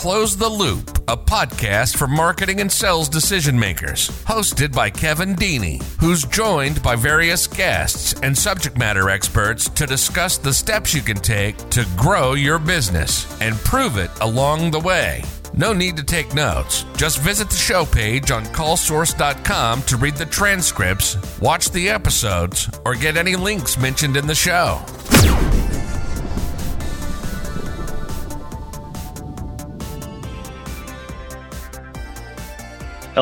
Close 0.00 0.34
the 0.34 0.48
Loop, 0.48 0.88
a 1.08 1.14
podcast 1.14 1.94
for 1.94 2.06
marketing 2.06 2.62
and 2.62 2.72
sales 2.72 3.06
decision 3.06 3.58
makers, 3.58 4.08
hosted 4.24 4.74
by 4.74 4.88
Kevin 4.88 5.36
Deeney, 5.36 5.82
who's 6.00 6.24
joined 6.24 6.82
by 6.82 6.96
various 6.96 7.46
guests 7.46 8.14
and 8.22 8.36
subject 8.36 8.78
matter 8.78 9.10
experts 9.10 9.68
to 9.68 9.84
discuss 9.84 10.38
the 10.38 10.54
steps 10.54 10.94
you 10.94 11.02
can 11.02 11.18
take 11.18 11.54
to 11.68 11.86
grow 11.98 12.32
your 12.32 12.58
business 12.58 13.26
and 13.42 13.54
prove 13.56 13.98
it 13.98 14.10
along 14.22 14.70
the 14.70 14.80
way. 14.80 15.22
No 15.52 15.74
need 15.74 15.98
to 15.98 16.02
take 16.02 16.32
notes. 16.32 16.86
Just 16.96 17.18
visit 17.18 17.50
the 17.50 17.56
show 17.56 17.84
page 17.84 18.30
on 18.30 18.46
callsource.com 18.46 19.82
to 19.82 19.96
read 19.98 20.16
the 20.16 20.24
transcripts, 20.24 21.18
watch 21.40 21.72
the 21.72 21.90
episodes, 21.90 22.70
or 22.86 22.94
get 22.94 23.18
any 23.18 23.36
links 23.36 23.76
mentioned 23.76 24.16
in 24.16 24.26
the 24.26 24.34
show. 24.34 24.80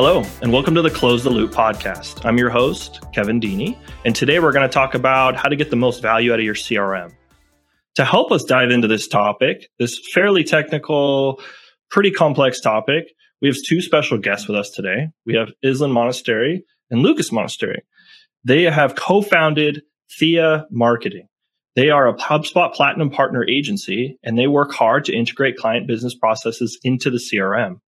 Hello, 0.01 0.23
and 0.41 0.53
welcome 0.53 0.75
to 0.75 0.81
the 0.81 0.89
Close 0.89 1.25
the 1.25 1.29
Loop 1.29 1.51
podcast. 1.51 2.25
I'm 2.25 2.37
your 2.37 2.49
host, 2.49 3.01
Kevin 3.13 3.41
Deeney, 3.41 3.77
and 4.05 4.15
today 4.15 4.39
we're 4.39 4.53
going 4.53 4.65
to 4.65 4.73
talk 4.73 4.95
about 4.95 5.35
how 5.35 5.49
to 5.49 5.57
get 5.57 5.71
the 5.71 5.75
most 5.75 6.01
value 6.01 6.31
out 6.31 6.39
of 6.39 6.45
your 6.45 6.55
CRM. 6.55 7.11
To 7.95 8.05
help 8.05 8.31
us 8.31 8.45
dive 8.45 8.71
into 8.71 8.87
this 8.87 9.09
topic, 9.09 9.67
this 9.77 9.99
fairly 10.13 10.45
technical, 10.45 11.41
pretty 11.91 12.11
complex 12.11 12.61
topic, 12.61 13.11
we 13.41 13.49
have 13.49 13.57
two 13.67 13.81
special 13.81 14.17
guests 14.17 14.47
with 14.47 14.55
us 14.55 14.69
today. 14.69 15.09
We 15.25 15.35
have 15.35 15.51
Islan 15.65 15.91
Monastery 15.91 16.63
and 16.89 17.01
Lucas 17.01 17.33
Monastery. 17.33 17.83
They 18.45 18.63
have 18.63 18.95
co 18.95 19.21
founded 19.21 19.81
Thea 20.17 20.65
Marketing. 20.71 21.27
They 21.75 21.89
are 21.89 22.07
a 22.07 22.15
HubSpot 22.15 22.73
Platinum 22.73 23.09
Partner 23.09 23.45
agency, 23.45 24.17
and 24.23 24.39
they 24.39 24.47
work 24.47 24.71
hard 24.71 25.03
to 25.05 25.13
integrate 25.13 25.57
client 25.57 25.87
business 25.87 26.15
processes 26.15 26.79
into 26.85 27.09
the 27.09 27.17
CRM. 27.19 27.81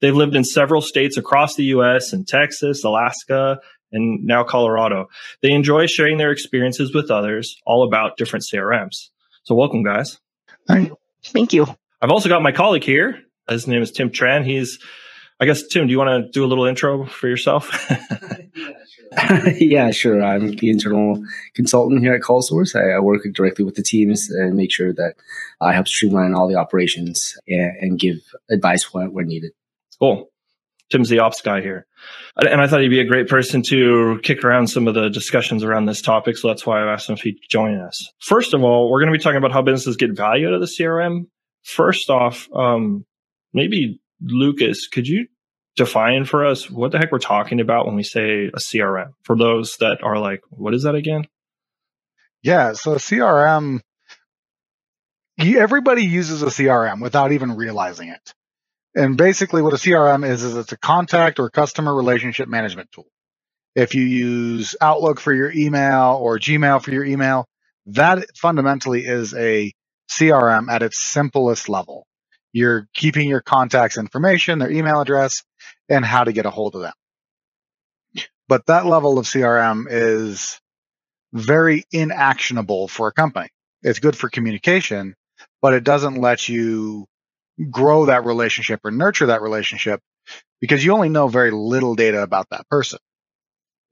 They've 0.00 0.14
lived 0.14 0.34
in 0.34 0.44
several 0.44 0.80
states 0.80 1.16
across 1.16 1.54
the 1.54 1.64
US 1.64 2.12
and 2.12 2.26
Texas, 2.26 2.84
Alaska, 2.84 3.58
and 3.92 4.24
now 4.24 4.44
Colorado. 4.44 5.08
They 5.42 5.52
enjoy 5.52 5.86
sharing 5.86 6.18
their 6.18 6.30
experiences 6.30 6.94
with 6.94 7.10
others 7.10 7.56
all 7.66 7.86
about 7.86 8.16
different 8.16 8.44
CRMs. 8.52 9.08
So 9.44 9.54
welcome 9.54 9.82
guys. 9.82 10.18
Thank 11.24 11.52
you. 11.52 11.66
I've 12.00 12.10
also 12.10 12.28
got 12.28 12.42
my 12.42 12.52
colleague 12.52 12.84
here. 12.84 13.20
His 13.48 13.66
name 13.66 13.82
is 13.82 13.90
Tim 13.90 14.10
Tran. 14.10 14.44
He's 14.44 14.78
I 15.42 15.46
guess 15.46 15.66
Tim, 15.66 15.86
do 15.86 15.90
you 15.90 15.98
want 15.98 16.26
to 16.26 16.30
do 16.30 16.44
a 16.44 16.48
little 16.48 16.66
intro 16.66 17.06
for 17.06 17.26
yourself? 17.26 17.70
yeah, 19.58 19.90
sure. 19.90 20.22
I'm 20.22 20.54
the 20.54 20.70
internal 20.70 21.24
consultant 21.54 22.00
here 22.00 22.14
at 22.14 22.20
CallSource. 22.20 22.76
I, 22.76 22.96
I, 22.96 23.00
work 23.00 23.22
directly 23.32 23.64
with 23.64 23.74
the 23.74 23.82
teams 23.82 24.30
and 24.30 24.54
make 24.54 24.70
sure 24.70 24.92
that 24.92 25.14
I 25.60 25.72
help 25.72 25.88
streamline 25.88 26.34
all 26.34 26.46
the 26.46 26.54
operations 26.54 27.36
and, 27.48 27.72
and 27.80 27.98
give 27.98 28.18
advice 28.50 28.92
when, 28.92 29.12
when 29.12 29.26
needed. 29.26 29.52
Cool. 30.00 30.26
Tim's 30.90 31.08
the 31.08 31.20
ops 31.20 31.40
guy 31.40 31.60
here. 31.60 31.86
And 32.36 32.60
I 32.60 32.66
thought 32.66 32.80
he'd 32.80 32.88
be 32.88 33.00
a 33.00 33.04
great 33.04 33.28
person 33.28 33.62
to 33.68 34.18
kick 34.22 34.44
around 34.44 34.66
some 34.66 34.88
of 34.88 34.94
the 34.94 35.08
discussions 35.08 35.62
around 35.62 35.86
this 35.86 36.02
topic. 36.02 36.36
So 36.36 36.48
that's 36.48 36.66
why 36.66 36.82
I've 36.82 36.88
asked 36.88 37.08
him 37.08 37.14
if 37.14 37.22
he'd 37.22 37.38
join 37.48 37.80
us. 37.80 38.10
First 38.20 38.54
of 38.54 38.64
all, 38.64 38.90
we're 38.90 39.00
going 39.00 39.12
to 39.12 39.16
be 39.16 39.22
talking 39.22 39.36
about 39.38 39.52
how 39.52 39.62
businesses 39.62 39.96
get 39.96 40.16
value 40.16 40.48
out 40.48 40.54
of 40.54 40.60
the 40.60 40.66
CRM. 40.66 41.26
First 41.62 42.10
off, 42.10 42.48
um, 42.54 43.04
maybe 43.52 44.00
Lucas, 44.20 44.88
could 44.88 45.06
you 45.06 45.26
define 45.76 46.24
for 46.24 46.44
us 46.44 46.68
what 46.68 46.90
the 46.90 46.98
heck 46.98 47.12
we're 47.12 47.18
talking 47.18 47.60
about 47.60 47.86
when 47.86 47.94
we 47.94 48.02
say 48.02 48.46
a 48.46 48.58
CRM 48.58 49.12
for 49.22 49.36
those 49.36 49.76
that 49.78 49.98
are 50.02 50.18
like, 50.18 50.40
what 50.50 50.74
is 50.74 50.82
that 50.82 50.96
again? 50.96 51.24
Yeah. 52.42 52.72
So 52.72 52.96
CRM, 52.96 53.80
everybody 55.38 56.04
uses 56.04 56.42
a 56.42 56.46
CRM 56.46 57.00
without 57.00 57.32
even 57.32 57.56
realizing 57.56 58.08
it. 58.08 58.34
And 58.94 59.16
basically, 59.16 59.62
what 59.62 59.72
a 59.72 59.76
CRM 59.76 60.28
is, 60.28 60.42
is 60.42 60.56
it's 60.56 60.72
a 60.72 60.78
contact 60.78 61.38
or 61.38 61.48
customer 61.48 61.94
relationship 61.94 62.48
management 62.48 62.90
tool. 62.92 63.06
If 63.76 63.94
you 63.94 64.02
use 64.02 64.74
Outlook 64.80 65.20
for 65.20 65.32
your 65.32 65.52
email 65.52 66.18
or 66.20 66.38
Gmail 66.38 66.82
for 66.82 66.90
your 66.90 67.04
email, 67.04 67.46
that 67.86 68.24
fundamentally 68.36 69.04
is 69.04 69.32
a 69.34 69.72
CRM 70.10 70.68
at 70.68 70.82
its 70.82 71.00
simplest 71.00 71.68
level. 71.68 72.04
You're 72.52 72.88
keeping 72.94 73.28
your 73.28 73.40
contacts 73.40 73.96
information, 73.96 74.58
their 74.58 74.72
email 74.72 75.00
address, 75.00 75.44
and 75.88 76.04
how 76.04 76.24
to 76.24 76.32
get 76.32 76.46
a 76.46 76.50
hold 76.50 76.74
of 76.74 76.82
them. 76.82 76.92
But 78.48 78.66
that 78.66 78.86
level 78.86 79.18
of 79.18 79.26
CRM 79.26 79.86
is 79.88 80.60
very 81.32 81.84
inactionable 81.92 82.88
for 82.88 83.06
a 83.06 83.12
company. 83.12 83.48
It's 83.84 84.00
good 84.00 84.16
for 84.16 84.28
communication, 84.28 85.14
but 85.62 85.74
it 85.74 85.84
doesn't 85.84 86.16
let 86.20 86.48
you 86.48 87.06
grow 87.68 88.06
that 88.06 88.24
relationship 88.24 88.80
or 88.84 88.90
nurture 88.90 89.26
that 89.26 89.42
relationship 89.42 90.00
because 90.60 90.84
you 90.84 90.92
only 90.92 91.08
know 91.08 91.28
very 91.28 91.50
little 91.50 91.94
data 91.94 92.22
about 92.22 92.48
that 92.50 92.68
person. 92.68 92.98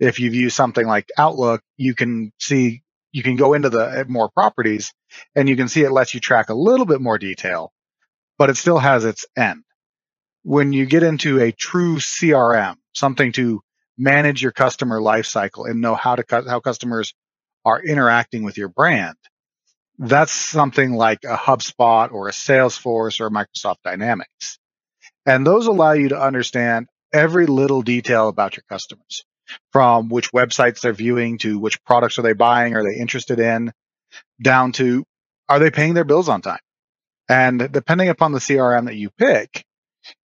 If 0.01 0.21
you've 0.21 0.35
used 0.35 0.55
something 0.55 0.87
like 0.87 1.11
Outlook, 1.19 1.63
you 1.77 1.95
can 1.95 2.33
see, 2.39 2.83
you 3.11 3.23
can 3.23 3.37
go 3.37 3.55
into 3.55 3.69
the 3.69 3.85
eh, 3.85 4.05
more 4.07 4.29
properties 4.29 4.93
and 5.35 5.49
you 5.49 5.57
can 5.57 5.69
see 5.69 5.83
it 5.83 5.91
lets 5.91 6.15
you 6.15 6.21
track 6.21 6.51
a 6.51 6.55
little 6.55 6.87
bit 6.87 7.01
more 7.01 7.19
detail, 7.19 7.73
but 8.39 8.51
it 8.51 8.57
still 8.57 8.79
has 8.79 9.05
its 9.05 9.27
end. 9.37 9.65
When 10.45 10.73
you 10.73 10.87
get 10.87 11.03
into 11.03 11.41
a 11.41 11.53
true 11.53 11.97
CRM, 11.97 12.77
something 12.95 13.33
to 13.33 13.61
manage 13.97 14.41
your 14.41 14.53
customer 14.53 15.01
lifecycle 15.01 15.69
and 15.69 15.81
know 15.81 15.97
how 15.97 16.15
to 16.15 16.45
how 16.47 16.61
customers 16.61 17.13
are 17.65 17.83
interacting 17.83 18.45
with 18.45 18.57
your 18.57 18.69
brand, 18.69 19.17
that's 19.99 20.33
something 20.33 20.93
like 20.95 21.25
a 21.25 21.37
HubSpot 21.37 22.13
or 22.13 22.29
a 22.29 22.33
Salesforce 22.33 23.21
or 23.21 23.31
Microsoft 23.31 23.79
Dynamics. 23.85 24.59
And 25.27 25.47
those 25.47 25.67
allow 25.67 25.93
you 25.93 26.11
to 26.11 26.21
understand 26.21 26.87
every 27.13 27.47
little 27.47 27.83
detail 27.83 28.29
about 28.29 28.57
your 28.57 28.65
customers 28.69 29.25
from 29.73 30.09
which 30.09 30.33
websites 30.33 30.81
they're 30.81 30.93
viewing 30.93 31.39
to 31.39 31.59
which 31.59 31.83
products 31.85 32.19
are 32.19 32.23
they 32.23 32.33
buying, 32.33 32.75
are 32.75 32.85
they 32.85 32.99
interested 32.99 33.41
in, 33.41 33.73
down 34.41 34.73
to 34.73 35.05
are 35.49 35.59
they 35.59 35.71
paying 35.71 35.95
their 35.95 36.05
bills 36.05 36.29
on 36.29 36.43
time? 36.43 36.61
And 37.29 37.71
depending 37.73 38.09
upon 38.09 38.33
the 38.33 38.39
CRM 38.39 38.87
that 38.87 38.97
you 38.97 39.11
pick, 39.11 39.65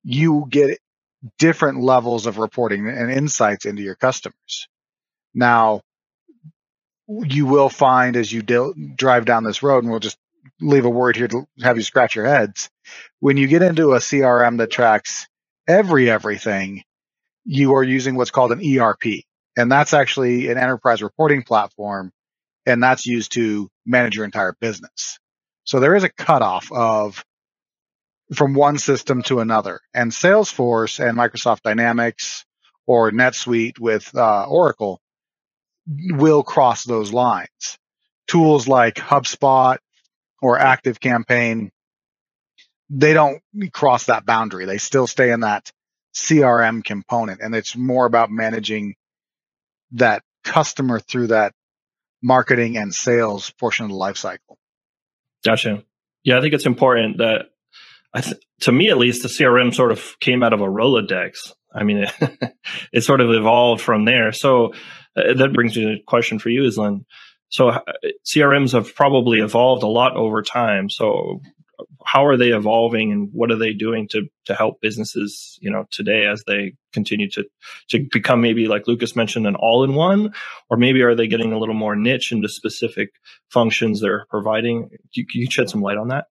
you 0.04 0.47
get 0.49 0.78
different 1.39 1.81
levels 1.81 2.27
of 2.27 2.39
reporting 2.39 2.89
and 2.89 3.10
insights 3.10 3.65
into 3.65 3.83
your 3.83 3.94
customers. 3.94 4.69
Now, 5.34 5.83
you 7.24 7.46
will 7.46 7.68
find 7.68 8.16
as 8.16 8.32
you 8.32 8.42
drive 8.42 9.24
down 9.24 9.44
this 9.44 9.62
road, 9.62 9.84
and 9.84 9.90
we'll 9.90 10.00
just 10.00 10.18
leave 10.60 10.84
a 10.84 10.90
word 10.90 11.16
here 11.16 11.28
to 11.28 11.46
have 11.62 11.76
you 11.76 11.82
scratch 11.82 12.14
your 12.14 12.26
heads. 12.26 12.70
When 13.20 13.36
you 13.36 13.46
get 13.48 13.62
into 13.62 13.92
a 13.92 13.98
CRM 13.98 14.58
that 14.58 14.70
tracks 14.70 15.28
every 15.68 16.10
everything, 16.10 16.82
you 17.44 17.74
are 17.74 17.82
using 17.82 18.14
what's 18.14 18.30
called 18.30 18.52
an 18.52 18.78
ERP. 18.78 19.24
And 19.56 19.70
that's 19.70 19.92
actually 19.92 20.48
an 20.48 20.58
enterprise 20.58 21.02
reporting 21.02 21.42
platform. 21.42 22.12
And 22.64 22.82
that's 22.82 23.06
used 23.06 23.32
to 23.32 23.68
manage 23.84 24.16
your 24.16 24.24
entire 24.24 24.54
business. 24.60 25.18
So 25.64 25.80
there 25.80 25.94
is 25.94 26.04
a 26.04 26.08
cutoff 26.08 26.70
of 26.72 27.24
from 28.34 28.54
one 28.54 28.78
system 28.78 29.22
to 29.24 29.40
another. 29.40 29.80
And 29.92 30.10
Salesforce 30.10 31.04
and 31.04 31.18
Microsoft 31.18 31.62
Dynamics 31.62 32.44
or 32.86 33.10
NetSuite 33.10 33.78
with 33.78 34.14
uh, 34.14 34.46
Oracle 34.48 35.00
will 35.87 36.43
cross 36.43 36.84
those 36.84 37.12
lines. 37.12 37.78
Tools 38.28 38.69
like 38.69 38.94
HubSpot 38.94 39.78
or 40.41 40.59
Active 40.59 41.00
Campaign, 41.00 41.70
they 42.88 43.12
don't 43.12 43.43
cross 43.72 44.06
that 44.06 44.25
boundary. 44.25 44.65
They 44.65 44.78
still 44.78 45.06
stay 45.06 45.31
in 45.31 45.41
that 45.41 45.71
CRM 46.15 46.84
component. 46.84 47.41
And 47.41 47.54
it's 47.54 47.76
more 47.76 48.06
about 48.06 48.31
managing 48.31 48.94
that 49.92 50.22
customer 50.44 51.00
through 51.00 51.28
that 51.28 51.53
marketing 52.22 52.76
and 52.76 52.94
sales 52.94 53.50
portion 53.50 53.84
of 53.84 53.91
the 53.91 53.97
life 53.97 54.16
cycle. 54.16 54.59
Gotcha. 55.44 55.84
Yeah, 56.25 56.38
I 56.38 56.41
think 56.41 56.54
it's 56.54 56.66
important 56.66 57.19
that, 57.19 57.47
th- 58.16 58.37
to 58.60 58.72
me 58.72 58.91
at 58.91 58.98
least, 58.98 59.22
the 59.22 59.28
CRM 59.28 59.74
sort 59.74 59.91
of 59.91 60.16
came 60.21 60.42
out 60.42 60.53
of 60.53 60.60
a 60.60 60.66
Rolodex. 60.66 61.53
I 61.74 61.84
mean, 61.84 61.98
it, 61.98 62.57
it 62.92 63.01
sort 63.03 63.21
of 63.21 63.30
evolved 63.30 63.83
from 63.83 64.04
there. 64.04 64.33
So 64.33 64.74
uh, 65.16 65.34
that 65.34 65.53
brings 65.53 65.77
me 65.77 65.84
to 65.84 66.01
a 66.01 66.04
question 66.07 66.39
for 66.39 66.48
you, 66.48 66.63
Islan. 66.63 67.04
So 67.48 67.69
uh, 67.69 67.80
CRMs 68.27 68.72
have 68.72 68.95
probably 68.95 69.41
evolved 69.41 69.83
a 69.83 69.89
lot 69.89 70.16
over 70.16 70.42
time. 70.42 70.89
So 70.91 71.41
how 72.04 72.27
are 72.27 72.36
they 72.36 72.51
evolving 72.51 73.13
and 73.13 73.28
what 73.33 73.51
are 73.51 73.57
they 73.59 73.72
doing 73.72 74.09
to 74.09 74.28
to 74.45 74.54
help 74.54 74.80
businesses 74.80 75.59
you 75.60 75.71
know 75.71 75.84
today 75.91 76.27
as 76.27 76.45
they 76.47 76.74
continue 76.92 77.28
to 77.30 77.45
to 77.89 78.07
become 78.13 78.41
maybe 78.41 78.66
like 78.66 78.86
lucas 78.86 79.16
mentioned 79.16 79.47
an 79.47 79.57
all-in-one 79.57 80.33
or 80.71 80.77
maybe 80.77 81.03
are 81.03 81.15
they 81.15 81.27
getting 81.27 81.53
a 81.53 81.59
little 81.59 81.75
more 81.75 81.97
niche 81.97 82.33
into 82.33 82.48
specific 82.48 83.10
functions 83.51 84.01
they're 84.01 84.27
providing 84.30 84.89
can 85.15 85.27
you 85.33 85.51
shed 85.51 85.68
some 85.68 85.83
light 85.83 85.97
on 85.97 86.09
that 86.09 86.27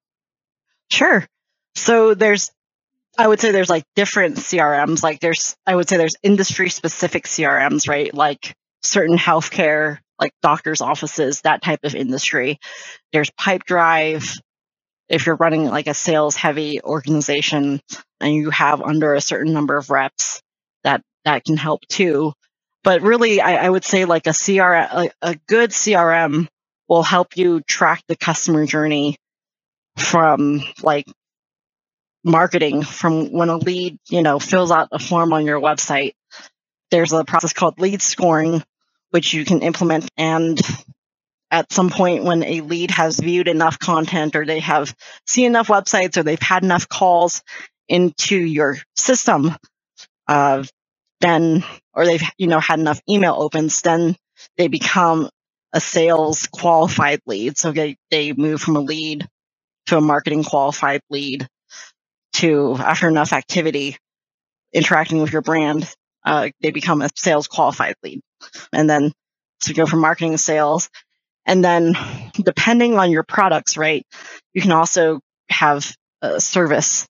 sure 0.90 1.26
so 1.76 2.14
there's 2.14 2.52
I 3.22 3.28
would 3.28 3.40
say 3.40 3.52
there's 3.52 3.70
like 3.70 3.86
different 3.96 4.38
CRMs. 4.38 5.04
Like 5.04 5.20
there's, 5.20 5.56
I 5.68 5.76
would 5.76 5.88
say 5.88 5.98
there's 5.98 6.16
industry 6.24 6.70
specific 6.70 7.26
CRMs, 7.26 7.88
right? 7.88 8.14
Like 8.14 8.56
certain 8.84 9.18
healthcare, 9.18 10.00
like 10.20 10.34
doctors' 10.42 10.82
offices, 10.82 11.42
that 11.42 11.62
type 11.62 11.82
of 11.84 11.96
industry. 11.96 12.60
There's 13.14 13.30
Pipedrive. 13.32 14.40
if 15.10 15.26
you're 15.28 15.36
running 15.36 15.66
like 15.66 15.88
a 15.88 15.94
sales 15.94 16.36
heavy 16.36 16.82
organization 16.82 17.82
and 18.20 18.34
you 18.34 18.50
have 18.50 18.82
under 18.82 19.14
a 19.14 19.22
certain 19.22 19.54
number 19.54 19.78
of 19.78 19.92
reps, 19.92 20.42
that 20.84 21.04
that 21.26 21.46
can 21.46 21.58
help 21.58 21.82
too. 21.88 22.34
But 22.84 23.04
really, 23.04 23.42
I, 23.42 23.68
I 23.68 23.70
would 23.70 23.86
say 23.86 24.06
like 24.06 24.26
a 24.28 24.32
CRM, 24.32 24.90
a, 24.92 25.12
a 25.22 25.36
good 25.48 25.72
CRM 25.72 26.48
will 26.90 27.04
help 27.04 27.38
you 27.38 27.62
track 27.62 28.04
the 28.08 28.16
customer 28.16 28.66
journey 28.66 29.18
from 29.98 30.62
like 30.82 31.06
marketing 32.24 32.84
from 32.84 33.32
when 33.32 33.50
a 33.50 33.58
lead, 33.58 33.98
you 34.10 34.22
know, 34.22 34.40
fills 34.40 34.72
out 34.72 34.90
a 34.92 35.00
form 35.00 35.34
on 35.34 35.46
your 35.46 35.60
website. 35.60 36.14
There's 36.92 37.14
a 37.14 37.24
process 37.24 37.54
called 37.54 37.80
lead 37.80 38.02
scoring, 38.02 38.64
which 39.10 39.34
you 39.34 39.46
can 39.46 39.62
implement. 39.62 40.10
And 40.18 40.60
at 41.50 41.72
some 41.72 41.90
point 41.90 42.24
when 42.24 42.44
a 42.44 42.62
lead 42.62 42.92
has 42.92 43.20
viewed 43.20 43.48
enough 43.48 43.80
content 43.80 44.36
or 44.36 44.46
they 44.46 44.60
have 44.60 44.96
seen 45.26 45.48
enough 45.48 45.68
websites 45.68 46.18
or 46.18 46.24
they've 46.24 46.42
had 46.42 46.64
enough 46.64 46.88
calls 46.88 47.44
into 47.88 48.38
your 48.38 48.78
system, 48.96 49.56
uh, 50.28 50.64
then, 51.20 51.64
or 51.94 52.06
they've, 52.06 52.24
you 52.38 52.48
know, 52.48 52.60
had 52.60 52.80
enough 52.80 53.02
email 53.10 53.36
opens, 53.38 53.82
then 53.82 54.16
they 54.58 54.68
become 54.68 55.30
a 55.74 55.82
sales 55.82 56.48
qualified 56.48 57.22
lead. 57.26 57.58
So 57.58 57.72
they, 57.72 57.98
they 58.10 58.34
move 58.34 58.62
from 58.62 58.76
a 58.76 58.82
lead 58.82 59.28
to 59.88 59.98
a 59.98 60.02
marketing 60.02 60.44
qualified 60.44 61.02
lead 61.10 61.48
to 62.34 62.76
after 62.80 63.08
enough 63.08 63.34
activity 63.34 63.98
interacting 64.74 65.22
with 65.22 65.32
your 65.32 65.42
brand, 65.42 65.92
uh, 66.26 66.50
they 66.62 66.72
become 66.72 67.02
a 67.02 67.10
sales 67.16 67.48
qualified 67.48 67.96
lead. 68.04 68.22
And 68.72 68.90
then 68.90 69.12
to 69.62 69.74
go 69.74 69.86
from 69.86 70.00
marketing 70.00 70.32
to 70.32 70.38
sales. 70.38 70.90
And 71.46 71.64
then 71.64 71.96
depending 72.36 72.98
on 72.98 73.12
your 73.12 73.24
products, 73.24 73.78
right, 73.78 74.06
you 74.54 74.62
can 74.62 74.72
also 74.72 75.20
have 75.50 75.94
a 76.22 76.40
service 76.40 77.08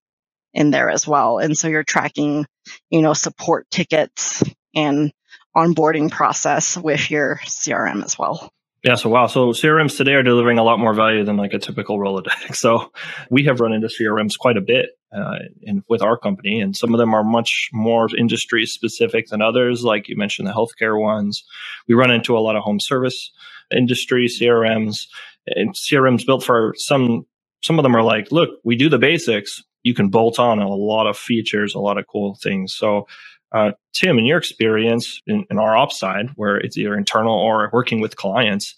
in 0.53 0.71
there 0.71 0.89
as 0.89 1.07
well. 1.07 1.39
And 1.39 1.57
so 1.57 1.67
you're 1.67 1.83
tracking, 1.83 2.45
you 2.89 3.01
know, 3.01 3.13
support 3.13 3.67
tickets 3.69 4.43
and 4.75 5.11
onboarding 5.55 6.09
process 6.09 6.77
with 6.77 7.11
your 7.11 7.39
CRM 7.45 8.03
as 8.03 8.17
well. 8.17 8.49
Yeah, 8.83 8.95
so 8.95 9.09
wow. 9.09 9.27
So 9.27 9.49
CRMs 9.49 9.95
today 9.95 10.13
are 10.13 10.23
delivering 10.23 10.57
a 10.57 10.63
lot 10.63 10.79
more 10.79 10.93
value 10.93 11.23
than 11.23 11.37
like 11.37 11.53
a 11.53 11.59
typical 11.59 11.99
Rolodex. 11.99 12.55
So 12.55 12.91
we 13.29 13.45
have 13.45 13.59
run 13.59 13.73
into 13.73 13.87
CRMs 13.87 14.37
quite 14.39 14.57
a 14.57 14.61
bit 14.61 14.87
uh, 15.15 15.39
with 15.87 16.01
our 16.01 16.17
company, 16.17 16.61
and 16.61 16.75
some 16.75 16.93
of 16.93 16.97
them 16.97 17.13
are 17.13 17.23
much 17.23 17.69
more 17.73 18.07
industry 18.15 18.65
specific 18.65 19.27
than 19.27 19.41
others. 19.41 19.83
Like 19.83 20.07
you 20.07 20.15
mentioned, 20.15 20.47
the 20.47 20.53
healthcare 20.53 20.99
ones. 20.99 21.43
We 21.87 21.95
run 21.95 22.11
into 22.11 22.37
a 22.37 22.39
lot 22.39 22.55
of 22.55 22.63
home 22.63 22.79
service 22.79 23.31
industry 23.75 24.27
CRMs, 24.27 25.07
and 25.47 25.75
CRMs 25.75 26.25
built 26.25 26.43
for 26.43 26.73
some. 26.77 27.25
Some 27.63 27.77
of 27.77 27.83
them 27.83 27.95
are 27.95 28.03
like, 28.03 28.31
look, 28.31 28.49
we 28.63 28.75
do 28.75 28.89
the 28.89 28.97
basics. 28.97 29.61
You 29.83 29.93
can 29.93 30.09
bolt 30.09 30.39
on 30.39 30.59
a 30.59 30.67
lot 30.67 31.07
of 31.07 31.17
features, 31.17 31.75
a 31.75 31.79
lot 31.79 31.99
of 31.99 32.07
cool 32.07 32.35
things. 32.41 32.73
So 32.73 33.05
uh, 33.51 33.71
Tim, 33.93 34.17
in 34.17 34.25
your 34.25 34.37
experience 34.37 35.21
in, 35.27 35.45
in, 35.49 35.59
our 35.59 35.75
ops 35.75 35.99
side, 35.99 36.29
where 36.35 36.55
it's 36.55 36.77
either 36.77 36.95
internal 36.95 37.35
or 37.35 37.69
working 37.73 37.99
with 37.99 38.15
clients, 38.15 38.75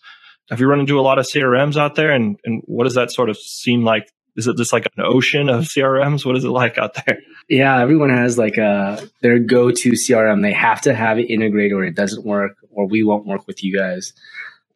have 0.49 0.59
you 0.59 0.67
run 0.67 0.79
into 0.79 0.99
a 0.99 1.01
lot 1.01 1.19
of 1.19 1.25
CRMs 1.25 1.77
out 1.77 1.95
there? 1.95 2.11
And, 2.11 2.39
and 2.43 2.61
what 2.65 2.85
does 2.85 2.95
that 2.95 3.11
sort 3.11 3.29
of 3.29 3.37
seem 3.37 3.83
like? 3.83 4.11
Is 4.35 4.47
it 4.47 4.57
just 4.57 4.73
like 4.73 4.85
an 4.85 5.03
ocean 5.03 5.49
of 5.49 5.65
CRMs? 5.65 6.25
What 6.25 6.35
is 6.35 6.43
it 6.43 6.49
like 6.49 6.77
out 6.77 6.93
there? 6.93 7.19
Yeah, 7.49 7.79
everyone 7.79 8.09
has 8.09 8.37
like 8.37 8.57
a 8.57 9.07
their 9.21 9.37
go-to 9.39 9.91
CRM. 9.91 10.41
They 10.41 10.53
have 10.53 10.81
to 10.81 10.93
have 10.93 11.19
it 11.19 11.25
integrated, 11.25 11.73
or 11.73 11.83
it 11.83 11.95
doesn't 11.95 12.25
work, 12.25 12.57
or 12.71 12.87
we 12.87 13.03
won't 13.03 13.27
work 13.27 13.45
with 13.47 13.63
you 13.63 13.77
guys. 13.77 14.13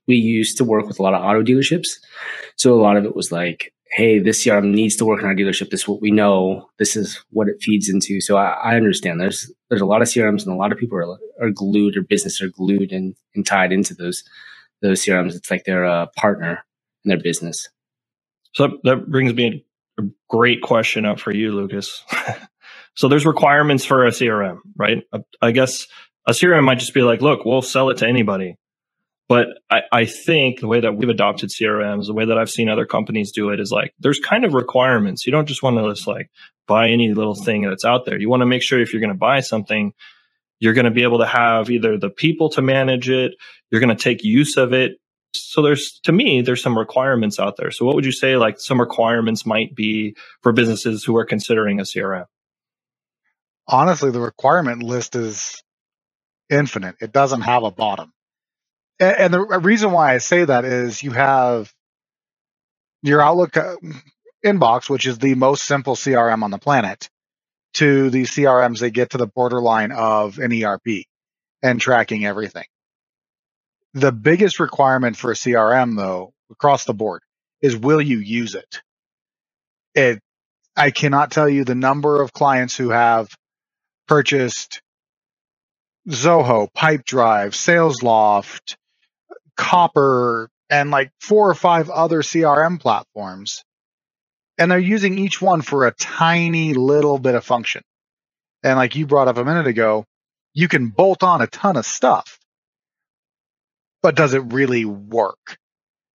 We 0.07 0.15
used 0.15 0.57
to 0.57 0.63
work 0.63 0.85
with 0.87 0.99
a 0.99 1.03
lot 1.03 1.13
of 1.13 1.23
auto 1.23 1.43
dealerships, 1.43 1.97
so 2.55 2.73
a 2.73 2.81
lot 2.81 2.97
of 2.97 3.05
it 3.05 3.15
was 3.15 3.31
like 3.31 3.73
hey, 3.91 4.19
this 4.19 4.43
CRM 4.43 4.73
needs 4.73 4.95
to 4.97 5.05
work 5.05 5.21
in 5.21 5.25
our 5.25 5.33
dealership. 5.33 5.69
This 5.69 5.81
is 5.81 5.87
what 5.87 6.01
we 6.01 6.11
know. 6.11 6.69
This 6.77 6.95
is 6.95 7.23
what 7.31 7.47
it 7.47 7.61
feeds 7.61 7.89
into. 7.89 8.21
So 8.21 8.37
I, 8.37 8.49
I 8.51 8.75
understand 8.75 9.19
there's 9.19 9.51
there's 9.69 9.81
a 9.81 9.85
lot 9.85 10.01
of 10.01 10.07
CRMs 10.07 10.43
and 10.43 10.53
a 10.53 10.57
lot 10.57 10.71
of 10.71 10.77
people 10.77 10.97
are, 10.97 11.17
are 11.41 11.51
glued 11.51 11.97
or 11.97 12.01
business 12.01 12.41
are 12.41 12.49
glued 12.49 12.91
and, 12.91 13.15
and 13.35 13.45
tied 13.45 13.71
into 13.71 13.93
those 13.93 14.23
those 14.81 15.03
CRMs. 15.03 15.35
It's 15.35 15.49
like 15.49 15.63
they're 15.65 15.85
a 15.85 16.07
partner 16.15 16.65
in 17.03 17.09
their 17.09 17.19
business. 17.19 17.67
So 18.57 18.79
that 18.85 19.07
brings 19.07 19.35
me 19.35 19.63
a 19.99 20.03
great 20.27 20.63
question 20.63 21.05
up 21.05 21.19
for 21.19 21.31
you, 21.31 21.51
Lucas. 21.51 22.03
so 22.95 23.07
there's 23.07 23.23
requirements 23.23 23.85
for 23.85 24.07
a 24.07 24.09
CRM, 24.09 24.57
right? 24.75 25.03
I 25.39 25.51
guess 25.51 25.85
a 26.25 26.31
CRM 26.31 26.63
might 26.63 26.79
just 26.79 26.95
be 26.95 27.03
like, 27.03 27.21
look, 27.21 27.45
we'll 27.45 27.61
sell 27.61 27.91
it 27.91 27.97
to 27.97 28.07
anybody. 28.07 28.55
But 29.29 29.49
I, 29.69 29.81
I 29.91 30.05
think 30.05 30.59
the 30.59 30.65
way 30.65 30.79
that 30.79 30.97
we've 30.97 31.07
adopted 31.07 31.51
CRMs, 31.51 32.07
the 32.07 32.15
way 32.15 32.25
that 32.25 32.39
I've 32.39 32.49
seen 32.49 32.67
other 32.67 32.87
companies 32.87 33.31
do 33.31 33.51
it 33.51 33.59
is 33.59 33.71
like 33.71 33.93
there's 33.99 34.19
kind 34.19 34.43
of 34.43 34.55
requirements. 34.55 35.27
You 35.27 35.33
don't 35.33 35.47
just 35.47 35.61
want 35.61 35.77
to 35.77 35.87
just 35.93 36.07
like 36.07 36.31
buy 36.67 36.89
any 36.89 37.13
little 37.13 37.35
thing 37.35 37.61
that's 37.61 37.85
out 37.85 38.05
there. 38.05 38.19
You 38.19 38.27
want 38.27 38.41
to 38.41 38.47
make 38.47 38.63
sure 38.63 38.81
if 38.81 38.91
you're 38.91 39.01
going 39.01 39.13
to 39.13 39.19
buy 39.19 39.41
something, 39.41 39.93
you're 40.59 40.73
going 40.73 40.85
to 40.85 40.91
be 40.91 41.03
able 41.03 41.19
to 41.19 41.27
have 41.27 41.69
either 41.69 41.99
the 41.99 42.09
people 42.09 42.49
to 42.51 42.63
manage 42.63 43.07
it, 43.07 43.33
you're 43.69 43.81
going 43.81 43.95
to 43.95 44.03
take 44.03 44.23
use 44.23 44.57
of 44.57 44.73
it. 44.73 44.93
So 45.45 45.61
there's 45.61 45.99
to 46.03 46.11
me, 46.11 46.41
there's 46.41 46.61
some 46.61 46.77
requirements 46.77 47.39
out 47.39 47.57
there. 47.57 47.71
So 47.71 47.85
what 47.85 47.95
would 47.95 48.05
you 48.05 48.11
say 48.11 48.37
like 48.37 48.59
some 48.59 48.79
requirements 48.79 49.45
might 49.45 49.75
be 49.75 50.15
for 50.41 50.51
businesses 50.51 51.03
who 51.03 51.17
are 51.17 51.25
considering 51.25 51.79
a 51.79 51.83
CRM? 51.83 52.25
Honestly, 53.67 54.11
the 54.11 54.21
requirement 54.21 54.81
list 54.81 55.15
is 55.15 55.61
infinite. 56.49 56.95
It 57.01 57.11
doesn't 57.11 57.41
have 57.41 57.63
a 57.63 57.71
bottom 57.71 58.13
and, 58.99 59.17
and 59.17 59.33
the 59.33 59.41
reason 59.59 59.91
why 59.91 60.13
I 60.13 60.17
say 60.17 60.45
that 60.45 60.65
is 60.65 61.03
you 61.03 61.11
have 61.11 61.71
your 63.03 63.21
Outlook 63.21 63.55
uh, 63.57 63.75
inbox, 64.45 64.89
which 64.89 65.05
is 65.05 65.19
the 65.19 65.35
most 65.35 65.63
simple 65.63 65.95
CRM 65.95 66.43
on 66.43 66.51
the 66.51 66.57
planet, 66.57 67.09
to 67.75 68.09
the 68.09 68.23
CRMs 68.23 68.79
that 68.79 68.91
get 68.91 69.11
to 69.11 69.17
the 69.17 69.27
borderline 69.27 69.91
of 69.91 70.39
an 70.39 70.51
ERP 70.51 71.05
and 71.61 71.79
tracking 71.79 72.25
everything. 72.25 72.65
The 73.97 74.11
biggest 74.11 74.59
requirement 74.59 75.17
for 75.17 75.31
a 75.31 75.33
CRM, 75.33 75.97
though, 75.97 76.31
across 76.51 76.85
the 76.85 76.93
board, 76.93 77.23
is 77.63 77.75
will 77.75 77.99
you 77.99 78.19
use 78.19 78.53
it? 78.53 78.81
It, 79.95 80.19
I 80.75 80.91
cannot 80.91 81.31
tell 81.31 81.49
you 81.49 81.63
the 81.63 81.73
number 81.73 82.21
of 82.21 82.31
clients 82.31 82.77
who 82.77 82.91
have 82.91 83.27
purchased 84.07 84.83
Zoho, 86.07 86.67
Pipedrive, 86.77 87.53
SalesLoft, 87.55 88.75
Copper, 89.55 90.51
and 90.69 90.91
like 90.91 91.09
four 91.19 91.49
or 91.49 91.55
five 91.55 91.89
other 91.89 92.21
CRM 92.21 92.79
platforms. 92.79 93.63
And 94.59 94.69
they're 94.69 94.77
using 94.77 95.17
each 95.17 95.41
one 95.41 95.63
for 95.63 95.87
a 95.87 95.91
tiny 95.91 96.75
little 96.75 97.17
bit 97.17 97.33
of 97.33 97.43
function. 97.43 97.81
And 98.61 98.77
like 98.77 98.95
you 98.95 99.07
brought 99.07 99.27
up 99.27 99.37
a 99.37 99.43
minute 99.43 99.65
ago, 99.65 100.05
you 100.53 100.67
can 100.67 100.89
bolt 100.89 101.23
on 101.23 101.41
a 101.41 101.47
ton 101.47 101.77
of 101.77 101.85
stuff, 101.87 102.37
but 104.01 104.15
does 104.15 104.33
it 104.33 104.53
really 104.53 104.85
work? 104.85 105.57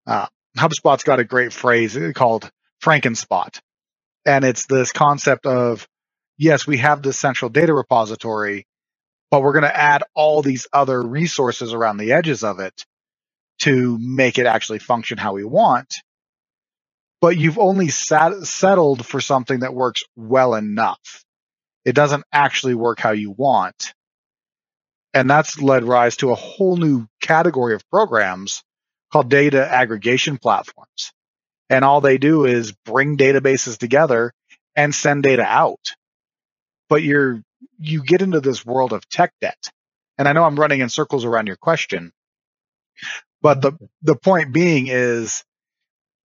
Uh, 0.07 0.27
HubSpot's 0.57 1.05
got 1.05 1.21
a 1.21 1.25
great 1.25 1.53
phrase 1.53 1.99
called 2.15 2.51
Frankenspot. 2.83 3.61
And 4.27 4.45
it's 4.45 4.67
this 4.67 4.93
concept 4.93 5.47
of, 5.47 5.87
yes, 6.39 6.67
we 6.67 6.79
have 6.79 7.03
this 7.03 7.19
central 7.19 7.49
data 7.49 7.75
repository, 7.75 8.67
but 9.31 9.43
we're 9.43 9.53
going 9.53 9.63
to 9.63 9.77
add 9.77 10.03
all 10.15 10.43
these 10.43 10.67
other 10.73 11.03
resources 11.03 11.73
around 11.73 11.97
the 11.97 12.13
edges 12.13 12.45
of 12.45 12.61
it 12.61 12.85
to 13.61 13.99
make 14.01 14.39
it 14.39 14.47
actually 14.47 14.79
function 14.79 15.19
how 15.19 15.33
we 15.35 15.45
want. 15.45 15.95
But 17.21 17.37
you've 17.37 17.59
only 17.59 17.89
sat, 17.89 18.35
settled 18.43 19.07
for 19.07 19.21
something 19.21 19.61
that 19.61 19.75
works 19.75 20.03
well 20.17 20.55
enough. 20.55 21.25
It 21.85 21.95
doesn't 21.95 22.25
actually 22.33 22.75
work 22.75 23.01
how 23.01 23.13
you 23.13 23.31
want. 23.31 23.95
And 25.15 25.29
that's 25.29 25.61
led 25.61 25.85
rise 25.85 26.17
to 26.19 26.31
a 26.31 26.37
whole 26.37 26.77
new 26.77 27.07
category 27.21 27.75
of 27.75 27.89
programs 27.91 28.63
called 29.13 29.29
data 29.29 29.67
aggregation 29.71 30.39
platforms. 30.39 31.13
And 31.69 31.85
all 31.85 32.01
they 32.01 32.19
do 32.19 32.45
is 32.45 32.73
bring 32.73 33.17
databases 33.17 33.79
together 33.79 34.33
and 34.75 34.95
send 34.95 35.23
data 35.23 35.43
out. 35.43 35.95
But 36.89 37.03
you're, 37.03 37.43
you 37.79 38.03
get 38.03 38.23
into 38.23 38.41
this 38.41 38.65
world 38.65 38.93
of 38.93 39.09
tech 39.09 39.33
debt. 39.41 39.71
And 40.19 40.29
I 40.29 40.33
know 40.33 40.45
I'm 40.45 40.59
running 40.59 40.81
in 40.81 40.89
circles 40.89 41.25
around 41.25 41.47
your 41.47 41.57
question, 41.57 42.13
but 43.41 43.61
the, 43.61 43.73
the 44.03 44.17
point 44.17 44.53
being 44.53 44.87
is 44.89 45.45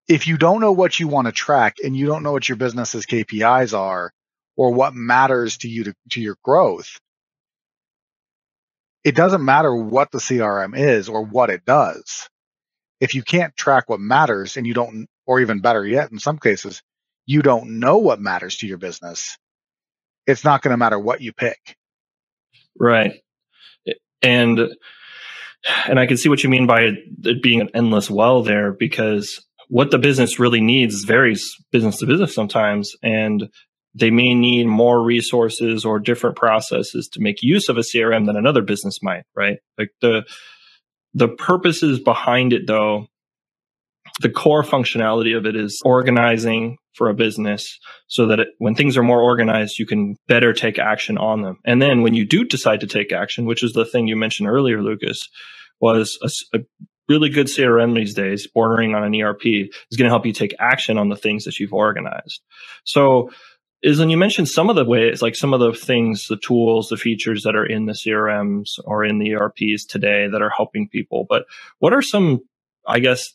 if 0.08 0.28
you 0.28 0.38
don't 0.38 0.62
know 0.62 0.72
what 0.72 1.00
you 1.00 1.08
want 1.08 1.28
to 1.28 1.32
track 1.32 1.78
and 1.84 1.96
you 1.96 2.06
don't 2.06 2.24
know 2.24 2.32
what 2.32 2.48
your 2.48 2.58
business's 2.58 3.06
KPIs 3.06 3.78
are 3.78 4.12
or 4.56 4.72
what 4.74 4.94
matters 4.94 5.58
to 5.60 5.70
you 5.70 5.86
to, 5.86 5.94
to 6.12 6.22
your 6.22 6.38
growth, 6.44 7.00
it 9.04 9.16
doesn't 9.16 9.44
matter 9.44 9.74
what 9.76 10.12
the 10.12 10.18
CRM 10.18 10.78
is 10.78 11.10
or 11.10 11.24
what 11.24 11.50
it 11.50 11.66
does. 11.66 12.30
If 13.00 13.16
you 13.16 13.24
can't 13.24 13.56
track 13.56 13.90
what 13.90 14.00
matters 14.00 14.58
and 14.58 14.66
you 14.66 14.74
don't, 14.74 15.08
or 15.26 15.40
even 15.40 15.60
better 15.60 15.86
yet, 15.86 16.12
in 16.12 16.20
some 16.20 16.38
cases, 16.38 16.82
you 17.26 17.42
don't 17.42 17.80
know 17.80 17.98
what 17.98 18.20
matters 18.20 18.58
to 18.58 18.68
your 18.68 18.78
business, 18.78 19.38
it's 20.26 20.44
not 20.44 20.62
going 20.62 20.72
to 20.72 20.78
matter 20.78 21.00
what 21.00 21.22
you 21.22 21.34
pick. 21.34 21.78
Right. 22.80 23.14
And 24.22 24.60
and 25.88 26.00
I 26.00 26.06
can 26.06 26.18
see 26.18 26.30
what 26.30 26.44
you 26.44 26.50
mean 26.50 26.68
by 26.68 26.82
it 27.24 27.42
being 27.42 27.62
an 27.62 27.70
endless 27.74 28.10
well 28.10 28.44
there 28.44 28.72
because 28.72 29.46
what 29.70 29.92
the 29.92 29.98
business 29.98 30.40
really 30.40 30.62
needs 30.62 31.04
varies 31.04 31.56
business 31.72 31.98
to 31.98 32.06
business 32.06 32.34
sometimes. 32.34 32.96
And 33.04 33.50
they 33.98 34.12
may 34.12 34.34
need 34.34 34.68
more 34.68 35.04
resources 35.04 35.84
or 35.84 36.00
different 36.00 36.36
processes 36.36 37.10
to 37.14 37.20
make 37.20 37.38
use 37.42 37.68
of 37.68 37.78
a 37.78 37.82
CRM 37.82 38.26
than 38.26 38.36
another 38.36 38.62
business 38.62 39.02
might, 39.02 39.24
right? 39.36 39.58
Like 39.78 39.90
the, 40.02 40.24
the 41.14 41.28
purposes 41.28 42.00
behind 42.00 42.54
it 42.54 42.68
though, 42.68 43.08
the 44.22 44.30
core 44.30 44.64
functionality 44.64 45.36
of 45.36 45.46
it 45.46 45.56
is 45.56 45.82
organizing 45.84 46.78
for 46.94 47.10
a 47.10 47.14
business 47.14 47.78
so 48.08 48.28
that 48.28 48.40
it, 48.40 48.48
when 48.60 48.76
things 48.76 48.98
are 48.98 49.04
more 49.04 49.22
organized, 49.22 49.80
you 49.80 49.86
can 49.86 50.16
better 50.28 50.54
take 50.54 50.80
action 50.80 51.18
on 51.18 51.42
them. 51.42 51.58
And 51.66 51.82
then 51.82 52.02
when 52.02 52.14
you 52.14 52.26
do 52.26 52.44
decide 52.44 52.82
to 52.82 52.88
take 52.88 53.12
action, 53.12 53.46
which 53.46 53.64
is 53.64 53.74
the 53.74 53.86
thing 53.86 54.08
you 54.08 54.16
mentioned 54.16 54.50
earlier, 54.50 54.82
Lucas, 54.82 55.28
was 55.80 56.18
a, 56.24 56.58
a 56.58 56.62
really 57.10 57.30
good 57.30 57.48
CRM 57.48 57.96
these 57.96 58.14
days, 58.14 58.48
bordering 58.54 58.96
on 58.96 59.04
an 59.04 59.20
ERP, 59.20 59.46
is 59.46 59.98
going 59.98 60.06
to 60.06 60.12
help 60.12 60.26
you 60.26 60.34
take 60.34 60.56
action 60.60 60.98
on 60.98 61.10
the 61.10 61.16
things 61.16 61.44
that 61.46 61.60
you've 61.60 61.74
organized. 61.74 62.42
So 62.84 63.30
is 63.84 64.00
when 64.00 64.10
you 64.10 64.18
mentioned 64.18 64.50
some 64.50 64.70
of 64.70 64.76
the 64.76 64.86
ways, 64.86 65.22
like 65.22 65.36
some 65.36 65.54
of 65.54 65.60
the 65.60 65.74
things, 65.74 66.28
the 66.28 66.38
tools, 66.38 66.90
the 66.90 66.98
features 66.98 67.44
that 67.44 67.56
are 67.56 67.66
in 67.66 67.86
the 67.86 67.94
CRMs 67.94 68.80
or 68.86 69.06
in 69.06 69.20
the 69.20 69.34
ERPs 69.34 69.86
today 69.86 70.28
that 70.28 70.42
are 70.42 70.50
helping 70.50 70.90
people. 70.90 71.26
But 71.30 71.46
what 71.80 71.94
are 71.94 72.02
some, 72.02 72.42
I 72.88 73.00
guess, 73.00 73.34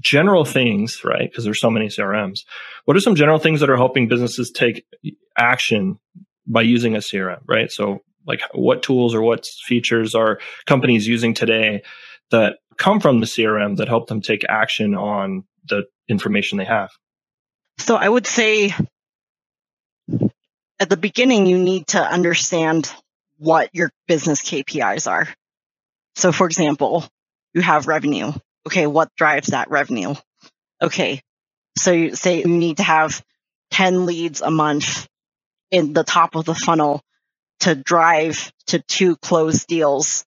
general 0.00 0.44
things, 0.44 1.02
right? 1.04 1.30
Because 1.30 1.44
there's 1.44 1.60
so 1.60 1.70
many 1.70 1.88
CRMs. 1.88 2.40
What 2.86 2.96
are 2.96 3.00
some 3.00 3.14
general 3.14 3.38
things 3.38 3.60
that 3.60 3.70
are 3.70 3.76
helping 3.76 4.08
businesses 4.08 4.50
take 4.50 4.84
action 5.36 5.98
by 6.46 6.62
using 6.62 6.94
a 6.94 6.98
CRM, 6.98 7.42
right? 7.46 7.70
So 7.70 8.00
like 8.26 8.40
what 8.52 8.82
tools 8.82 9.14
or 9.14 9.22
what 9.22 9.46
features 9.66 10.14
are 10.14 10.38
companies 10.66 11.06
using 11.06 11.34
today 11.34 11.82
that 12.30 12.56
come 12.78 13.00
from 13.00 13.20
the 13.20 13.26
CRM 13.26 13.76
that 13.76 13.88
help 13.88 14.08
them 14.08 14.22
take 14.22 14.42
action 14.48 14.94
on 14.94 15.44
the 15.68 15.84
information 16.08 16.58
they 16.58 16.64
have? 16.64 16.90
So 17.78 17.96
I 17.96 18.08
would 18.08 18.26
say 18.26 18.74
at 20.80 20.88
the 20.88 20.96
beginning, 20.96 21.46
you 21.46 21.58
need 21.58 21.86
to 21.88 22.00
understand 22.00 22.92
what 23.38 23.70
your 23.72 23.90
business 24.06 24.42
KPIs 24.42 25.10
are. 25.10 25.28
So, 26.16 26.32
for 26.32 26.46
example, 26.46 27.04
you 27.54 27.60
have 27.60 27.86
revenue. 27.86 28.32
Okay, 28.66 28.86
what 28.86 29.14
drives 29.16 29.48
that 29.48 29.70
revenue? 29.70 30.14
Okay, 30.80 31.22
so 31.76 31.92
you 31.92 32.14
say 32.14 32.40
you 32.40 32.46
need 32.46 32.78
to 32.78 32.82
have 32.82 33.22
10 33.70 34.06
leads 34.06 34.40
a 34.40 34.50
month 34.50 35.08
in 35.70 35.92
the 35.92 36.04
top 36.04 36.34
of 36.34 36.44
the 36.44 36.54
funnel 36.54 37.02
to 37.60 37.74
drive 37.74 38.52
to 38.66 38.80
two 38.80 39.16
closed 39.16 39.66
deals 39.66 40.24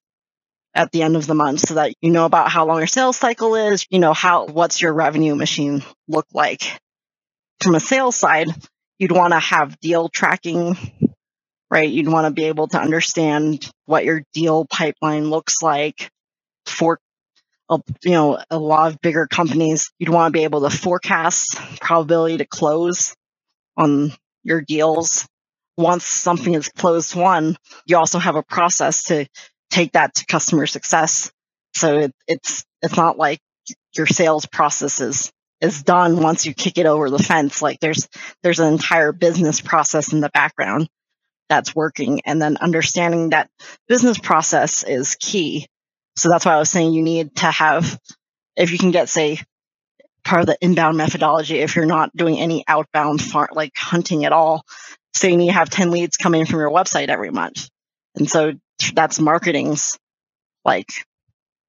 at 0.74 0.90
the 0.92 1.02
end 1.02 1.16
of 1.16 1.26
the 1.26 1.34
month 1.34 1.60
so 1.60 1.74
that 1.74 1.94
you 2.00 2.10
know 2.10 2.26
about 2.26 2.50
how 2.50 2.66
long 2.66 2.78
your 2.78 2.86
sales 2.86 3.16
cycle 3.16 3.54
is, 3.54 3.86
you 3.88 3.98
know, 3.98 4.12
how, 4.12 4.46
what's 4.46 4.80
your 4.82 4.92
revenue 4.92 5.34
machine 5.34 5.82
look 6.08 6.26
like. 6.34 6.80
From 7.60 7.74
a 7.74 7.80
sales 7.80 8.16
side, 8.16 8.48
you'd 8.98 9.12
want 9.12 9.32
to 9.32 9.38
have 9.38 9.78
deal 9.80 10.08
tracking, 10.08 10.76
right? 11.70 11.88
You'd 11.88 12.08
want 12.08 12.26
to 12.26 12.32
be 12.32 12.44
able 12.44 12.68
to 12.68 12.80
understand 12.80 13.68
what 13.86 14.04
your 14.04 14.22
deal 14.32 14.64
pipeline 14.66 15.30
looks 15.30 15.62
like 15.62 16.10
for, 16.64 16.98
a, 17.68 17.78
you 18.04 18.12
know, 18.12 18.38
a 18.50 18.58
lot 18.58 18.92
of 18.92 19.00
bigger 19.00 19.26
companies. 19.26 19.90
You'd 19.98 20.08
want 20.08 20.32
to 20.32 20.38
be 20.38 20.44
able 20.44 20.68
to 20.68 20.70
forecast 20.70 21.56
probability 21.80 22.38
to 22.38 22.46
close 22.46 23.14
on 23.76 24.12
your 24.42 24.60
deals. 24.60 25.26
Once 25.76 26.06
something 26.06 26.54
is 26.54 26.68
closed 26.70 27.14
won, 27.14 27.56
you 27.84 27.98
also 27.98 28.18
have 28.18 28.36
a 28.36 28.42
process 28.42 29.04
to 29.04 29.26
take 29.70 29.92
that 29.92 30.14
to 30.14 30.24
customer 30.24 30.66
success. 30.66 31.30
So 31.74 31.98
it, 31.98 32.12
it's 32.26 32.64
it's 32.80 32.96
not 32.96 33.18
like 33.18 33.40
your 33.94 34.06
sales 34.06 34.46
process 34.46 35.00
is, 35.00 35.30
is 35.60 35.82
done 35.82 36.20
once 36.20 36.46
you 36.46 36.54
kick 36.54 36.78
it 36.78 36.86
over 36.86 37.10
the 37.10 37.18
fence. 37.18 37.62
Like 37.62 37.80
there's 37.80 38.08
there's 38.42 38.60
an 38.60 38.72
entire 38.72 39.12
business 39.12 39.60
process 39.60 40.12
in 40.12 40.20
the 40.20 40.30
background 40.30 40.88
that's 41.48 41.74
working, 41.74 42.20
and 42.24 42.40
then 42.40 42.56
understanding 42.56 43.30
that 43.30 43.50
business 43.88 44.18
process 44.18 44.82
is 44.82 45.16
key. 45.16 45.68
So 46.16 46.28
that's 46.28 46.44
why 46.44 46.54
I 46.54 46.58
was 46.58 46.70
saying 46.70 46.92
you 46.92 47.02
need 47.02 47.36
to 47.36 47.46
have, 47.46 48.00
if 48.56 48.72
you 48.72 48.78
can 48.78 48.90
get 48.90 49.08
say 49.08 49.40
part 50.24 50.40
of 50.40 50.46
the 50.46 50.58
inbound 50.60 50.96
methodology, 50.96 51.58
if 51.58 51.76
you're 51.76 51.86
not 51.86 52.14
doing 52.16 52.38
any 52.38 52.64
outbound 52.66 53.22
far, 53.22 53.48
like 53.52 53.72
hunting 53.76 54.24
at 54.24 54.32
all, 54.32 54.64
say 55.14 55.30
you 55.30 55.36
need 55.36 55.46
to 55.46 55.52
have 55.52 55.70
10 55.70 55.90
leads 55.90 56.16
coming 56.16 56.46
from 56.46 56.58
your 56.58 56.70
website 56.70 57.08
every 57.08 57.30
month. 57.30 57.68
And 58.16 58.28
so 58.28 58.54
that's 58.94 59.20
marketing's 59.20 59.98
like 60.64 60.88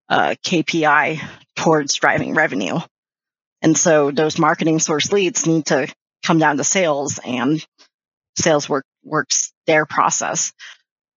uh, 0.10 0.36
KPI 0.44 1.22
towards 1.56 1.96
driving 1.96 2.34
revenue. 2.34 2.79
And 3.61 3.77
so 3.77 4.11
those 4.11 4.39
marketing 4.39 4.79
source 4.79 5.11
leads 5.11 5.47
need 5.47 5.65
to 5.67 5.91
come 6.23 6.39
down 6.39 6.57
to 6.57 6.63
sales 6.63 7.19
and 7.23 7.65
sales 8.37 8.69
work 8.69 8.85
works 9.03 9.51
their 9.65 9.85
process. 9.85 10.53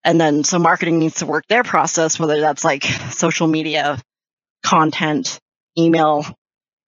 And 0.04 0.20
then 0.20 0.44
so 0.44 0.58
marketing 0.58 0.98
needs 0.98 1.16
to 1.16 1.26
work 1.26 1.44
their 1.48 1.64
process, 1.64 2.18
whether 2.18 2.40
that's 2.40 2.64
like 2.64 2.84
social 2.84 3.46
media, 3.46 3.98
content, 4.62 5.38
email, 5.76 6.24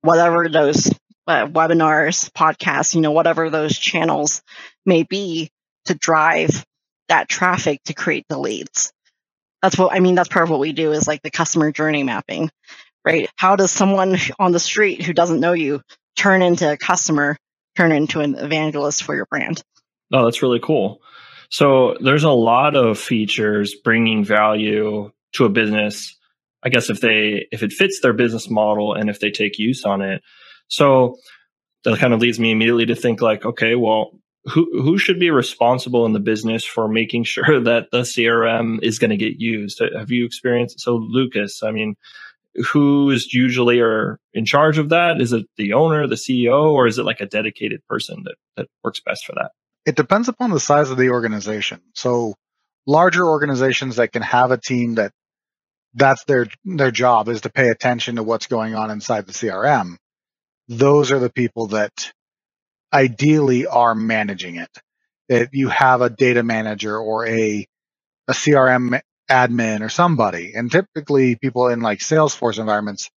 whatever 0.00 0.49
those 0.49 0.90
uh, 1.26 1.47
webinars, 1.47 2.30
podcasts, 2.32 2.94
you 2.94 3.00
know, 3.00 3.11
whatever 3.11 3.50
those 3.50 3.76
channels 3.76 4.42
may 4.87 5.02
be 5.02 5.50
to 5.87 5.94
drive 5.94 6.64
that 7.09 7.28
traffic 7.28 7.82
to 7.85 7.94
create 7.94 8.25
the 8.28 8.38
leads. 8.38 8.92
That's 9.61 9.78
what 9.78 9.92
I 9.92 10.00
mean. 10.00 10.14
That's 10.14 10.28
part 10.28 10.44
of 10.44 10.50
what 10.50 10.61
we 10.61 10.73
do 10.73 10.92
is 10.92 11.06
like 11.06 11.23
the 11.23 11.30
customer 11.30 11.71
journey 11.71 12.02
mapping, 12.02 12.50
right? 13.04 13.28
How 13.37 13.56
does 13.56 13.71
someone 13.71 14.16
on 14.38 14.52
the 14.52 14.61
street 14.61 15.02
who 15.02 15.12
doesn't 15.12 15.40
know 15.40 15.52
you 15.52 15.82
turn 16.16 16.42
into 16.42 16.71
a 16.71 16.76
customer, 16.76 17.37
turn 17.76 17.92
into 17.92 18.21
an 18.21 18.37
evangelist 18.37 19.02
for 19.02 19.14
your 19.14 19.26
brand? 19.26 19.62
Oh, 20.12 20.25
that's 20.25 20.42
really 20.42 20.61
cool. 20.61 21.00
So 21.50 21.97
there's 22.00 22.25
a 22.25 22.30
lot 22.30 22.76
of 22.76 22.99
features 22.99 23.75
bringing 23.85 24.25
value 24.25 25.11
to 25.35 25.44
a 25.44 25.49
business. 25.49 26.16
I 26.62 26.68
guess 26.68 26.90
if 26.90 27.00
they 27.00 27.47
if 27.50 27.62
it 27.62 27.73
fits 27.73 28.00
their 28.00 28.12
business 28.12 28.49
model 28.49 28.94
and 28.94 29.11
if 29.11 29.21
they 29.21 29.30
take 29.30 29.59
use 29.59 29.85
on 29.85 30.00
it. 30.00 30.23
So 30.68 31.16
that 31.85 31.99
kind 31.99 32.14
of 32.14 32.21
leads 32.21 32.38
me 32.38 32.52
immediately 32.52 32.87
to 32.87 32.94
think 32.94 33.21
like, 33.21 33.44
okay, 33.44 33.75
well, 33.75 34.12
who 34.44 34.82
who 34.82 34.99
should 34.99 35.21
be 35.21 35.30
responsible 35.30 36.06
in 36.06 36.12
the 36.12 36.21
business 36.21 36.64
for 36.64 36.88
making 36.88 37.25
sure 37.25 37.61
that 37.61 37.90
the 37.90 38.00
CRM 38.00 38.78
is 38.82 38.99
going 38.99 39.11
to 39.11 39.16
get 39.16 39.38
used? 39.38 39.82
Have 39.97 40.11
you 40.11 40.25
experienced 40.25 40.80
so 40.80 40.97
Lucas? 40.97 41.62
I 41.62 41.71
mean, 41.71 41.97
who 42.73 43.11
is 43.11 43.32
usually 43.32 43.80
are 43.80 44.18
in 44.35 44.44
charge 44.44 44.78
of 44.78 44.90
that? 44.90 45.21
Is 45.21 45.32
it 45.32 45.47
the 45.56 45.73
owner, 45.73 46.06
the 46.06 46.16
CEO, 46.16 46.71
or 46.73 46.87
is 46.87 46.99
it 46.99 47.04
like 47.04 47.21
a 47.21 47.26
dedicated 47.26 47.80
person 47.88 48.23
that 48.25 48.35
that 48.56 48.66
works 48.85 49.00
best 49.04 49.25
for 49.25 49.32
that? 49.32 49.52
It 49.87 49.97
depends 49.97 50.28
upon 50.28 50.50
the 50.50 50.61
size 50.61 50.90
of 50.90 50.99
the 50.99 51.11
organization. 51.11 51.80
So 51.94 52.35
larger 52.87 53.26
organizations 53.26 53.97
that 53.97 54.12
can 54.12 54.23
have 54.23 54.50
a 54.50 54.59
team 54.59 54.97
that 54.97 55.12
that's 55.94 56.25
their 56.25 56.47
their 56.64 56.90
job 56.90 57.28
is 57.28 57.42
to 57.42 57.50
pay 57.50 57.68
attention 57.68 58.16
to 58.16 58.23
what's 58.23 58.47
going 58.47 58.75
on 58.75 58.90
inside 58.90 59.26
the 59.26 59.32
CRM. 59.32 59.97
Those 60.68 61.12
are 61.12 61.18
the 61.18 61.32
people 61.32 61.68
that 61.68 62.12
ideally 62.92 63.66
are 63.66 63.94
managing 63.94 64.56
it. 64.56 64.71
That 65.28 65.50
you 65.52 65.68
have 65.68 66.02
a 66.02 66.11
data 66.11 66.42
manager 66.42 66.97
or 66.97 67.26
a 67.26 67.66
a 68.28 68.32
CRM 68.32 69.00
admin 69.33 69.81
or 69.81 69.89
somebody. 69.89 70.53
And 70.55 70.71
typically 70.71 71.37
people 71.37 71.69
in 71.69 71.81
like 71.81 72.01
Salesforce 72.01 72.59
environments, 72.59 73.11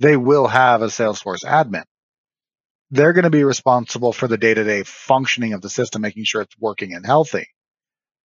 they 0.00 0.16
will 0.16 0.46
have 0.46 0.82
a 0.82 0.86
Salesforce 0.86 1.44
admin. 1.44 1.84
They're 2.90 3.14
going 3.14 3.24
to 3.24 3.30
be 3.30 3.44
responsible 3.44 4.12
for 4.12 4.28
the 4.28 4.36
day-to-day 4.36 4.82
functioning 4.82 5.54
of 5.54 5.62
the 5.62 5.70
system, 5.70 6.02
making 6.02 6.24
sure 6.24 6.42
it's 6.42 6.58
working 6.58 6.94
and 6.94 7.06
healthy. 7.06 7.46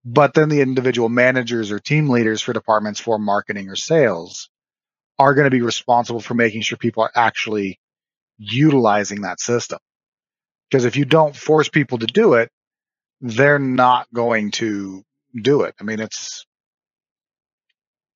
But 0.04 0.34
then 0.34 0.50
the 0.50 0.62
individual 0.62 1.10
managers 1.10 1.72
or 1.72 1.80
team 1.80 2.10
leaders 2.10 2.42
for 2.42 2.54
departments 2.54 3.00
for 3.00 3.18
marketing 3.18 3.70
or 3.70 3.76
sales 3.76 4.50
are 5.18 5.34
going 5.34 5.46
to 5.46 5.58
be 5.58 5.62
responsible 5.62 6.20
for 6.20 6.34
making 6.34 6.62
sure 6.62 6.78
people 6.78 7.04
are 7.04 7.12
actually 7.16 7.80
utilizing 8.38 9.22
that 9.22 9.40
system. 9.40 9.80
Because 10.70 10.86
if 10.86 10.98
you 10.98 11.06
don't 11.06 11.36
force 11.36 11.70
people 11.70 12.00
to 12.00 12.06
do 12.06 12.34
it, 12.34 12.50
they're 13.22 13.60
not 13.60 14.08
going 14.14 14.52
to 14.52 15.04
do 15.42 15.62
it. 15.62 15.76
I 15.80 15.84
mean, 15.84 16.00
it's 16.00 16.46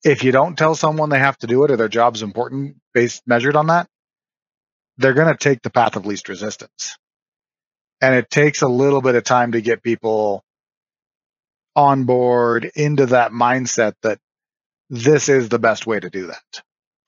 if 0.03 0.23
you 0.23 0.31
don't 0.31 0.57
tell 0.57 0.75
someone 0.75 1.09
they 1.09 1.19
have 1.19 1.37
to 1.39 1.47
do 1.47 1.63
it 1.63 1.71
or 1.71 1.77
their 1.77 1.87
job's 1.87 2.23
important 2.23 2.77
based 2.93 3.23
measured 3.27 3.55
on 3.55 3.67
that, 3.67 3.87
they're 4.97 5.13
going 5.13 5.31
to 5.31 5.37
take 5.37 5.61
the 5.61 5.69
path 5.69 5.95
of 5.95 6.05
least 6.05 6.29
resistance. 6.29 6.97
And 8.01 8.15
it 8.15 8.29
takes 8.29 8.61
a 8.61 8.67
little 8.67 9.01
bit 9.01 9.15
of 9.15 9.23
time 9.23 9.51
to 9.51 9.61
get 9.61 9.83
people 9.83 10.43
on 11.75 12.05
board 12.05 12.69
into 12.75 13.07
that 13.07 13.31
mindset 13.31 13.93
that 14.01 14.17
this 14.89 15.29
is 15.29 15.49
the 15.49 15.59
best 15.59 15.87
way 15.87 15.99
to 15.99 16.09
do 16.09 16.27
that. 16.27 16.63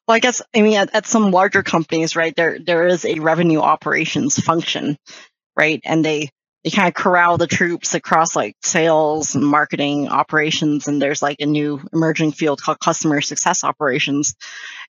Well, 0.08 0.16
I 0.16 0.20
guess 0.20 0.42
I 0.56 0.62
mean 0.62 0.78
at, 0.78 0.94
at 0.96 1.08
some 1.08 1.32
larger 1.32 1.64
companies, 1.64 2.16
right? 2.16 2.36
There 2.36 2.60
there 2.60 2.88
is 2.88 3.06
a 3.06 3.20
revenue 3.20 3.60
operations 3.60 4.38
function 4.40 4.98
right? 5.56 5.82
And 5.86 6.04
they 6.04 6.30
they 6.64 6.72
kind 6.72 6.88
of 6.88 6.94
corral 6.94 7.38
the 7.38 7.48
troops 7.48 7.94
across 7.94 8.36
like 8.36 8.56
sales 8.64 9.36
and 9.36 9.46
marketing 9.46 10.08
operations 10.08 10.88
and 10.88 11.02
there's 11.02 11.22
like 11.22 11.38
a 11.40 11.46
new 11.46 11.82
emerging 11.92 12.32
field 12.32 12.62
called 12.62 12.80
customer 12.80 13.22
success 13.22 13.64
operations 13.64 14.36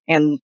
and 0.09 0.40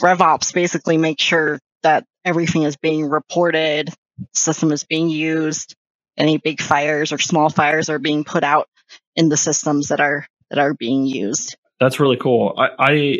revops 0.00 0.54
basically 0.54 0.96
make 0.96 1.20
sure 1.20 1.58
that 1.82 2.04
everything 2.24 2.62
is 2.62 2.76
being 2.76 3.08
reported, 3.08 3.90
system 4.32 4.72
is 4.72 4.84
being 4.84 5.08
used, 5.08 5.74
any 6.16 6.38
big 6.38 6.60
fires 6.60 7.12
or 7.12 7.18
small 7.18 7.48
fires 7.48 7.88
are 7.88 7.98
being 7.98 8.24
put 8.24 8.44
out 8.44 8.68
in 9.16 9.28
the 9.28 9.36
systems 9.36 9.88
that 9.88 10.00
are 10.00 10.26
that 10.50 10.58
are 10.58 10.74
being 10.74 11.06
used. 11.06 11.56
That's 11.78 12.00
really 12.00 12.16
cool. 12.16 12.54
I, 12.58 12.68
I 12.78 13.18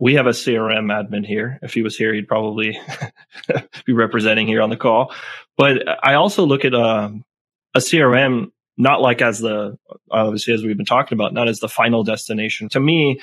we 0.00 0.14
have 0.14 0.26
a 0.26 0.30
CRM 0.30 0.92
admin 0.92 1.26
here. 1.26 1.58
If 1.62 1.74
he 1.74 1.82
was 1.82 1.96
here, 1.96 2.12
he'd 2.12 2.28
probably 2.28 2.78
be 3.86 3.92
representing 3.92 4.46
here 4.46 4.62
on 4.62 4.70
the 4.70 4.76
call. 4.76 5.14
But 5.56 5.84
I 6.02 6.14
also 6.14 6.44
look 6.44 6.64
at 6.64 6.74
um, 6.74 7.24
a 7.74 7.78
CRM 7.78 8.50
not 8.76 9.00
like 9.00 9.22
as 9.22 9.38
the 9.38 9.78
obviously 10.10 10.54
as 10.54 10.62
we've 10.62 10.76
been 10.76 10.86
talking 10.86 11.16
about, 11.16 11.32
not 11.32 11.48
as 11.48 11.60
the 11.60 11.68
final 11.68 12.02
destination. 12.02 12.68
To 12.70 12.80
me, 12.80 13.20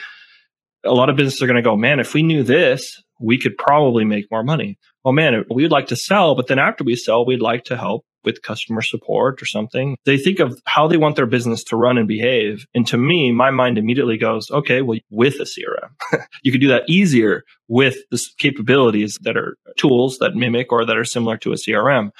a 0.85 0.93
lot 0.93 1.09
of 1.09 1.15
businesses 1.15 1.41
are 1.41 1.47
going 1.47 1.57
to 1.57 1.61
go, 1.61 1.75
man, 1.75 1.99
if 1.99 2.13
we 2.13 2.23
knew 2.23 2.43
this, 2.43 3.03
we 3.19 3.37
could 3.37 3.57
probably 3.57 4.05
make 4.05 4.31
more 4.31 4.43
money. 4.43 4.79
Oh 5.05 5.11
man, 5.11 5.45
we 5.49 5.63
would 5.63 5.71
like 5.71 5.87
to 5.87 5.95
sell, 5.95 6.35
but 6.35 6.47
then 6.47 6.59
after 6.59 6.83
we 6.83 6.95
sell, 6.95 7.25
we'd 7.25 7.41
like 7.41 7.65
to 7.65 7.77
help 7.77 8.05
with 8.23 8.41
customer 8.41 8.81
support 8.81 9.41
or 9.41 9.45
something. 9.45 9.97
They 10.05 10.17
think 10.17 10.39
of 10.39 10.59
how 10.65 10.87
they 10.87 10.97
want 10.97 11.15
their 11.15 11.25
business 11.25 11.63
to 11.65 11.75
run 11.75 11.97
and 11.97 12.07
behave. 12.07 12.65
And 12.73 12.85
to 12.87 12.97
me, 12.97 13.31
my 13.31 13.51
mind 13.51 13.77
immediately 13.77 14.17
goes, 14.17 14.49
okay, 14.51 14.81
well, 14.81 14.99
with 15.09 15.35
a 15.35 15.43
CRM, 15.43 16.25
you 16.43 16.51
could 16.51 16.61
do 16.61 16.69
that 16.69 16.83
easier 16.87 17.43
with 17.67 17.97
the 18.11 18.21
capabilities 18.37 19.17
that 19.21 19.37
are 19.37 19.57
tools 19.77 20.17
that 20.19 20.35
mimic 20.35 20.71
or 20.71 20.85
that 20.85 20.97
are 20.97 21.05
similar 21.05 21.37
to 21.37 21.53
a 21.53 21.55
CRM. 21.55 22.11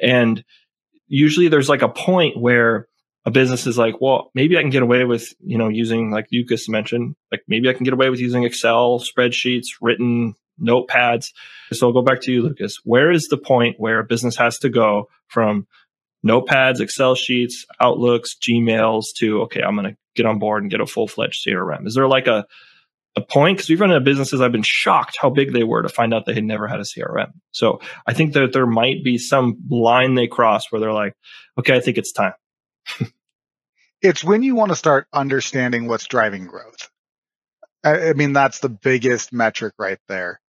And 0.00 0.44
usually 1.06 1.48
there's 1.48 1.68
like 1.68 1.82
a 1.82 1.88
point 1.88 2.38
where 2.38 2.88
a 3.24 3.30
business 3.30 3.66
is 3.66 3.78
like, 3.78 4.00
well, 4.00 4.30
maybe 4.34 4.58
I 4.58 4.62
can 4.62 4.70
get 4.70 4.82
away 4.82 5.04
with, 5.04 5.32
you 5.40 5.56
know, 5.56 5.68
using 5.68 6.10
like 6.10 6.26
Lucas 6.32 6.68
mentioned, 6.68 7.14
like 7.30 7.42
maybe 7.46 7.68
I 7.68 7.72
can 7.72 7.84
get 7.84 7.94
away 7.94 8.10
with 8.10 8.18
using 8.18 8.42
Excel 8.44 9.00
spreadsheets, 9.00 9.66
written 9.80 10.34
notepads. 10.60 11.26
So 11.72 11.86
I'll 11.86 11.92
go 11.92 12.02
back 12.02 12.20
to 12.22 12.32
you, 12.32 12.42
Lucas. 12.42 12.78
Where 12.84 13.10
is 13.10 13.28
the 13.28 13.38
point 13.38 13.76
where 13.78 14.00
a 14.00 14.04
business 14.04 14.36
has 14.36 14.58
to 14.58 14.68
go 14.68 15.08
from 15.28 15.66
notepads, 16.24 16.80
Excel 16.80 17.14
sheets, 17.14 17.66
Outlooks, 17.80 18.36
Gmails 18.36 19.06
to, 19.18 19.42
okay, 19.42 19.62
I'm 19.62 19.76
going 19.76 19.90
to 19.90 19.96
get 20.14 20.26
on 20.26 20.38
board 20.38 20.62
and 20.62 20.70
get 20.70 20.80
a 20.80 20.86
full 20.86 21.08
fledged 21.08 21.46
CRM? 21.46 21.86
Is 21.86 21.94
there 21.94 22.08
like 22.08 22.26
a, 22.26 22.46
a 23.16 23.20
point? 23.20 23.56
Because 23.56 23.68
we've 23.68 23.80
run 23.80 23.90
into 23.90 24.04
businesses, 24.04 24.40
I've 24.40 24.52
been 24.52 24.62
shocked 24.62 25.18
how 25.20 25.30
big 25.30 25.52
they 25.52 25.64
were 25.64 25.82
to 25.82 25.88
find 25.88 26.14
out 26.14 26.26
they 26.26 26.34
had 26.34 26.44
never 26.44 26.68
had 26.68 26.80
a 26.80 26.84
CRM. 26.84 27.32
So 27.50 27.80
I 28.06 28.12
think 28.12 28.34
that 28.34 28.52
there 28.52 28.66
might 28.66 29.04
be 29.04 29.18
some 29.18 29.56
line 29.70 30.14
they 30.14 30.28
cross 30.28 30.70
where 30.70 30.80
they're 30.80 30.92
like, 30.92 31.14
okay, 31.58 31.76
I 31.76 31.80
think 31.80 31.98
it's 31.98 32.12
time. 32.12 32.34
it's 34.02 34.24
when 34.24 34.42
you 34.42 34.54
want 34.54 34.70
to 34.70 34.76
start 34.76 35.06
understanding 35.12 35.86
what's 35.88 36.06
driving 36.06 36.46
growth. 36.46 36.90
I, 37.84 38.10
I 38.10 38.12
mean, 38.12 38.32
that's 38.32 38.60
the 38.60 38.68
biggest 38.68 39.32
metric 39.32 39.74
right 39.78 39.98
there. 40.08 40.40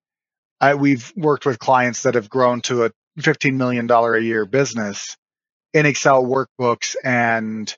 I, 0.63 0.75
we've 0.75 1.11
worked 1.17 1.45
with 1.45 1.59
clients 1.59 2.03
that 2.03 2.15
have 2.15 2.29
grown 2.29 2.61
to 2.61 2.85
a 2.85 2.91
$15 3.19 3.55
million 3.55 3.91
a 3.91 4.17
year 4.19 4.45
business 4.45 5.17
in 5.73 5.85
Excel 5.85 6.23
workbooks 6.23 6.95
and 7.03 7.75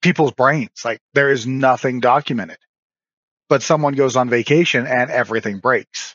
people's 0.00 0.30
brains. 0.30 0.84
Like 0.84 1.00
there 1.14 1.32
is 1.32 1.44
nothing 1.44 1.98
documented, 1.98 2.58
but 3.48 3.64
someone 3.64 3.94
goes 3.94 4.14
on 4.14 4.30
vacation 4.30 4.86
and 4.86 5.10
everything 5.10 5.58
breaks. 5.58 6.14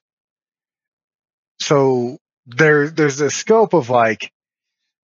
So 1.60 2.18
there, 2.46 2.88
there's 2.90 3.20
a 3.20 3.30
scope 3.30 3.74
of 3.74 3.90
like 3.90 4.32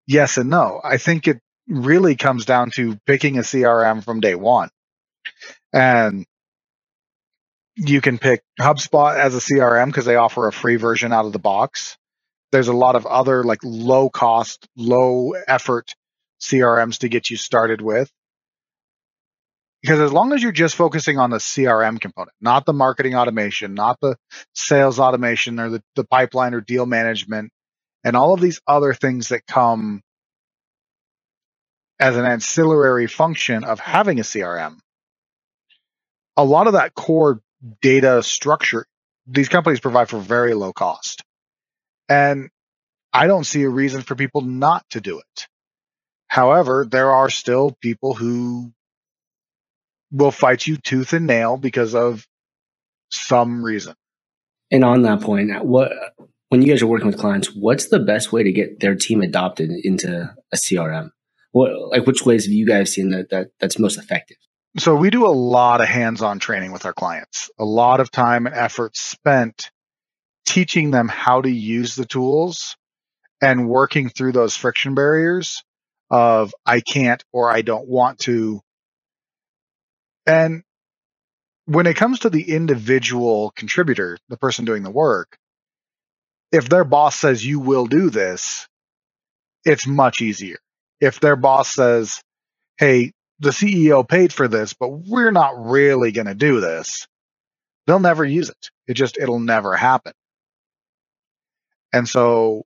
yes 0.06 0.36
and 0.36 0.48
no. 0.48 0.80
I 0.84 0.98
think 0.98 1.26
it 1.26 1.40
really 1.66 2.14
comes 2.14 2.44
down 2.44 2.70
to 2.76 2.96
picking 3.04 3.36
a 3.36 3.42
CRM 3.42 4.04
from 4.04 4.20
day 4.20 4.36
one. 4.36 4.70
And 5.72 6.24
you 7.78 8.00
can 8.00 8.18
pick 8.18 8.42
HubSpot 8.60 9.16
as 9.16 9.34
a 9.36 9.38
CRM 9.38 9.86
because 9.86 10.04
they 10.04 10.16
offer 10.16 10.48
a 10.48 10.52
free 10.52 10.76
version 10.76 11.12
out 11.12 11.26
of 11.26 11.32
the 11.32 11.38
box. 11.38 11.96
There's 12.50 12.68
a 12.68 12.72
lot 12.72 12.96
of 12.96 13.06
other 13.06 13.44
like 13.44 13.60
low 13.62 14.10
cost, 14.10 14.66
low 14.76 15.32
effort 15.46 15.94
CRMs 16.40 16.98
to 16.98 17.08
get 17.08 17.30
you 17.30 17.36
started 17.36 17.80
with. 17.80 18.10
Because 19.82 20.00
as 20.00 20.12
long 20.12 20.32
as 20.32 20.42
you're 20.42 20.50
just 20.50 20.74
focusing 20.74 21.18
on 21.18 21.30
the 21.30 21.36
CRM 21.36 22.00
component, 22.00 22.34
not 22.40 22.66
the 22.66 22.72
marketing 22.72 23.14
automation, 23.14 23.74
not 23.74 23.98
the 24.00 24.16
sales 24.52 24.98
automation 24.98 25.60
or 25.60 25.70
the, 25.70 25.82
the 25.94 26.04
pipeline 26.04 26.54
or 26.54 26.60
deal 26.60 26.84
management, 26.84 27.52
and 28.02 28.16
all 28.16 28.34
of 28.34 28.40
these 28.40 28.60
other 28.66 28.92
things 28.92 29.28
that 29.28 29.46
come 29.46 30.02
as 32.00 32.16
an 32.16 32.24
ancillary 32.24 33.06
function 33.06 33.62
of 33.62 33.78
having 33.78 34.18
a 34.18 34.22
CRM, 34.22 34.78
a 36.36 36.44
lot 36.44 36.66
of 36.66 36.72
that 36.72 36.94
core 36.94 37.40
data 37.80 38.22
structure 38.22 38.86
these 39.28 39.48
companies 39.48 39.80
provide 39.80 40.08
for 40.08 40.18
very 40.18 40.54
low 40.54 40.72
cost. 40.72 41.22
And 42.08 42.48
I 43.12 43.26
don't 43.26 43.44
see 43.44 43.62
a 43.62 43.68
reason 43.68 44.02
for 44.02 44.14
people 44.14 44.40
not 44.40 44.88
to 44.90 45.00
do 45.00 45.18
it. 45.18 45.46
However, 46.26 46.86
there 46.90 47.10
are 47.10 47.30
still 47.30 47.76
people 47.80 48.14
who 48.14 48.72
will 50.10 50.30
fight 50.30 50.66
you 50.66 50.76
tooth 50.76 51.12
and 51.12 51.26
nail 51.26 51.56
because 51.56 51.94
of 51.94 52.26
some 53.10 53.62
reason. 53.62 53.94
And 54.70 54.84
on 54.84 55.02
that 55.02 55.20
point, 55.20 55.64
what 55.64 55.92
when 56.48 56.62
you 56.62 56.68
guys 56.68 56.82
are 56.82 56.86
working 56.86 57.06
with 57.06 57.18
clients, 57.18 57.54
what's 57.54 57.88
the 57.88 57.98
best 57.98 58.32
way 58.32 58.42
to 58.42 58.52
get 58.52 58.80
their 58.80 58.94
team 58.94 59.20
adopted 59.20 59.70
into 59.70 60.34
a 60.52 60.56
CRM? 60.56 61.10
What 61.52 61.70
like 61.90 62.06
which 62.06 62.24
ways 62.24 62.44
have 62.44 62.52
you 62.52 62.66
guys 62.66 62.92
seen 62.92 63.10
that, 63.10 63.30
that 63.30 63.48
that's 63.60 63.78
most 63.78 63.98
effective? 63.98 64.36
So 64.76 64.94
we 64.94 65.10
do 65.10 65.26
a 65.26 65.28
lot 65.28 65.80
of 65.80 65.88
hands-on 65.88 66.38
training 66.38 66.72
with 66.72 66.84
our 66.84 66.92
clients. 66.92 67.50
A 67.58 67.64
lot 67.64 68.00
of 68.00 68.10
time 68.10 68.46
and 68.46 68.54
effort 68.54 68.96
spent 68.96 69.70
teaching 70.46 70.90
them 70.90 71.08
how 71.08 71.40
to 71.40 71.50
use 71.50 71.94
the 71.94 72.04
tools 72.04 72.76
and 73.40 73.68
working 73.68 74.08
through 74.08 74.32
those 74.32 74.56
friction 74.56 74.94
barriers 74.94 75.62
of 76.10 76.54
I 76.64 76.80
can't 76.80 77.24
or 77.32 77.50
I 77.50 77.62
don't 77.62 77.88
want 77.88 78.20
to. 78.20 78.60
And 80.26 80.62
when 81.64 81.86
it 81.86 81.96
comes 81.96 82.20
to 82.20 82.30
the 82.30 82.54
individual 82.54 83.52
contributor, 83.56 84.18
the 84.28 84.36
person 84.36 84.64
doing 84.64 84.82
the 84.82 84.90
work, 84.90 85.38
if 86.52 86.68
their 86.68 86.84
boss 86.84 87.16
says 87.16 87.44
you 87.44 87.60
will 87.60 87.86
do 87.86 88.10
this, 88.10 88.66
it's 89.64 89.86
much 89.86 90.22
easier. 90.22 90.58
If 91.00 91.20
their 91.20 91.36
boss 91.36 91.74
says, 91.74 92.22
hey, 92.78 93.12
the 93.40 93.50
CEO 93.50 94.06
paid 94.06 94.32
for 94.32 94.48
this, 94.48 94.72
but 94.72 94.88
we're 94.88 95.30
not 95.30 95.52
really 95.56 96.12
going 96.12 96.26
to 96.26 96.34
do 96.34 96.60
this, 96.60 97.06
they'll 97.86 98.00
never 98.00 98.24
use 98.24 98.48
it. 98.50 98.70
It 98.86 98.94
just, 98.94 99.18
it'll 99.18 99.38
never 99.38 99.76
happen. 99.76 100.12
And 101.92 102.08
so 102.08 102.64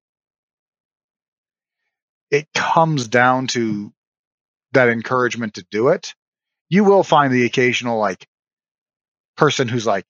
it 2.31 2.49
comes 2.55 3.09
down 3.09 3.47
to 3.49 3.93
that 4.73 4.89
encouragement 4.89 5.55
to 5.55 5.67
do 5.71 5.89
it. 5.89 6.15
You 6.69 6.85
will 6.85 7.03
find 7.03 7.33
the 7.33 7.45
occasional 7.45 7.99
like 7.99 8.27
person 9.37 9.69
who's 9.69 9.87
like 9.87 10.05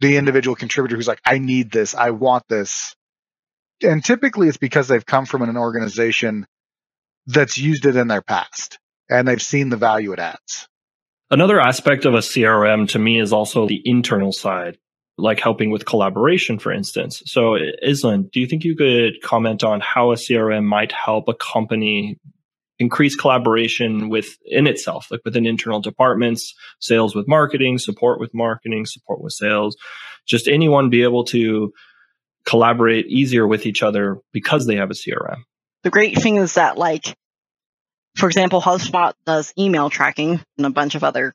the 0.00 0.16
individual 0.16 0.54
contributor 0.54 0.96
who's 0.96 1.08
like, 1.08 1.20
I 1.24 1.38
need 1.38 1.70
this. 1.70 1.94
I 1.94 2.10
want 2.10 2.44
this. 2.48 2.94
And 3.82 4.04
typically 4.04 4.48
it's 4.48 4.56
because 4.56 4.88
they've 4.88 5.04
come 5.04 5.26
from 5.26 5.42
an 5.42 5.56
organization 5.56 6.46
that's 7.26 7.58
used 7.58 7.86
it 7.86 7.96
in 7.96 8.06
their 8.06 8.22
past 8.22 8.78
and 9.08 9.26
they've 9.26 9.42
seen 9.42 9.68
the 9.68 9.76
value 9.76 10.12
it 10.12 10.18
adds. 10.18 10.68
Another 11.30 11.60
aspect 11.60 12.04
of 12.04 12.14
a 12.14 12.18
CRM 12.18 12.88
to 12.90 12.98
me 12.98 13.20
is 13.20 13.32
also 13.32 13.66
the 13.66 13.82
internal 13.84 14.32
side, 14.32 14.78
like 15.18 15.40
helping 15.40 15.70
with 15.70 15.84
collaboration, 15.84 16.58
for 16.58 16.72
instance. 16.72 17.22
So, 17.26 17.56
Islan, 17.84 18.30
do 18.30 18.40
you 18.40 18.46
think 18.46 18.64
you 18.64 18.76
could 18.76 19.20
comment 19.22 19.64
on 19.64 19.80
how 19.80 20.12
a 20.12 20.16
CRM 20.16 20.64
might 20.64 20.92
help 20.92 21.28
a 21.28 21.34
company 21.34 22.18
increase 22.78 23.16
collaboration 23.16 24.08
within 24.08 24.66
itself, 24.66 25.08
like 25.10 25.22
within 25.24 25.46
internal 25.46 25.80
departments, 25.80 26.54
sales 26.78 27.14
with 27.14 27.26
marketing, 27.26 27.78
support 27.78 28.20
with 28.20 28.32
marketing, 28.34 28.86
support 28.86 29.20
with 29.22 29.32
sales, 29.32 29.76
just 30.26 30.46
anyone 30.46 30.90
be 30.90 31.02
able 31.02 31.24
to 31.24 31.72
collaborate 32.44 33.06
easier 33.06 33.46
with 33.46 33.66
each 33.66 33.82
other 33.82 34.18
because 34.32 34.66
they 34.66 34.76
have 34.76 34.90
a 34.90 34.94
CRM? 34.94 35.42
The 35.82 35.90
great 35.90 36.18
thing 36.18 36.36
is 36.36 36.54
that, 36.54 36.76
like, 36.78 37.16
for 38.16 38.26
example, 38.26 38.60
HubSpot 38.60 39.12
does 39.26 39.52
email 39.58 39.90
tracking 39.90 40.40
and 40.56 40.66
a 40.66 40.70
bunch 40.70 40.94
of 40.94 41.04
other 41.04 41.34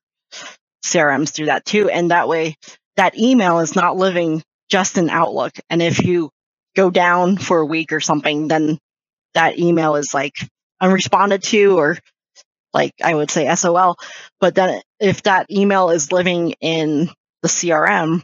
CRMs 0.84 1.34
do 1.34 1.46
that 1.46 1.64
too. 1.64 1.90
And 1.90 2.12
that 2.12 2.28
way, 2.28 2.56
that 2.98 3.18
email 3.18 3.60
is 3.60 3.76
not 3.76 3.98
living 3.98 4.44
just 4.70 4.98
in 4.98 5.10
Outlook. 5.10 5.54
And 5.70 5.82
if 5.82 6.04
you 6.04 6.32
go 6.76 6.90
down 6.90 7.38
for 7.38 7.60
a 7.60 7.66
week 7.66 7.94
or 7.94 8.00
something, 8.00 8.48
then 8.48 8.80
that 9.34 9.60
email 9.60 9.96
is 9.96 10.14
like 10.14 10.36
unresponded 10.82 11.44
to 11.44 11.78
or 11.78 11.98
like 12.74 12.94
I 13.04 13.14
would 13.14 13.30
say 13.30 13.54
SOL. 13.54 13.98
But 14.40 14.56
then 14.56 14.82
if 15.00 15.24
that 15.24 15.52
email 15.52 15.90
is 15.90 16.12
living 16.12 16.56
in 16.62 17.10
the 17.44 17.48
CRM, 17.48 18.24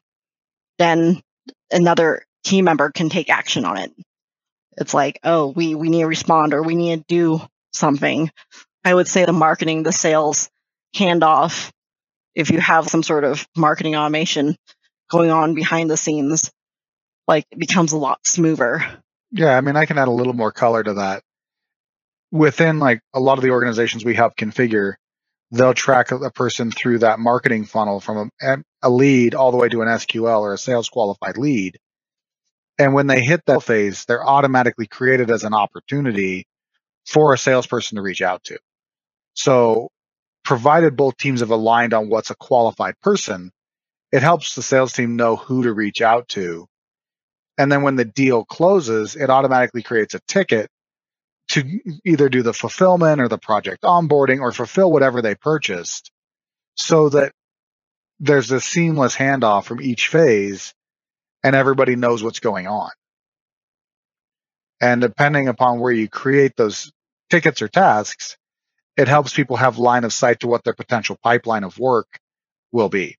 then 0.80 1.22
another 1.72 2.24
team 2.44 2.66
member 2.66 2.92
can 2.92 3.10
take 3.10 3.30
action 3.30 3.66
on 3.66 3.78
it. 3.78 3.92
It's 4.78 4.94
like, 4.94 5.20
oh, 5.24 5.48
we, 5.48 5.76
we 5.76 5.90
need 5.90 6.02
to 6.02 6.08
respond 6.08 6.54
or 6.54 6.64
we 6.64 6.76
need 6.76 7.00
to 7.00 7.06
do 7.08 7.42
something. 7.78 8.30
I 8.84 8.94
would 8.94 9.08
say 9.08 9.26
the 9.26 9.34
marketing, 9.34 9.84
the 9.84 9.92
sales 9.92 10.50
handoff, 10.96 11.72
if 12.36 12.52
you 12.52 12.60
have 12.60 12.88
some 12.88 13.04
sort 13.04 13.24
of 13.24 13.48
marketing 13.56 13.96
automation 13.96 14.56
going 15.10 15.32
on 15.32 15.56
behind 15.56 15.90
the 15.90 15.98
scenes, 15.98 16.52
like 17.28 17.46
it 17.52 17.60
becomes 17.60 17.92
a 17.92 17.98
lot 17.98 18.20
smoother. 18.26 18.86
Yeah, 19.32 19.58
I 19.58 19.62
mean, 19.62 19.76
I 19.76 19.86
can 19.86 19.98
add 19.98 20.08
a 20.08 20.12
little 20.12 20.34
more 20.34 20.52
color 20.52 20.84
to 20.84 20.96
that. 20.96 21.24
Within 22.32 22.80
like 22.80 23.02
a 23.14 23.20
lot 23.20 23.38
of 23.38 23.44
the 23.44 23.52
organizations 23.52 24.06
we 24.06 24.14
help 24.14 24.36
configure, 24.36 24.94
they'll 25.52 25.74
track 25.74 26.12
a 26.12 26.32
person 26.32 26.72
through 26.72 27.00
that 27.00 27.20
marketing 27.20 27.66
funnel 27.66 28.00
from 28.00 28.30
a, 28.42 28.58
a 28.82 28.90
lead 28.90 29.34
all 29.34 29.52
the 29.52 29.58
way 29.58 29.70
to 29.70 29.82
an 29.82 29.88
SQL 29.88 30.42
or 30.42 30.54
a 30.54 30.58
sales 30.58 30.90
qualified 30.90 31.38
lead. 31.38 31.78
And 32.78 32.94
when 32.94 33.08
they 33.08 33.22
hit 33.22 33.42
that 33.48 33.64
phase, 33.64 34.06
they're 34.06 34.26
automatically 34.26 34.88
created 34.88 35.32
as 35.32 35.44
an 35.44 35.54
opportunity 35.54 36.46
for 37.08 37.34
a 37.34 37.38
salesperson 37.38 37.96
to 37.96 38.02
reach 38.02 38.22
out 38.22 38.44
to. 38.44 38.60
So 39.34 39.90
provided 40.44 40.96
both 40.96 41.18
teams 41.18 41.40
have 41.40 41.52
aligned 41.52 41.94
on 41.94 42.10
what's 42.10 42.30
a 42.30 42.36
qualified 42.36 43.00
person, 43.02 43.52
it 44.12 44.22
helps 44.22 44.56
the 44.56 44.62
sales 44.62 44.94
team 44.94 45.16
know 45.16 45.36
who 45.36 45.64
to 45.64 45.74
reach 45.74 46.02
out 46.02 46.28
to. 46.30 46.68
And 47.58 47.72
then 47.72 47.82
when 47.82 47.96
the 47.96 48.06
deal 48.06 48.46
closes, 48.46 49.16
it 49.16 49.30
automatically 49.30 49.84
creates 49.84 50.14
a 50.14 50.22
ticket 50.28 50.70
to 51.50 51.80
either 52.06 52.30
do 52.30 52.44
the 52.44 52.54
fulfillment 52.54 53.22
or 53.22 53.28
the 53.28 53.38
project 53.38 53.84
onboarding 53.84 54.42
or 54.42 54.52
fulfill 54.52 54.92
whatever 54.92 55.22
they 55.22 55.36
purchased 55.36 56.12
so 56.76 57.10
that 57.10 57.32
there's 58.20 58.52
a 58.52 58.60
seamless 58.60 59.16
handoff 59.16 59.66
from 59.66 59.82
each 59.82 60.10
phase 60.10 60.74
and 61.44 61.56
everybody 61.56 61.96
knows 61.96 62.24
what's 62.24 62.40
going 62.40 62.68
on. 62.68 62.90
And 64.82 65.02
depending 65.02 65.48
upon 65.48 65.80
where 65.80 65.92
you 65.92 66.10
create 66.10 66.56
those 66.56 66.92
tickets 67.30 67.62
or 67.62 67.68
tasks, 67.68 68.38
it 68.96 69.08
helps 69.08 69.34
people 69.34 69.58
have 69.58 69.78
line 69.78 70.04
of 70.04 70.14
sight 70.14 70.40
to 70.42 70.48
what 70.48 70.64
their 70.64 70.74
potential 70.74 71.18
pipeline 71.24 71.64
of 71.64 71.78
work 71.78 72.20
will 72.72 72.90
be. 72.90 73.18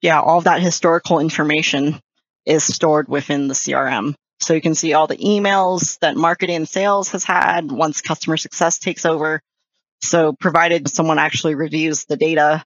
Yeah, 0.00 0.20
all 0.20 0.38
of 0.38 0.44
that 0.44 0.62
historical 0.62 1.18
information 1.18 2.00
is 2.44 2.64
stored 2.64 3.08
within 3.08 3.48
the 3.48 3.54
CRM. 3.54 4.14
So 4.40 4.54
you 4.54 4.60
can 4.60 4.74
see 4.74 4.92
all 4.92 5.06
the 5.06 5.16
emails 5.16 5.98
that 6.00 6.16
marketing 6.16 6.56
and 6.56 6.68
sales 6.68 7.10
has 7.10 7.24
had 7.24 7.72
once 7.72 8.00
customer 8.02 8.36
success 8.36 8.78
takes 8.78 9.06
over. 9.06 9.40
So 10.02 10.34
provided 10.34 10.88
someone 10.88 11.18
actually 11.18 11.54
reviews 11.54 12.04
the 12.04 12.16
data, 12.16 12.62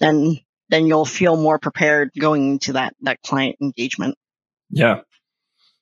then 0.00 0.38
then 0.68 0.86
you'll 0.86 1.04
feel 1.04 1.36
more 1.36 1.60
prepared 1.60 2.10
going 2.18 2.50
into 2.52 2.72
that 2.72 2.94
that 3.02 3.22
client 3.22 3.56
engagement. 3.62 4.16
Yeah. 4.70 5.02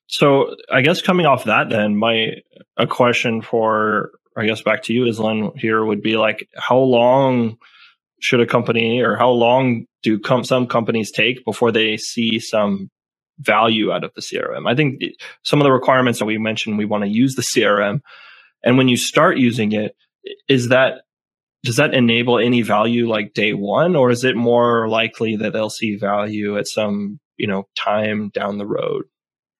So 0.07 0.55
I 0.71 0.81
guess 0.81 1.01
coming 1.01 1.25
off 1.25 1.45
that, 1.45 1.69
then 1.69 1.97
my 1.97 2.41
a 2.77 2.87
question 2.87 3.41
for 3.41 4.11
I 4.37 4.45
guess 4.45 4.61
back 4.61 4.83
to 4.83 4.93
you, 4.93 5.05
Islan, 5.05 5.57
here 5.57 5.83
would 5.83 6.01
be 6.01 6.17
like, 6.17 6.49
how 6.55 6.77
long 6.77 7.57
should 8.19 8.41
a 8.41 8.45
company 8.45 9.01
or 9.01 9.15
how 9.15 9.29
long 9.29 9.85
do 10.03 10.19
com- 10.19 10.43
some 10.43 10.67
companies 10.67 11.11
take 11.11 11.45
before 11.45 11.71
they 11.71 11.95
see 11.97 12.39
some 12.39 12.89
value 13.39 13.91
out 13.91 14.03
of 14.03 14.13
the 14.13 14.21
CRM? 14.21 14.69
I 14.69 14.75
think 14.75 15.01
some 15.43 15.59
of 15.61 15.63
the 15.63 15.71
requirements 15.71 16.19
that 16.19 16.25
we 16.25 16.37
mentioned, 16.37 16.77
we 16.77 16.85
want 16.85 17.03
to 17.03 17.09
use 17.09 17.35
the 17.35 17.43
CRM, 17.43 18.01
and 18.63 18.77
when 18.77 18.87
you 18.87 18.97
start 18.97 19.37
using 19.37 19.71
it, 19.71 19.95
is 20.47 20.69
that 20.69 21.01
does 21.63 21.77
that 21.77 21.95
enable 21.95 22.37
any 22.37 22.61
value 22.61 23.09
like 23.09 23.33
day 23.33 23.53
one, 23.53 23.95
or 23.95 24.11
is 24.11 24.23
it 24.23 24.35
more 24.35 24.87
likely 24.87 25.35
that 25.37 25.53
they'll 25.53 25.69
see 25.69 25.95
value 25.95 26.57
at 26.57 26.67
some 26.67 27.19
you 27.37 27.47
know 27.47 27.63
time 27.77 28.29
down 28.33 28.57
the 28.57 28.67
road? 28.67 29.05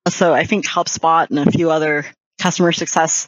So 0.07 0.33
I 0.33 0.43
think 0.43 0.67
HubSpot 0.67 1.29
and 1.29 1.39
a 1.39 1.51
few 1.51 1.71
other 1.71 2.05
customer 2.39 2.71
success 2.71 3.27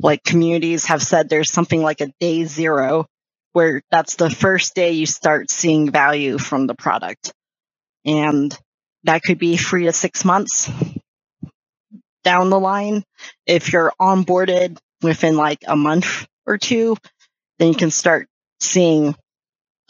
like 0.00 0.22
communities 0.22 0.86
have 0.86 1.02
said 1.02 1.28
there's 1.28 1.50
something 1.50 1.82
like 1.82 2.00
a 2.00 2.12
day 2.20 2.44
zero 2.44 3.06
where 3.52 3.82
that's 3.90 4.16
the 4.16 4.30
first 4.30 4.74
day 4.74 4.92
you 4.92 5.06
start 5.06 5.50
seeing 5.50 5.90
value 5.90 6.38
from 6.38 6.66
the 6.66 6.74
product. 6.74 7.32
And 8.04 8.56
that 9.04 9.22
could 9.22 9.38
be 9.38 9.56
three 9.56 9.84
to 9.84 9.92
six 9.92 10.24
months 10.24 10.70
down 12.24 12.50
the 12.50 12.60
line. 12.60 13.02
If 13.46 13.72
you're 13.72 13.92
onboarded 14.00 14.78
within 15.02 15.36
like 15.36 15.58
a 15.66 15.76
month 15.76 16.26
or 16.46 16.58
two, 16.58 16.96
then 17.58 17.68
you 17.68 17.74
can 17.74 17.90
start 17.90 18.28
seeing 18.60 19.16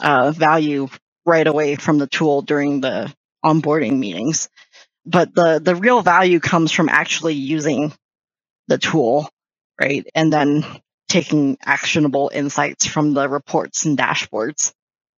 uh, 0.01 0.31
value 0.31 0.89
right 1.27 1.47
away 1.47 1.77
from 1.77 1.99
the 1.99 2.07
tool 2.07 2.43
during 2.43 2.81
the 2.81 3.13
onboarding 3.45 3.99
meetings. 3.99 4.49
But 5.09 5.35
the, 5.35 5.61
the 5.63 5.75
real 5.75 6.03
value 6.03 6.41
comes 6.41 6.71
from 6.71 6.89
actually 6.89 7.35
using 7.35 7.93
the 8.69 8.79
tool, 8.79 9.29
right? 9.81 10.07
And 10.15 10.33
then 10.33 10.65
taking 11.09 11.57
actionable 11.65 12.31
insights 12.33 12.87
from 12.87 13.15
the 13.15 13.29
reports 13.29 13.87
and 13.87 13.97
dashboards 13.97 14.73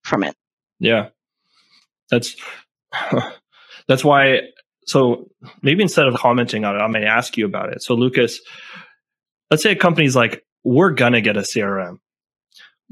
from 0.04 0.22
it. 0.22 0.34
Yeah. 0.78 1.08
That's 2.10 2.36
that's 3.88 4.04
why 4.04 4.40
so 4.86 5.28
maybe 5.62 5.82
instead 5.82 6.06
of 6.06 6.14
commenting 6.14 6.64
on 6.64 6.76
it, 6.76 6.80
I 6.80 6.86
may 6.88 7.04
ask 7.04 7.36
you 7.36 7.46
about 7.46 7.72
it. 7.72 7.82
So 7.82 7.94
Lucas, 7.94 8.40
let's 9.50 9.62
say 9.62 9.72
a 9.72 9.76
company's 9.76 10.16
like, 10.16 10.44
we're 10.64 10.90
gonna 10.90 11.20
get 11.20 11.36
a 11.36 11.40
CRM 11.40 11.98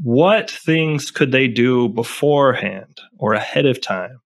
what 0.02 0.50
things 0.50 1.10
could 1.10 1.32
they 1.32 1.48
do 1.48 1.88
beforehand 1.88 3.00
or 3.18 3.34
ahead 3.34 3.66
of 3.66 3.80
time? 3.80 4.20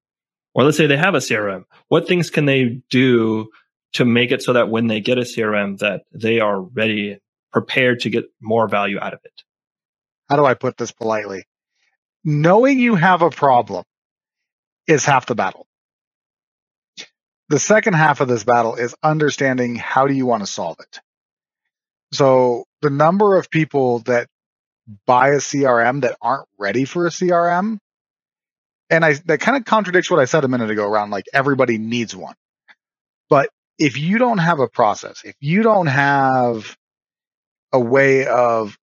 Or 0.54 0.64
let's 0.64 0.76
say 0.76 0.86
they 0.86 0.96
have 0.96 1.14
a 1.14 1.18
CRM. 1.18 1.64
What 1.88 2.06
things 2.06 2.30
can 2.30 2.44
they 2.44 2.82
do 2.90 3.48
to 3.94 4.04
make 4.04 4.30
it 4.30 4.42
so 4.42 4.52
that 4.54 4.68
when 4.68 4.86
they 4.86 5.00
get 5.00 5.18
a 5.18 5.22
CRM 5.22 5.78
that 5.78 6.02
they 6.12 6.40
are 6.40 6.60
ready, 6.60 7.18
prepared 7.52 8.00
to 8.00 8.10
get 8.10 8.24
more 8.40 8.68
value 8.68 8.98
out 8.98 9.14
of 9.14 9.20
it? 9.24 9.42
How 10.28 10.36
do 10.36 10.44
I 10.44 10.54
put 10.54 10.76
this 10.76 10.92
politely? 10.92 11.44
Knowing 12.24 12.78
you 12.78 12.94
have 12.94 13.22
a 13.22 13.30
problem 13.30 13.84
is 14.86 15.04
half 15.04 15.26
the 15.26 15.34
battle. 15.34 15.66
The 17.48 17.58
second 17.58 17.94
half 17.94 18.20
of 18.20 18.28
this 18.28 18.44
battle 18.44 18.76
is 18.76 18.94
understanding 19.02 19.76
how 19.76 20.06
do 20.06 20.14
you 20.14 20.24
want 20.24 20.42
to 20.42 20.46
solve 20.46 20.78
it. 20.80 21.00
So 22.12 22.64
the 22.80 22.90
number 22.90 23.36
of 23.36 23.50
people 23.50 24.00
that 24.00 24.28
buy 25.06 25.30
a 25.30 25.36
CRM 25.36 26.02
that 26.02 26.16
aren't 26.20 26.48
ready 26.58 26.84
for 26.84 27.06
a 27.06 27.10
CRM. 27.10 27.78
And 28.92 29.06
I 29.06 29.14
that 29.24 29.40
kind 29.40 29.56
of 29.56 29.64
contradicts 29.64 30.10
what 30.10 30.20
I 30.20 30.26
said 30.26 30.44
a 30.44 30.48
minute 30.48 30.70
ago 30.70 30.86
around 30.86 31.10
like 31.10 31.24
everybody 31.32 31.78
needs 31.78 32.14
one. 32.14 32.34
But 33.30 33.48
if 33.78 33.98
you 33.98 34.18
don't 34.18 34.38
have 34.38 34.60
a 34.60 34.68
process, 34.68 35.22
if 35.24 35.34
you 35.40 35.62
don't 35.62 35.86
have 35.86 36.76
a 37.72 37.80
way 37.80 38.26
of 38.26 38.76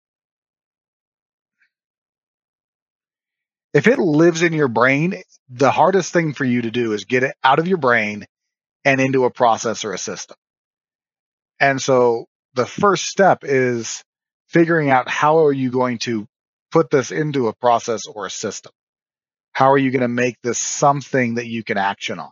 if 3.74 3.86
it 3.86 4.00
lives 4.00 4.42
in 4.42 4.54
your 4.54 4.68
brain, 4.68 5.22
the 5.48 5.70
hardest 5.70 6.12
thing 6.12 6.34
for 6.34 6.44
you 6.44 6.64
to 6.64 6.72
do 6.72 6.94
is 6.94 7.06
get 7.06 7.22
it 7.22 7.36
out 7.44 7.60
of 7.60 7.68
your 7.68 7.78
brain 7.78 8.26
and 8.84 9.00
into 9.00 9.26
a 9.26 9.30
process 9.32 9.86
or 9.86 9.94
a 9.94 9.98
system. 10.00 10.38
And 11.60 11.80
so 11.80 12.26
the 12.56 12.66
first 12.66 13.06
step 13.06 13.44
is 13.44 14.04
figuring 14.48 14.90
out 14.90 15.08
how 15.08 15.46
are 15.46 15.54
you 15.54 15.70
going 15.70 16.00
to 16.00 16.26
put 16.72 16.90
this 16.90 17.12
into 17.12 17.48
a 17.48 17.54
process 17.54 18.08
or 18.08 18.26
a 18.26 18.32
system? 18.32 18.72
How 19.52 19.72
are 19.72 19.78
you 19.78 19.92
going 19.92 20.02
to 20.02 20.08
make 20.08 20.38
this 20.42 20.58
something 20.58 21.36
that 21.36 21.48
you 21.48 21.64
can 21.64 21.78
action 21.78 22.20
on? 22.20 22.32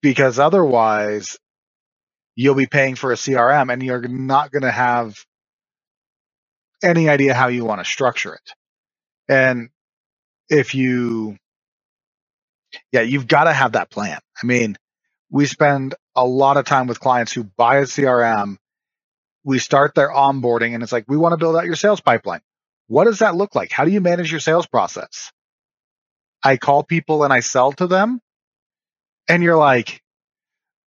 Because 0.00 0.38
otherwise, 0.38 1.38
you'll 2.34 2.54
be 2.54 2.66
paying 2.66 2.94
for 2.94 3.12
a 3.12 3.16
CRM 3.16 3.72
and 3.72 3.82
you're 3.82 4.06
not 4.08 4.50
going 4.50 4.62
to 4.62 4.70
have 4.70 5.16
any 6.82 7.08
idea 7.08 7.34
how 7.34 7.48
you 7.48 7.64
want 7.64 7.80
to 7.80 7.84
structure 7.84 8.34
it. 8.34 8.52
And 9.28 9.68
if 10.48 10.74
you, 10.74 11.36
yeah, 12.90 13.02
you've 13.02 13.28
got 13.28 13.44
to 13.44 13.52
have 13.52 13.72
that 13.72 13.90
plan. 13.90 14.18
I 14.42 14.46
mean, 14.46 14.76
we 15.30 15.46
spend 15.46 15.94
a 16.16 16.26
lot 16.26 16.56
of 16.56 16.64
time 16.64 16.86
with 16.86 16.98
clients 16.98 17.32
who 17.32 17.44
buy 17.44 17.78
a 17.78 17.82
CRM 17.82 18.56
we 19.44 19.58
start 19.58 19.94
their 19.94 20.10
onboarding 20.10 20.74
and 20.74 20.82
it's 20.82 20.92
like, 20.92 21.04
we 21.08 21.16
want 21.16 21.32
to 21.32 21.36
build 21.36 21.56
out 21.56 21.64
your 21.64 21.76
sales 21.76 22.00
pipeline. 22.00 22.40
What 22.92 23.04
does 23.04 23.20
that 23.20 23.34
look 23.34 23.54
like? 23.54 23.72
How 23.72 23.86
do 23.86 23.90
you 23.90 24.02
manage 24.02 24.30
your 24.30 24.38
sales 24.38 24.66
process? 24.66 25.32
I 26.42 26.58
call 26.58 26.82
people 26.82 27.24
and 27.24 27.32
I 27.32 27.40
sell 27.40 27.72
to 27.72 27.86
them. 27.86 28.20
And 29.26 29.42
you're 29.42 29.56
like, 29.56 30.02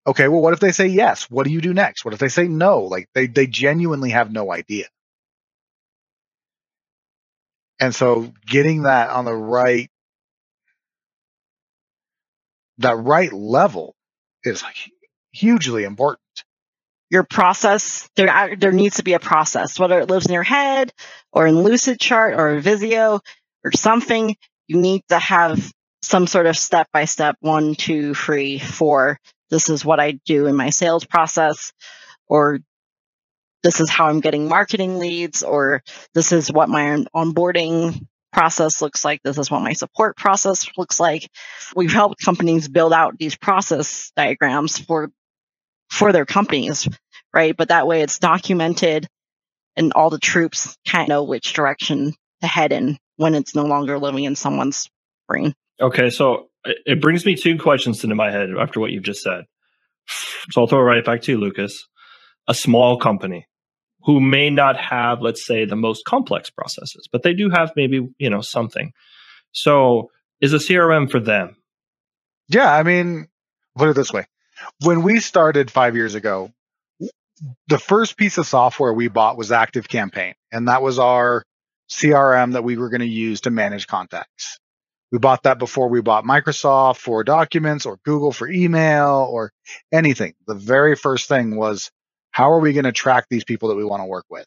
okay, 0.04 0.26
well, 0.26 0.40
what 0.40 0.52
if 0.52 0.58
they 0.58 0.72
say 0.72 0.88
yes? 0.88 1.30
What 1.30 1.46
do 1.46 1.52
you 1.52 1.60
do 1.60 1.72
next? 1.72 2.04
What 2.04 2.12
if 2.12 2.18
they 2.18 2.26
say 2.28 2.48
no? 2.48 2.80
Like 2.80 3.08
they, 3.14 3.28
they 3.28 3.46
genuinely 3.46 4.10
have 4.10 4.32
no 4.32 4.52
idea. 4.52 4.86
And 7.78 7.94
so 7.94 8.32
getting 8.46 8.82
that 8.82 9.10
on 9.10 9.24
the 9.24 9.36
right, 9.36 9.88
that 12.78 12.96
right 12.96 13.32
level 13.32 13.94
is 14.42 14.64
hugely 15.30 15.84
important 15.84 16.21
your 17.12 17.22
process 17.22 18.08
there 18.16 18.56
there 18.56 18.72
needs 18.72 18.96
to 18.96 19.04
be 19.04 19.12
a 19.12 19.20
process 19.20 19.78
whether 19.78 20.00
it 20.00 20.08
lives 20.08 20.26
in 20.26 20.32
your 20.32 20.42
head 20.42 20.90
or 21.30 21.46
in 21.46 21.56
Lucidchart 21.56 22.36
or 22.36 22.58
visio 22.58 23.20
or 23.62 23.70
something 23.72 24.34
you 24.66 24.80
need 24.80 25.02
to 25.10 25.18
have 25.18 25.70
some 26.00 26.26
sort 26.26 26.46
of 26.46 26.56
step 26.56 26.88
by 26.90 27.04
step 27.04 27.36
one 27.40 27.74
two 27.74 28.14
three 28.14 28.58
four 28.58 29.18
this 29.50 29.68
is 29.68 29.84
what 29.84 30.00
i 30.00 30.12
do 30.24 30.46
in 30.46 30.56
my 30.56 30.70
sales 30.70 31.04
process 31.04 31.74
or 32.28 32.60
this 33.62 33.78
is 33.78 33.90
how 33.90 34.06
i'm 34.06 34.20
getting 34.20 34.48
marketing 34.48 34.98
leads 34.98 35.42
or 35.42 35.82
this 36.14 36.32
is 36.32 36.50
what 36.50 36.70
my 36.70 37.04
onboarding 37.14 38.00
process 38.32 38.80
looks 38.80 39.04
like. 39.04 39.20
This 39.22 39.36
is 39.36 39.50
what 39.50 39.62
my 39.62 39.74
support 39.74 40.16
process 40.16 40.66
looks 40.78 40.98
like. 40.98 41.28
We've 41.76 41.92
helped 41.92 42.24
companies 42.24 42.66
build 42.66 42.94
out 42.94 43.18
these 43.18 43.36
process 43.36 44.10
diagrams 44.16 44.78
for 44.78 45.10
for 45.92 46.10
their 46.10 46.24
companies, 46.24 46.88
right? 47.34 47.54
But 47.54 47.68
that 47.68 47.86
way 47.86 48.00
it's 48.00 48.18
documented 48.18 49.06
and 49.76 49.92
all 49.92 50.08
the 50.08 50.18
troops 50.18 50.76
kind 50.88 51.02
of 51.04 51.08
know 51.08 51.22
which 51.24 51.52
direction 51.52 52.14
to 52.40 52.46
head 52.46 52.72
in 52.72 52.96
when 53.16 53.34
it's 53.34 53.54
no 53.54 53.64
longer 53.64 53.98
living 53.98 54.24
in 54.24 54.34
someone's 54.34 54.88
brain. 55.28 55.54
Okay, 55.80 56.08
so 56.08 56.48
it 56.64 57.00
brings 57.00 57.26
me 57.26 57.36
two 57.36 57.58
questions 57.58 58.02
into 58.02 58.16
my 58.16 58.30
head 58.30 58.48
after 58.58 58.80
what 58.80 58.90
you've 58.90 59.02
just 59.02 59.22
said. 59.22 59.44
So 60.50 60.62
I'll 60.62 60.66
throw 60.66 60.80
it 60.80 60.82
right 60.82 61.04
back 61.04 61.20
to 61.22 61.32
you, 61.32 61.38
Lucas. 61.38 61.86
A 62.48 62.54
small 62.54 62.98
company 62.98 63.46
who 64.04 64.18
may 64.18 64.50
not 64.50 64.76
have, 64.76 65.20
let's 65.20 65.46
say, 65.46 65.64
the 65.64 65.76
most 65.76 66.04
complex 66.06 66.50
processes, 66.50 67.06
but 67.12 67.22
they 67.22 67.34
do 67.34 67.50
have 67.50 67.70
maybe, 67.76 68.08
you 68.18 68.30
know, 68.30 68.40
something. 68.40 68.92
So 69.52 70.10
is 70.40 70.54
a 70.54 70.58
CRM 70.58 71.10
for 71.10 71.20
them? 71.20 71.56
Yeah, 72.48 72.74
I 72.74 72.82
mean, 72.82 73.28
put 73.76 73.90
it 73.90 73.96
this 73.96 74.12
way. 74.12 74.26
When 74.84 75.02
we 75.02 75.20
started 75.20 75.70
five 75.70 75.96
years 75.96 76.14
ago, 76.14 76.52
the 77.68 77.78
first 77.78 78.16
piece 78.16 78.38
of 78.38 78.46
software 78.46 78.92
we 78.92 79.08
bought 79.08 79.36
was 79.36 79.52
Active 79.52 79.88
Campaign, 79.88 80.34
and 80.52 80.68
that 80.68 80.82
was 80.82 80.98
our 80.98 81.44
CRM 81.90 82.52
that 82.52 82.64
we 82.64 82.76
were 82.76 82.88
going 82.88 83.00
to 83.00 83.06
use 83.06 83.42
to 83.42 83.50
manage 83.50 83.86
contacts. 83.86 84.58
We 85.10 85.18
bought 85.18 85.42
that 85.42 85.58
before 85.58 85.88
we 85.88 86.00
bought 86.00 86.24
Microsoft 86.24 86.96
for 86.96 87.22
documents 87.22 87.84
or 87.84 87.98
Google 88.04 88.32
for 88.32 88.48
email 88.48 89.28
or 89.30 89.52
anything. 89.92 90.34
The 90.46 90.54
very 90.54 90.96
first 90.96 91.28
thing 91.28 91.56
was 91.56 91.90
how 92.30 92.52
are 92.52 92.60
we 92.60 92.72
going 92.72 92.84
to 92.84 92.92
track 92.92 93.26
these 93.28 93.44
people 93.44 93.68
that 93.68 93.76
we 93.76 93.84
want 93.84 94.00
to 94.00 94.06
work 94.06 94.24
with? 94.30 94.46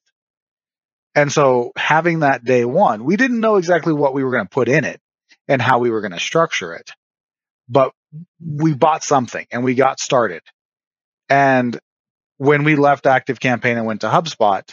And 1.13 1.31
so 1.31 1.71
having 1.77 2.19
that 2.19 2.43
day 2.43 2.65
one, 2.65 3.05
we 3.05 3.15
didn't 3.15 3.39
know 3.39 3.55
exactly 3.57 3.93
what 3.93 4.13
we 4.13 4.23
were 4.23 4.31
going 4.31 4.45
to 4.45 4.49
put 4.49 4.67
in 4.67 4.85
it 4.85 4.99
and 5.47 5.61
how 5.61 5.79
we 5.79 5.91
were 5.91 6.01
going 6.01 6.11
to 6.11 6.19
structure 6.19 6.73
it, 6.73 6.89
but 7.67 7.91
we 8.39 8.73
bought 8.73 9.03
something 9.03 9.45
and 9.51 9.63
we 9.63 9.75
got 9.75 9.99
started. 9.99 10.41
And 11.29 11.79
when 12.37 12.63
we 12.63 12.75
left 12.75 13.05
Active 13.05 13.39
Campaign 13.39 13.77
and 13.77 13.85
went 13.85 14.01
to 14.01 14.07
HubSpot, 14.07 14.63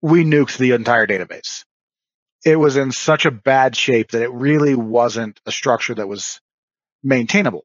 we 0.00 0.24
nuked 0.24 0.58
the 0.58 0.72
entire 0.72 1.06
database 1.06 1.64
it 2.44 2.56
was 2.56 2.76
in 2.76 2.92
such 2.92 3.24
a 3.26 3.30
bad 3.30 3.76
shape 3.76 4.10
that 4.10 4.22
it 4.22 4.32
really 4.32 4.74
wasn't 4.74 5.40
a 5.46 5.52
structure 5.52 5.94
that 5.94 6.08
was 6.08 6.40
maintainable. 7.02 7.64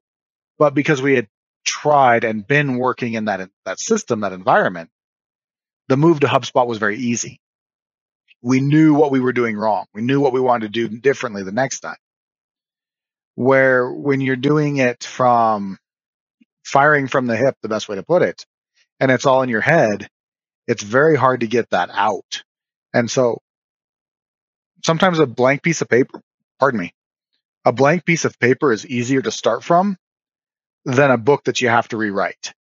But 0.60 0.74
because 0.74 1.02
we 1.02 1.16
had 1.16 1.28
tried 1.66 2.24
and 2.24 2.46
been 2.46 2.78
working 2.78 3.14
in 3.14 3.26
that 3.26 3.50
that 3.66 3.80
system, 3.80 4.22
that 4.22 4.34
environment, 4.34 4.90
the 5.88 5.98
move 5.98 6.20
to 6.22 6.28
HubSpot 6.28 6.68
was 6.68 6.78
very 6.78 6.98
easy. 6.98 7.40
We 8.42 8.62
knew 8.62 8.94
what 8.94 9.12
we 9.12 9.20
were 9.20 9.34
doing 9.34 9.58
wrong. 9.58 9.86
We 9.94 10.02
knew 10.02 10.20
what 10.20 10.34
we 10.34 10.40
wanted 10.40 10.74
to 10.74 10.88
do 10.88 11.00
differently 11.00 11.44
the 11.44 11.52
next 11.52 11.80
time. 11.80 11.98
Where 13.38 13.92
when 13.92 14.22
you're 14.22 14.38
doing 14.38 14.80
it 14.80 15.06
from 15.06 15.80
firing 16.66 17.08
from 17.08 17.28
the 17.28 17.38
hip, 17.38 17.56
the 17.62 17.70
best 17.70 17.90
way 17.90 17.98
to 17.98 18.04
put 18.04 18.24
it, 18.24 18.46
and 19.00 19.12
it's 19.12 19.26
all 19.26 19.44
in 19.44 19.50
your 19.50 19.62
head, 19.62 20.10
it's 20.68 20.84
very 20.84 21.16
hard 21.16 21.42
to 21.42 21.48
get 21.48 21.70
that 21.72 21.90
out. 21.94 22.44
And 22.94 23.12
so 23.12 23.40
sometimes 24.86 25.20
a 25.20 25.28
blank 25.28 25.64
piece 25.64 25.82
of 25.82 25.90
paper, 25.90 26.22
pardon 26.60 26.80
me, 26.82 26.94
a 27.66 27.74
blank 27.74 28.06
piece 28.06 28.26
of 28.26 28.40
paper 28.40 28.72
is 28.72 28.86
easier 28.86 29.22
to 29.22 29.32
start 29.32 29.64
from 29.64 29.98
than 30.86 31.12
a 31.12 31.18
book 31.18 31.46
that 31.46 31.62
you 31.62 31.70
have 31.70 31.88
to 31.90 31.98
rewrite. 31.98 32.54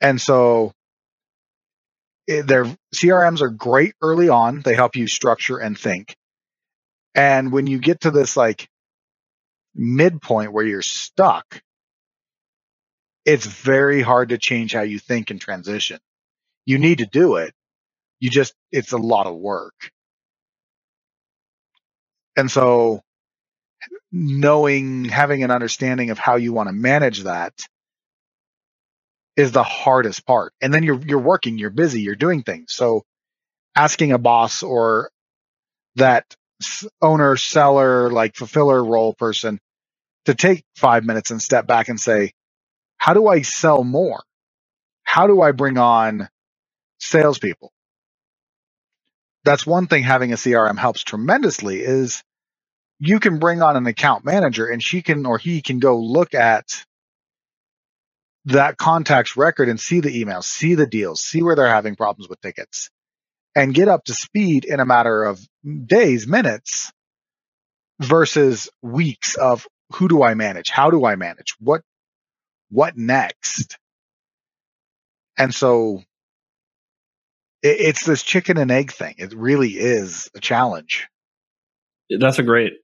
And 0.00 0.20
so 0.20 0.72
eh, 2.28 2.42
their 2.42 2.66
CRMs 2.94 3.42
are 3.42 3.50
great 3.50 3.94
early 4.02 4.28
on. 4.28 4.62
They 4.62 4.74
help 4.74 4.96
you 4.96 5.08
structure 5.08 5.58
and 5.58 5.78
think. 5.78 6.14
And 7.14 7.52
when 7.52 7.66
you 7.66 7.78
get 7.78 8.02
to 8.02 8.10
this 8.10 8.36
like 8.36 8.68
midpoint 9.74 10.52
where 10.52 10.64
you're 10.64 10.82
stuck, 10.82 11.62
it's 13.24 13.46
very 13.46 14.00
hard 14.00 14.30
to 14.30 14.38
change 14.38 14.72
how 14.72 14.82
you 14.82 14.98
think 14.98 15.30
and 15.30 15.40
transition. 15.40 15.98
You 16.64 16.78
need 16.78 16.98
to 16.98 17.06
do 17.06 17.36
it. 17.36 17.54
You 18.20 18.30
just, 18.30 18.54
it's 18.72 18.92
a 18.92 18.98
lot 18.98 19.26
of 19.26 19.36
work. 19.36 19.74
And 22.36 22.50
so 22.50 23.02
knowing, 24.10 25.04
having 25.06 25.44
an 25.44 25.50
understanding 25.50 26.10
of 26.10 26.18
how 26.18 26.36
you 26.36 26.52
want 26.52 26.68
to 26.68 26.72
manage 26.72 27.24
that 27.24 27.52
is 29.36 29.52
the 29.52 29.62
hardest 29.62 30.26
part. 30.26 30.52
And 30.60 30.72
then 30.72 30.82
you're, 30.82 31.00
you're 31.00 31.18
working, 31.18 31.58
you're 31.58 31.70
busy, 31.70 32.00
you're 32.00 32.16
doing 32.16 32.42
things. 32.42 32.72
So 32.72 33.04
asking 33.76 34.12
a 34.12 34.18
boss 34.18 34.62
or 34.62 35.10
that 35.96 36.34
owner, 37.02 37.36
seller, 37.36 38.10
like 38.10 38.36
fulfiller 38.36 38.84
role 38.84 39.14
person 39.14 39.60
to 40.26 40.34
take 40.34 40.64
five 40.76 41.04
minutes 41.04 41.30
and 41.30 41.40
step 41.42 41.66
back 41.66 41.88
and 41.88 42.00
say, 42.00 42.32
how 42.98 43.14
do 43.14 43.28
I 43.28 43.42
sell 43.42 43.84
more? 43.84 44.22
How 45.04 45.26
do 45.26 45.40
I 45.40 45.52
bring 45.52 45.78
on 45.78 46.28
salespeople? 47.00 47.72
That's 49.44 49.66
one 49.66 49.86
thing 49.86 50.02
having 50.02 50.32
a 50.32 50.36
CRM 50.36 50.78
helps 50.78 51.02
tremendously 51.02 51.80
is 51.80 52.22
you 52.98 53.20
can 53.20 53.38
bring 53.38 53.62
on 53.62 53.76
an 53.76 53.86
account 53.86 54.24
manager 54.24 54.66
and 54.66 54.82
she 54.82 55.02
can 55.02 55.26
or 55.26 55.38
he 55.38 55.62
can 55.62 55.78
go 55.78 55.98
look 55.98 56.34
at 56.34 56.84
that 58.46 58.76
contact's 58.78 59.36
record 59.36 59.68
and 59.68 59.80
see 59.80 60.00
the 60.00 60.24
emails, 60.24 60.44
see 60.44 60.74
the 60.74 60.86
deals, 60.86 61.22
see 61.22 61.42
where 61.42 61.56
they're 61.56 61.68
having 61.68 61.96
problems 61.96 62.28
with 62.28 62.40
tickets, 62.40 62.90
and 63.58 63.74
get 63.74 63.88
up 63.88 64.04
to 64.04 64.14
speed 64.14 64.64
in 64.64 64.78
a 64.78 64.86
matter 64.86 65.24
of 65.24 65.40
days, 65.84 66.28
minutes, 66.28 66.92
versus 67.98 68.70
weeks 68.82 69.34
of 69.34 69.66
who 69.94 70.06
do 70.06 70.22
I 70.22 70.34
manage? 70.34 70.70
How 70.70 70.90
do 70.90 71.04
I 71.04 71.16
manage? 71.16 71.56
What 71.58 71.82
what 72.70 72.96
next? 72.96 73.76
And 75.36 75.52
so 75.52 76.04
it, 77.62 77.80
it's 77.80 78.04
this 78.04 78.22
chicken 78.22 78.58
and 78.58 78.70
egg 78.70 78.92
thing. 78.92 79.16
It 79.18 79.34
really 79.34 79.70
is 79.70 80.30
a 80.36 80.40
challenge. 80.40 81.08
That's 82.16 82.38
a 82.38 82.44
great 82.44 82.74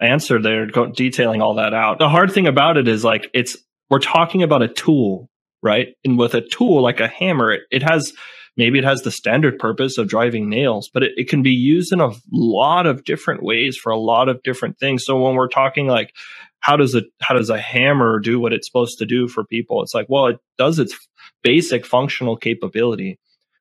answer 0.00 0.40
there, 0.40 0.66
detailing 0.66 1.42
all 1.42 1.56
that 1.56 1.74
out. 1.74 1.98
The 1.98 2.08
hard 2.08 2.30
thing 2.30 2.46
about 2.46 2.76
it 2.76 2.86
is 2.86 3.02
like 3.02 3.30
it's 3.34 3.56
we're 3.90 3.98
talking 3.98 4.44
about 4.44 4.62
a 4.62 4.68
tool, 4.68 5.28
right? 5.60 5.88
And 6.04 6.16
with 6.16 6.34
a 6.34 6.40
tool 6.40 6.82
like 6.82 7.00
a 7.00 7.08
hammer, 7.08 7.50
it, 7.50 7.62
it 7.72 7.82
has 7.82 8.12
maybe 8.58 8.78
it 8.78 8.84
has 8.84 9.02
the 9.02 9.12
standard 9.12 9.58
purpose 9.58 9.98
of 9.98 10.08
driving 10.08 10.50
nails, 10.50 10.90
but 10.92 11.04
it, 11.04 11.12
it 11.16 11.30
can 11.30 11.42
be 11.42 11.52
used 11.52 11.94
in 11.94 12.00
a 12.02 12.12
lot 12.32 12.86
of 12.86 13.04
different 13.04 13.42
ways 13.42 13.78
for 13.78 13.92
a 13.92 13.98
lot 13.98 14.28
of 14.28 14.42
different 14.44 14.78
things. 14.78 15.06
So 15.06 15.18
when 15.22 15.36
we're 15.36 15.48
talking 15.48 15.88
like 15.88 16.14
how 16.60 16.76
does 16.76 16.94
a 16.96 17.02
how 17.22 17.36
does 17.36 17.50
a 17.50 17.60
hammer 17.60 18.20
do 18.20 18.40
what 18.40 18.52
it's 18.52 18.68
supposed 18.68 18.98
to 19.00 19.06
do 19.06 19.28
for 19.28 19.44
people? 19.46 19.82
It's 19.82 19.94
like, 19.94 20.08
well, 20.10 20.28
it 20.28 20.40
does 20.58 20.80
its 20.80 20.94
basic 21.42 21.86
functional 21.86 22.36
capability 22.36 23.16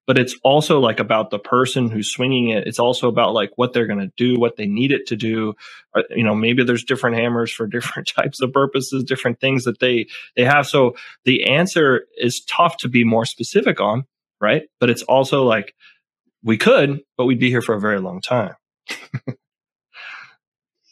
but 0.07 0.19
it's 0.19 0.35
also 0.43 0.81
like 0.81 0.99
about 0.99 1.31
the 1.31 1.39
person 1.39 1.89
who's 1.89 2.11
swinging 2.11 2.49
it. 2.49 2.67
It's 2.67 2.79
also 2.79 3.09
about 3.09 3.33
like 3.33 3.51
what 3.57 3.73
they're 3.73 3.87
going 3.87 4.01
to 4.01 4.13
do, 4.17 4.39
what 4.39 4.57
they 4.57 4.67
need 4.67 4.91
it 4.91 5.07
to 5.07 5.17
do. 5.17 5.55
Uh, 5.95 6.03
you 6.11 6.25
know, 6.25 6.35
maybe 6.35 6.65
there's 6.65 6.83
different 6.85 7.17
hammers 7.17 7.53
for 7.53 7.67
different 7.69 8.09
types 8.15 8.41
of 8.41 8.53
purposes, 8.53 9.05
different 9.05 9.39
things 9.39 9.65
that 9.65 9.79
they 9.79 10.07
they 10.37 10.45
have. 10.45 10.67
So 10.67 10.95
the 11.25 11.45
answer 11.45 12.07
is 12.17 12.43
tough 12.49 12.77
to 12.79 12.89
be 12.89 13.05
more 13.05 13.25
specific 13.25 13.81
on, 13.81 14.05
right? 14.41 14.63
But 14.79 14.89
it's 14.89 15.03
also 15.03 15.43
like 15.43 15.73
we 16.43 16.57
could, 16.57 17.01
but 17.17 17.25
we'd 17.25 17.39
be 17.39 17.49
here 17.49 17.61
for 17.61 17.75
a 17.75 17.79
very 17.79 17.99
long 17.99 18.21
time. 18.21 18.55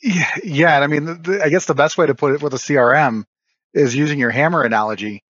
yeah, 0.04 0.36
yeah, 0.44 0.76
and 0.76 0.84
I 0.84 0.88
mean, 0.88 1.06
the, 1.06 1.14
the, 1.16 1.44
I 1.44 1.50
guess 1.50 1.66
the 1.66 1.74
best 1.74 1.98
way 1.98 2.08
to 2.08 2.16
put 2.16 2.34
it 2.34 2.42
with 2.42 2.54
a 2.54 2.58
CRM 2.58 3.24
is 3.74 3.96
using 3.96 4.20
your 4.20 4.32
hammer 4.32 4.64
analogy. 4.64 5.24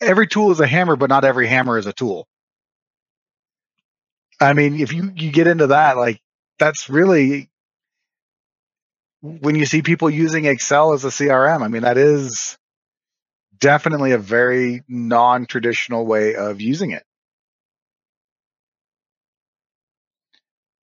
Every 0.00 0.26
tool 0.26 0.50
is 0.50 0.60
a 0.60 0.66
hammer, 0.66 0.96
but 0.96 1.10
not 1.10 1.24
every 1.24 1.46
hammer 1.46 1.78
is 1.78 1.86
a 1.86 1.92
tool. 1.92 2.26
I 4.40 4.52
mean, 4.52 4.80
if 4.80 4.92
you, 4.92 5.12
you 5.16 5.32
get 5.32 5.48
into 5.48 5.68
that, 5.68 5.96
like 5.96 6.20
that's 6.58 6.88
really 6.88 7.50
when 9.20 9.54
you 9.54 9.66
see 9.66 9.82
people 9.82 10.10
using 10.10 10.44
Excel 10.44 10.92
as 10.92 11.04
a 11.04 11.08
CRM, 11.08 11.62
I 11.62 11.68
mean, 11.68 11.82
that 11.82 11.98
is 11.98 12.57
definitely 13.58 14.12
a 14.12 14.18
very 14.18 14.82
non 14.88 15.46
traditional 15.46 16.06
way 16.06 16.34
of 16.34 16.60
using 16.60 16.92
it. 16.92 17.04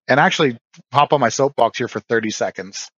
And 0.07 0.19
actually, 0.19 0.57
hop 0.93 1.13
on 1.13 1.19
my 1.19 1.29
soapbox 1.29 1.77
here 1.77 1.87
for 1.87 1.99
30 1.99 2.29
seconds. 2.29 2.89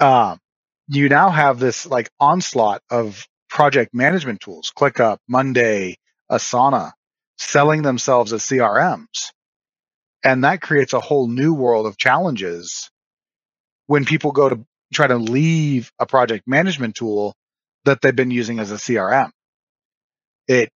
Um, 0.00 0.38
you 0.86 1.08
now 1.08 1.30
have 1.30 1.58
this 1.58 1.84
like 1.86 2.08
onslaught 2.20 2.80
of 2.90 3.26
project 3.48 3.92
management 3.94 4.40
tools, 4.40 4.72
ClickUp, 4.76 5.18
Monday, 5.28 5.96
Asana, 6.30 6.92
selling 7.38 7.82
themselves 7.82 8.32
as 8.32 8.42
CRMs. 8.42 9.32
And 10.24 10.44
that 10.44 10.60
creates 10.60 10.92
a 10.92 11.00
whole 11.00 11.28
new 11.28 11.54
world 11.54 11.86
of 11.86 11.96
challenges 11.96 12.90
when 13.86 14.04
people 14.04 14.32
go 14.32 14.48
to 14.48 14.64
try 14.92 15.06
to 15.06 15.16
leave 15.16 15.90
a 15.98 16.06
project 16.06 16.46
management 16.46 16.94
tool 16.94 17.34
that 17.84 18.00
they've 18.00 18.14
been 18.14 18.30
using 18.30 18.58
as 18.58 18.70
a 18.70 18.76
CRM. 18.76 19.30
It 20.46 20.70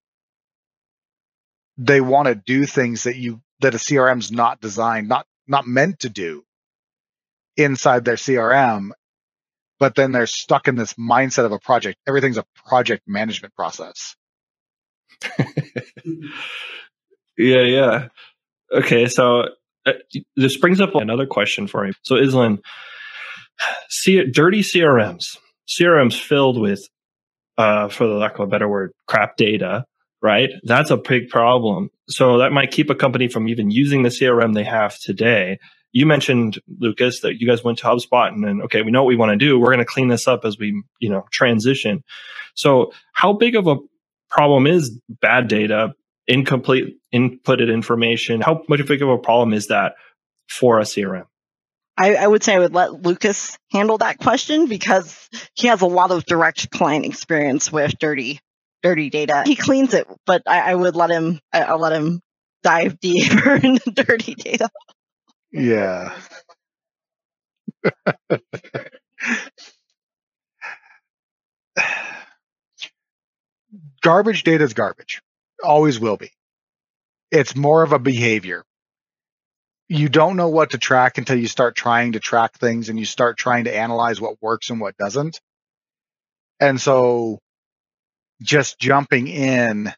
they 1.79 2.01
want 2.01 2.29
to 2.29 2.35
do 2.35 2.67
things 2.67 3.05
that 3.05 3.17
you 3.17 3.41
that 3.61 3.75
a 3.75 3.79
CRM's 3.79 4.31
not 4.31 4.61
designed, 4.61 5.09
not 5.09 5.27
not 5.47 5.67
meant 5.67 6.01
to 6.01 6.09
do 6.09 6.45
inside 7.57 8.05
their 8.05 8.17
CRM, 8.17 8.91
but 9.79 9.95
then 9.95 10.13
they're 10.13 10.27
stuck 10.27 10.69
in 10.69 10.77
this 10.77 10.95
mindset 10.95 11.45
of 11.45 11.53
a 11.53 11.59
project. 11.59 11.99
Everything's 12.07 12.39
a 12.39 12.45
project 12.67 13.03
management 13.07 13.55
process. 13.55 14.15
yeah, 17.37 17.63
yeah. 17.63 18.09
Okay, 18.73 19.07
so 19.07 19.49
uh, 19.87 19.93
this 20.37 20.57
brings 20.59 20.81
up 20.81 20.95
another 20.95 21.27
question 21.27 21.67
for 21.67 21.85
me. 21.85 21.93
So, 22.03 22.15
Islan, 22.17 22.59
see, 23.89 24.25
dirty 24.25 24.61
CRMs, 24.61 25.39
CRMs 25.71 26.21
filled 26.21 26.61
with, 26.61 26.89
uh, 27.57 27.89
for 27.89 28.07
the 28.07 28.15
lack 28.15 28.35
of 28.35 28.41
a 28.41 28.47
better 28.47 28.69
word, 28.69 28.93
crap 29.07 29.37
data, 29.37 29.85
right? 30.21 30.51
That's 30.65 30.91
a 30.91 30.97
big 30.97 31.29
problem. 31.29 31.91
So 32.09 32.39
that 32.39 32.53
might 32.53 32.73
keep 32.73 32.91
a 32.91 32.95
company 32.95 33.29
from 33.29 33.49
even 33.49 33.71
using 33.71 34.03
the 34.03 34.09
CRM 34.09 34.55
they 34.55 34.65
have 34.65 34.99
today. 34.99 35.59
You 35.93 36.07
mentioned 36.07 36.59
Lucas 36.79 37.21
that 37.21 37.41
you 37.41 37.47
guys 37.47 37.65
went 37.65 37.79
to 37.79 37.85
HubSpot 37.85 38.29
and 38.29 38.45
then 38.45 38.63
okay, 38.63 38.83
we 38.83 38.91
know 38.91 39.03
what 39.03 39.09
we 39.09 39.17
want 39.17 39.31
to 39.31 39.37
do. 39.37 39.59
We're 39.59 39.73
going 39.73 39.79
to 39.79 39.85
clean 39.85 40.09
this 40.09 40.29
up 40.29 40.45
as 40.45 40.59
we 40.59 40.83
you 41.01 41.09
know 41.09 41.25
transition. 41.33 42.05
So 42.55 42.93
how 43.13 43.33
big 43.33 43.57
of 43.57 43.67
a 43.67 43.77
problem 44.29 44.67
is 44.67 44.97
bad 45.09 45.49
data, 45.49 45.95
incomplete 46.29 46.97
inputted 47.13 47.73
information? 47.73 48.41
How 48.41 48.63
much 48.69 48.87
big 48.87 49.03
of 49.03 49.09
a 49.09 49.19
problem 49.19 49.53
is 49.53 49.67
that 49.67 49.95
for 50.49 50.79
a 50.79 50.85
CRM? 50.85 51.25
I, 52.01 52.15
I, 52.15 52.27
would 52.27 52.43
say 52.43 52.55
I 52.55 52.59
would 52.59 52.73
let 52.73 53.03
Lucas 53.03 53.59
handle 53.71 53.99
that 53.99 54.19
question 54.19 54.67
because 54.67 55.29
he 55.55 55.69
has 55.69 55.83
a 55.83 55.87
lot 55.87 56.11
of 56.11 56.25
direct 56.25 56.71
client 56.71 57.05
experience 57.05 57.71
with 57.71 57.99
dirty, 57.99 58.41
dirty 58.83 59.11
data. 59.11 59.43
He 59.45 59.55
cleans 59.55 59.93
it, 59.93 60.07
but 60.25 60.43
I, 60.47 60.73
I 60.73 60.75
would 60.75 60.97
let 60.97 61.11
him. 61.11 61.41
I, 61.53 61.71
will 61.73 61.81
let 61.81 61.93
him 61.93 62.23
dive 62.63 62.99
deeper 63.01 63.55
into 63.63 63.91
dirty 63.91 64.35
data. 64.35 64.71
Yeah. 65.53 66.15
garbage 74.03 74.43
data 74.45 74.65
is 74.65 74.73
garbage. 74.73 75.21
Always 75.63 76.01
will 76.01 76.17
be. 76.17 76.31
It's 77.31 77.55
more 77.55 77.83
of 77.83 77.93
a 77.93 77.99
behavior. 77.99 78.65
You 79.93 80.09
don't 80.09 80.37
know 80.37 80.51
what 80.51 80.71
to 80.71 80.79
track 80.79 81.19
until 81.19 81.37
you 81.37 81.49
start 81.49 81.75
trying 81.75 82.13
to 82.13 82.21
track 82.21 82.57
things 82.57 82.89
and 82.89 82.99
you 82.99 83.05
start 83.05 83.37
trying 83.37 83.65
to 83.65 83.77
analyze 83.77 84.21
what 84.21 84.41
works 84.41 84.71
and 84.71 84.81
what 84.81 84.97
doesn't. 84.97 85.41
And 86.61 86.81
so 86.81 87.41
just 88.41 88.79
jumping 88.79 89.27
in 89.27 89.93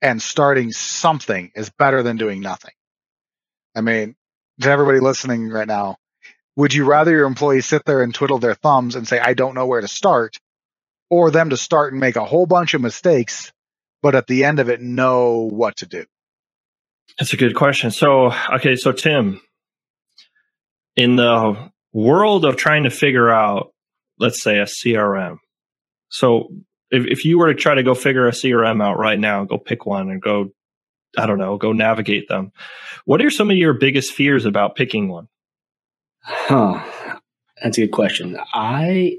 and 0.00 0.22
starting 0.22 0.70
something 0.70 1.50
is 1.56 1.70
better 1.70 2.04
than 2.04 2.18
doing 2.18 2.40
nothing. 2.40 2.70
I 3.74 3.80
mean, 3.80 4.14
to 4.60 4.70
everybody 4.70 5.00
listening 5.00 5.48
right 5.48 5.66
now, 5.66 5.96
would 6.54 6.72
you 6.72 6.84
rather 6.84 7.10
your 7.10 7.26
employees 7.26 7.66
sit 7.66 7.84
there 7.84 8.04
and 8.04 8.14
twiddle 8.14 8.38
their 8.38 8.54
thumbs 8.54 8.94
and 8.94 9.08
say, 9.08 9.18
I 9.18 9.34
don't 9.34 9.56
know 9.56 9.66
where 9.66 9.80
to 9.80 9.88
start, 9.88 10.36
or 11.10 11.32
them 11.32 11.50
to 11.50 11.56
start 11.56 11.92
and 11.92 12.00
make 12.00 12.14
a 12.14 12.24
whole 12.24 12.46
bunch 12.46 12.74
of 12.74 12.80
mistakes, 12.80 13.50
but 14.02 14.14
at 14.14 14.28
the 14.28 14.44
end 14.44 14.60
of 14.60 14.68
it, 14.68 14.80
know 14.80 15.48
what 15.50 15.78
to 15.78 15.86
do? 15.86 16.04
That's 17.18 17.32
a 17.32 17.36
good 17.36 17.54
question. 17.54 17.90
So, 17.90 18.32
okay, 18.54 18.76
so 18.76 18.92
Tim, 18.92 19.40
in 20.96 21.16
the 21.16 21.70
world 21.92 22.44
of 22.44 22.56
trying 22.56 22.84
to 22.84 22.90
figure 22.90 23.30
out, 23.30 23.72
let's 24.18 24.42
say, 24.42 24.58
a 24.58 24.64
CRM, 24.64 25.36
so 26.08 26.48
if, 26.90 27.06
if 27.06 27.24
you 27.24 27.38
were 27.38 27.52
to 27.52 27.58
try 27.58 27.74
to 27.74 27.82
go 27.82 27.94
figure 27.94 28.28
a 28.28 28.32
CRM 28.32 28.82
out 28.82 28.98
right 28.98 29.18
now, 29.18 29.44
go 29.44 29.58
pick 29.58 29.86
one 29.86 30.10
and 30.10 30.20
go, 30.20 30.50
I 31.16 31.26
don't 31.26 31.38
know, 31.38 31.56
go 31.56 31.72
navigate 31.72 32.28
them. 32.28 32.52
What 33.04 33.22
are 33.22 33.30
some 33.30 33.50
of 33.50 33.56
your 33.56 33.74
biggest 33.74 34.12
fears 34.12 34.44
about 34.44 34.76
picking 34.76 35.08
one? 35.08 35.28
Huh. 36.22 36.82
That's 37.62 37.78
a 37.78 37.82
good 37.82 37.92
question. 37.92 38.38
I 38.52 39.16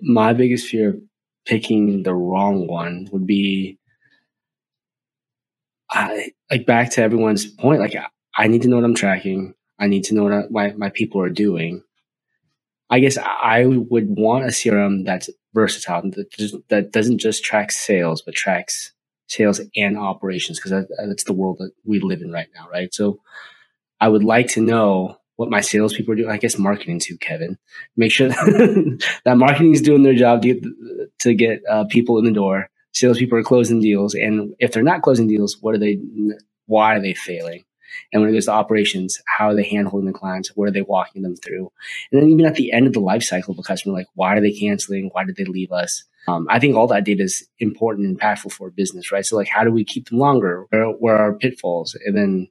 my 0.00 0.32
biggest 0.32 0.68
fear 0.68 0.90
of 0.90 0.96
picking 1.46 2.02
the 2.02 2.14
wrong 2.14 2.66
one 2.66 3.08
would 3.12 3.26
be 3.26 3.78
I 5.90 6.32
like 6.50 6.66
back 6.66 6.90
to 6.92 7.02
everyone's 7.02 7.46
point, 7.46 7.80
like 7.80 7.94
I 8.36 8.48
need 8.48 8.62
to 8.62 8.68
know 8.68 8.76
what 8.76 8.84
I'm 8.84 8.94
tracking. 8.94 9.54
I 9.78 9.86
need 9.86 10.04
to 10.04 10.14
know 10.14 10.24
what 10.24 10.50
my, 10.50 10.72
my 10.72 10.90
people 10.90 11.20
are 11.20 11.30
doing. 11.30 11.82
I 12.88 13.00
guess 13.00 13.18
I 13.18 13.66
would 13.66 14.08
want 14.08 14.44
a 14.44 14.48
CRM 14.48 15.04
that's 15.04 15.28
versatile 15.54 16.10
that, 16.10 16.30
just, 16.30 16.54
that 16.68 16.92
doesn't 16.92 17.18
just 17.18 17.44
track 17.44 17.72
sales, 17.72 18.22
but 18.22 18.34
tracks 18.34 18.92
sales 19.28 19.60
and 19.76 19.98
operations 19.98 20.58
because 20.58 20.70
that, 20.70 20.88
that's 21.06 21.24
the 21.24 21.32
world 21.32 21.58
that 21.58 21.72
we 21.84 22.00
live 22.00 22.22
in 22.22 22.30
right 22.30 22.48
now, 22.54 22.68
right? 22.70 22.94
So 22.94 23.20
I 24.00 24.08
would 24.08 24.22
like 24.22 24.48
to 24.48 24.60
know 24.60 25.18
what 25.36 25.50
my 25.50 25.60
salespeople 25.60 26.12
are 26.12 26.16
doing. 26.16 26.30
I 26.30 26.38
guess 26.38 26.58
marketing 26.58 27.00
too, 27.00 27.18
Kevin. 27.18 27.58
Make 27.96 28.12
sure 28.12 28.28
that, 28.28 29.04
that 29.24 29.36
marketing 29.36 29.72
is 29.72 29.82
doing 29.82 30.02
their 30.02 30.14
job 30.14 30.42
to 30.42 30.54
get, 30.54 30.64
to 31.20 31.34
get 31.34 31.62
uh, 31.68 31.84
people 31.90 32.18
in 32.18 32.24
the 32.24 32.32
door. 32.32 32.70
Salespeople 32.96 33.38
are 33.38 33.42
closing 33.42 33.80
deals, 33.80 34.14
and 34.14 34.54
if 34.58 34.72
they're 34.72 34.82
not 34.82 35.02
closing 35.02 35.28
deals, 35.28 35.58
what 35.60 35.74
are 35.74 35.78
they? 35.78 35.98
Why 36.64 36.96
are 36.96 37.00
they 37.00 37.12
failing? 37.12 37.64
And 38.12 38.22
when 38.22 38.30
it 38.30 38.34
goes 38.34 38.46
to 38.46 38.52
operations, 38.52 39.20
how 39.26 39.48
are 39.48 39.54
they 39.54 39.64
handling 39.64 40.06
the 40.06 40.12
clients? 40.12 40.56
What 40.56 40.68
are 40.68 40.72
they 40.72 40.82
walking 40.82 41.22
them 41.22 41.36
through? 41.36 41.70
And 42.10 42.20
then 42.20 42.28
even 42.30 42.46
at 42.46 42.54
the 42.54 42.72
end 42.72 42.86
of 42.86 42.92
the 42.94 43.00
life 43.00 43.22
cycle 43.22 43.52
of 43.52 43.58
a 43.58 43.62
customer, 43.62 43.94
like 43.94 44.06
why 44.14 44.36
are 44.36 44.40
they 44.40 44.52
canceling? 44.52 45.10
Why 45.12 45.24
did 45.24 45.36
they 45.36 45.44
leave 45.44 45.72
us? 45.72 46.04
Um, 46.26 46.46
I 46.50 46.58
think 46.58 46.74
all 46.74 46.88
that 46.88 47.04
data 47.04 47.22
is 47.22 47.46
important 47.58 48.06
and 48.06 48.18
impactful 48.18 48.52
for 48.52 48.70
business, 48.70 49.12
right? 49.12 49.24
So 49.24 49.36
like, 49.36 49.48
how 49.48 49.62
do 49.62 49.70
we 49.70 49.84
keep 49.84 50.08
them 50.08 50.18
longer? 50.18 50.66
Where, 50.70 50.86
where 50.86 51.16
are 51.16 51.32
our 51.32 51.34
pitfalls? 51.34 51.96
And 52.04 52.16
then 52.16 52.48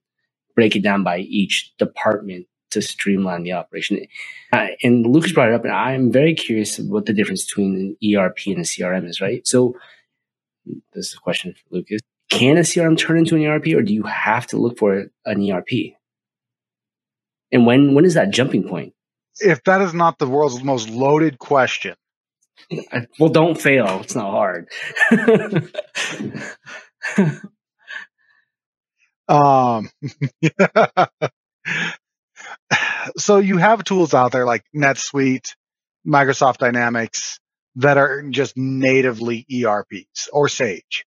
break 0.56 0.76
it 0.76 0.84
down 0.84 1.04
by 1.04 1.20
each 1.20 1.76
department 1.78 2.48
to 2.72 2.82
streamline 2.82 3.44
the 3.44 3.54
operation. 3.54 4.06
Uh, 4.54 4.68
and 4.84 5.06
Lucas 5.06 5.34
brought 5.34 5.50
it 5.50 5.56
up, 5.56 5.64
and 5.64 5.74
I'm 5.74 6.12
very 6.12 6.34
curious 6.34 6.78
what 6.80 7.06
the 7.06 7.14
difference 7.14 7.46
between 7.46 7.98
an 8.02 8.18
ERP 8.18 8.40
and 8.48 8.60
a 8.60 8.62
CRM 8.62 9.08
is, 9.08 9.22
right? 9.22 9.46
So 9.48 9.76
this 10.94 11.08
is 11.08 11.16
a 11.16 11.20
question 11.20 11.54
for 11.54 11.76
Lucas. 11.76 12.02
Can 12.30 12.58
a 12.58 12.62
CRM 12.62 12.98
turn 12.98 13.18
into 13.18 13.36
an 13.36 13.46
ERP, 13.46 13.68
or 13.76 13.82
do 13.82 13.94
you 13.94 14.04
have 14.04 14.48
to 14.48 14.58
look 14.58 14.80
for 14.80 15.08
an 15.26 15.52
ERP? 15.52 15.70
And 17.52 17.66
when 17.66 17.94
when 17.94 18.06
is 18.06 18.16
that 18.16 18.32
jumping 18.32 18.68
point? 18.68 18.94
If 19.40 19.64
that 19.66 19.82
is 19.82 19.94
not 19.94 20.18
the 20.18 20.28
world's 20.28 20.64
most 20.64 20.90
loaded 20.90 21.38
question, 21.38 21.96
well, 23.20 23.30
don't 23.30 23.60
fail. 23.60 24.02
It's 24.02 24.16
not 24.16 24.32
hard. 24.32 24.70
um, 29.28 29.90
so 33.18 33.38
you 33.38 33.58
have 33.58 33.84
tools 33.84 34.14
out 34.14 34.32
there 34.32 34.46
like 34.46 34.64
NetSuite, 34.76 35.56
Microsoft 36.08 36.58
Dynamics 36.58 37.40
that 37.76 37.98
are 37.98 38.24
just 38.24 38.56
natively 38.56 39.46
ERPs 39.52 40.30
or 40.32 40.48
Sage. 40.48 41.06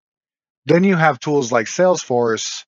Then 0.65 0.83
you 0.83 0.95
have 0.95 1.19
tools 1.19 1.51
like 1.51 1.67
Salesforce 1.67 2.63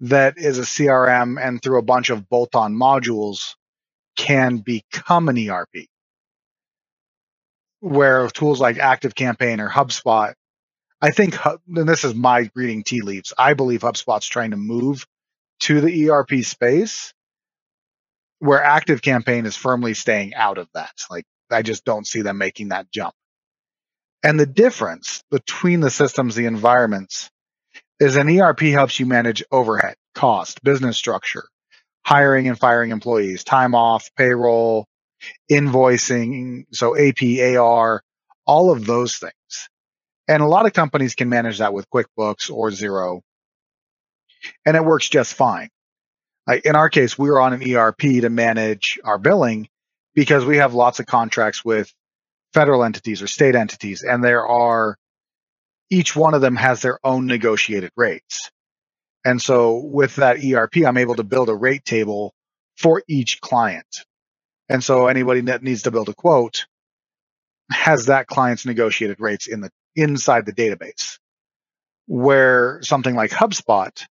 that 0.00 0.38
is 0.38 0.58
a 0.58 0.62
CRM 0.62 1.38
and 1.40 1.62
through 1.62 1.78
a 1.78 1.82
bunch 1.82 2.10
of 2.10 2.28
bolt 2.28 2.54
on 2.54 2.74
modules 2.74 3.54
can 4.16 4.58
become 4.58 5.28
an 5.28 5.38
ERP. 5.38 5.86
Where 7.80 8.28
tools 8.28 8.60
like 8.60 8.76
ActiveCampaign 8.76 9.60
or 9.60 9.68
HubSpot, 9.68 10.32
I 11.02 11.10
think, 11.10 11.36
and 11.44 11.88
this 11.88 12.04
is 12.04 12.14
my 12.14 12.50
reading 12.54 12.82
tea 12.82 13.02
leaves, 13.02 13.34
I 13.36 13.52
believe 13.52 13.80
HubSpot's 13.80 14.26
trying 14.26 14.52
to 14.52 14.56
move 14.56 15.06
to 15.60 15.82
the 15.82 16.10
ERP 16.10 16.44
space 16.44 17.12
where 18.38 18.62
ActiveCampaign 18.62 19.46
is 19.46 19.56
firmly 19.56 19.94
staying 19.94 20.34
out 20.34 20.58
of 20.58 20.68
that. 20.74 20.92
Like, 21.10 21.24
I 21.50 21.62
just 21.62 21.84
don't 21.84 22.06
see 22.06 22.22
them 22.22 22.38
making 22.38 22.70
that 22.70 22.90
jump. 22.90 23.14
And 24.24 24.40
the 24.40 24.46
difference 24.46 25.22
between 25.30 25.80
the 25.80 25.90
systems, 25.90 26.34
the 26.34 26.46
environments, 26.46 27.30
is 28.00 28.16
an 28.16 28.28
ERP 28.28 28.60
helps 28.60 28.98
you 28.98 29.04
manage 29.04 29.44
overhead, 29.52 29.96
cost, 30.14 30.64
business 30.64 30.96
structure, 30.96 31.44
hiring 32.06 32.48
and 32.48 32.58
firing 32.58 32.90
employees, 32.90 33.44
time 33.44 33.74
off, 33.74 34.10
payroll, 34.16 34.86
invoicing, 35.50 36.64
so 36.72 36.96
AP, 36.96 37.56
AR, 37.58 38.02
all 38.46 38.70
of 38.72 38.86
those 38.86 39.18
things. 39.18 39.68
And 40.26 40.42
a 40.42 40.46
lot 40.46 40.64
of 40.64 40.72
companies 40.72 41.14
can 41.14 41.28
manage 41.28 41.58
that 41.58 41.74
with 41.74 41.88
QuickBooks 41.90 42.50
or 42.50 42.70
Xero. 42.70 43.20
And 44.64 44.74
it 44.74 44.84
works 44.84 45.08
just 45.08 45.34
fine. 45.34 45.68
Like 46.46 46.64
in 46.64 46.76
our 46.76 46.88
case, 46.88 47.18
we 47.18 47.28
were 47.28 47.40
on 47.40 47.52
an 47.52 47.74
ERP 47.74 48.00
to 48.00 48.30
manage 48.30 48.98
our 49.04 49.18
billing 49.18 49.68
because 50.14 50.46
we 50.46 50.56
have 50.58 50.72
lots 50.72 50.98
of 50.98 51.04
contracts 51.04 51.62
with 51.62 51.92
federal 52.54 52.84
entities 52.84 53.20
or 53.20 53.26
state 53.26 53.56
entities, 53.56 54.02
and 54.02 54.22
there 54.22 54.46
are 54.46 54.96
each 55.90 56.16
one 56.16 56.34
of 56.34 56.40
them 56.40 56.56
has 56.56 56.80
their 56.80 56.98
own 57.04 57.26
negotiated 57.26 57.90
rates. 57.96 58.50
And 59.24 59.40
so 59.40 59.76
with 59.76 60.16
that 60.16 60.44
ERP, 60.44 60.78
I'm 60.86 60.96
able 60.96 61.16
to 61.16 61.24
build 61.24 61.48
a 61.48 61.54
rate 61.54 61.84
table 61.84 62.32
for 62.76 63.02
each 63.08 63.40
client. 63.40 64.04
And 64.68 64.82
so 64.82 65.08
anybody 65.08 65.42
that 65.42 65.62
needs 65.62 65.82
to 65.82 65.90
build 65.90 66.08
a 66.08 66.14
quote 66.14 66.66
has 67.70 68.06
that 68.06 68.26
client's 68.26 68.66
negotiated 68.66 69.20
rates 69.20 69.46
in 69.46 69.60
the 69.60 69.70
inside 69.96 70.46
the 70.46 70.52
database. 70.52 71.18
Where 72.06 72.80
something 72.82 73.14
like 73.14 73.30
HubSpot, 73.30 74.04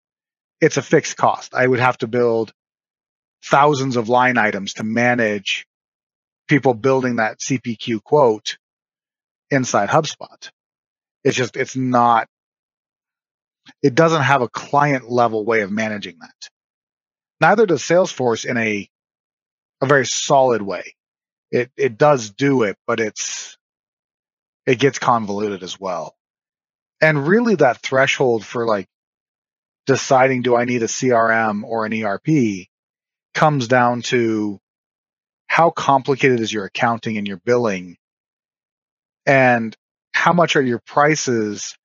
it's 0.60 0.78
a 0.78 0.82
fixed 0.82 1.16
cost. 1.16 1.54
I 1.54 1.66
would 1.66 1.80
have 1.80 1.98
to 1.98 2.06
build 2.06 2.52
thousands 3.44 3.96
of 3.96 4.08
line 4.08 4.38
items 4.38 4.74
to 4.74 4.84
manage 4.84 5.66
people 6.48 6.74
building 6.74 7.16
that 7.16 7.38
CPQ 7.38 8.02
quote 8.02 8.56
inside 9.50 9.88
HubSpot. 9.88 10.50
It's 11.24 11.36
just, 11.36 11.56
it's 11.56 11.76
not, 11.76 12.28
it 13.82 13.94
doesn't 13.94 14.22
have 14.22 14.42
a 14.42 14.48
client 14.48 15.10
level 15.10 15.44
way 15.44 15.60
of 15.62 15.70
managing 15.70 16.16
that. 16.20 16.50
Neither 17.40 17.66
does 17.66 17.82
Salesforce 17.82 18.44
in 18.44 18.56
a, 18.56 18.88
a 19.80 19.86
very 19.86 20.06
solid 20.06 20.62
way. 20.62 20.94
It, 21.50 21.70
it 21.76 21.98
does 21.98 22.30
do 22.30 22.62
it, 22.62 22.76
but 22.86 22.98
it's, 22.98 23.56
it 24.66 24.78
gets 24.78 24.98
convoluted 24.98 25.62
as 25.62 25.78
well. 25.78 26.14
And 27.00 27.26
really 27.26 27.56
that 27.56 27.78
threshold 27.78 28.44
for 28.44 28.66
like 28.66 28.86
deciding 29.86 30.42
do 30.42 30.56
I 30.56 30.64
need 30.64 30.82
a 30.82 30.86
CRM 30.86 31.64
or 31.64 31.84
an 31.84 31.92
ERP 31.92 32.68
comes 33.34 33.68
down 33.68 34.02
to 34.02 34.60
how 35.52 35.68
complicated 35.68 36.40
is 36.40 36.50
your 36.50 36.64
accounting 36.64 37.18
and 37.18 37.28
your 37.28 37.36
billing 37.36 37.98
and 39.26 39.76
how 40.14 40.32
much 40.32 40.56
are 40.56 40.62
your 40.62 40.78
prices 40.78 41.76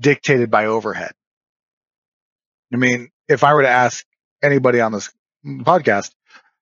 dictated 0.00 0.50
by 0.50 0.64
overhead? 0.64 1.12
I 2.72 2.78
mean, 2.78 3.10
if 3.28 3.44
I 3.44 3.52
were 3.52 3.60
to 3.60 3.68
ask 3.68 4.06
anybody 4.42 4.80
on 4.80 4.92
this 4.92 5.12
podcast, 5.44 6.12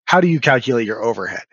how 0.04 0.20
do 0.20 0.26
you 0.26 0.40
calculate 0.40 0.84
your 0.84 1.00
overhead? 1.00 1.44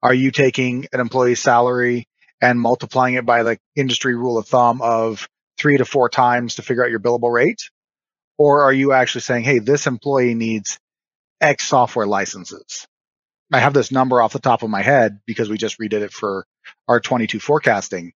Are 0.00 0.14
you 0.14 0.30
taking 0.30 0.86
an 0.92 1.00
employee's 1.00 1.40
salary 1.40 2.06
and 2.40 2.60
multiplying 2.60 3.14
it 3.14 3.26
by 3.26 3.42
the 3.42 3.58
industry 3.74 4.14
rule 4.14 4.38
of 4.38 4.46
thumb 4.46 4.80
of 4.80 5.28
three 5.58 5.78
to 5.78 5.84
four 5.84 6.08
times 6.08 6.54
to 6.54 6.62
figure 6.62 6.84
out 6.84 6.90
your 6.90 7.00
billable 7.00 7.32
rate? 7.32 7.62
Or 8.38 8.62
are 8.62 8.72
you 8.72 8.92
actually 8.92 9.22
saying, 9.22 9.42
hey, 9.42 9.58
this 9.58 9.88
employee 9.88 10.36
needs 10.36 10.78
X 11.40 11.64
software 11.64 12.06
licenses? 12.06 12.86
I 13.52 13.60
have 13.60 13.74
this 13.74 13.92
number 13.92 14.22
off 14.22 14.32
the 14.32 14.38
top 14.38 14.62
of 14.62 14.70
my 14.70 14.82
head 14.82 15.20
because 15.26 15.50
we 15.50 15.58
just 15.58 15.78
redid 15.78 16.00
it 16.00 16.12
for 16.12 16.46
our 16.88 17.00
22 17.00 17.38
forecasting. 17.38 18.12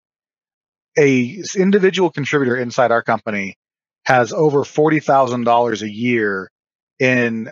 A 0.98 1.42
individual 1.54 2.10
contributor 2.10 2.56
inside 2.56 2.90
our 2.90 3.02
company 3.02 3.56
has 4.04 4.32
over 4.32 4.60
$40,000 4.60 5.82
a 5.82 5.90
year 5.90 6.50
in 6.98 7.50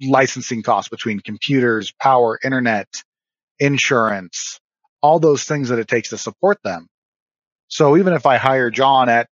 licensing 0.00 0.62
costs 0.62 0.88
between 0.88 1.20
computers, 1.20 1.92
power, 2.00 2.38
internet, 2.42 2.88
insurance, 3.58 4.58
all 5.02 5.20
those 5.20 5.44
things 5.44 5.68
that 5.68 5.78
it 5.78 5.88
takes 5.88 6.08
to 6.10 6.18
support 6.18 6.58
them. 6.64 6.86
So 7.68 7.98
even 7.98 8.14
if 8.14 8.24
I 8.24 8.38
hire 8.38 8.70
John 8.70 9.10
at 9.10 9.28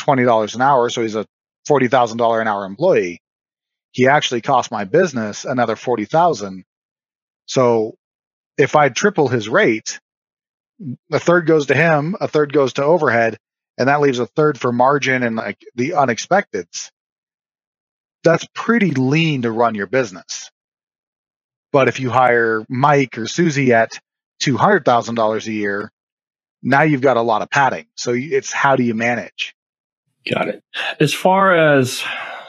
$20 0.00 0.54
an 0.56 0.60
hour, 0.60 0.88
so 0.88 1.02
he's 1.02 1.14
a 1.14 1.26
$40,000 1.68 2.40
an 2.40 2.48
hour 2.48 2.64
employee, 2.64 3.20
he 3.92 4.08
actually 4.08 4.40
cost 4.40 4.72
my 4.72 4.84
business 4.84 5.44
another 5.44 5.76
40,000. 5.76 6.64
So 7.46 7.96
if 8.58 8.76
I 8.76 8.88
triple 8.88 9.28
his 9.28 9.48
rate, 9.48 10.00
a 11.10 11.18
third 11.18 11.46
goes 11.46 11.66
to 11.66 11.74
him, 11.74 12.16
a 12.20 12.28
third 12.28 12.52
goes 12.52 12.74
to 12.74 12.84
overhead, 12.84 13.38
and 13.78 13.88
that 13.88 14.00
leaves 14.00 14.18
a 14.18 14.26
third 14.26 14.58
for 14.58 14.72
margin 14.72 15.22
and 15.22 15.36
like 15.36 15.58
the 15.74 15.90
unexpecteds. 15.90 16.90
That's 18.24 18.46
pretty 18.54 18.90
lean 18.90 19.42
to 19.42 19.52
run 19.52 19.74
your 19.74 19.86
business. 19.86 20.50
But 21.72 21.88
if 21.88 22.00
you 22.00 22.10
hire 22.10 22.64
Mike 22.68 23.18
or 23.18 23.26
Susie 23.26 23.72
at 23.72 23.98
$200,000 24.42 25.46
a 25.46 25.52
year, 25.52 25.92
now 26.62 26.82
you've 26.82 27.00
got 27.00 27.16
a 27.16 27.22
lot 27.22 27.42
of 27.42 27.50
padding. 27.50 27.86
So 27.96 28.12
it's 28.14 28.52
how 28.52 28.76
do 28.76 28.82
you 28.82 28.94
manage? 28.94 29.54
Got 30.30 30.48
it. 30.48 30.62
As 30.98 31.14
far 31.14 31.54
as 31.54 32.02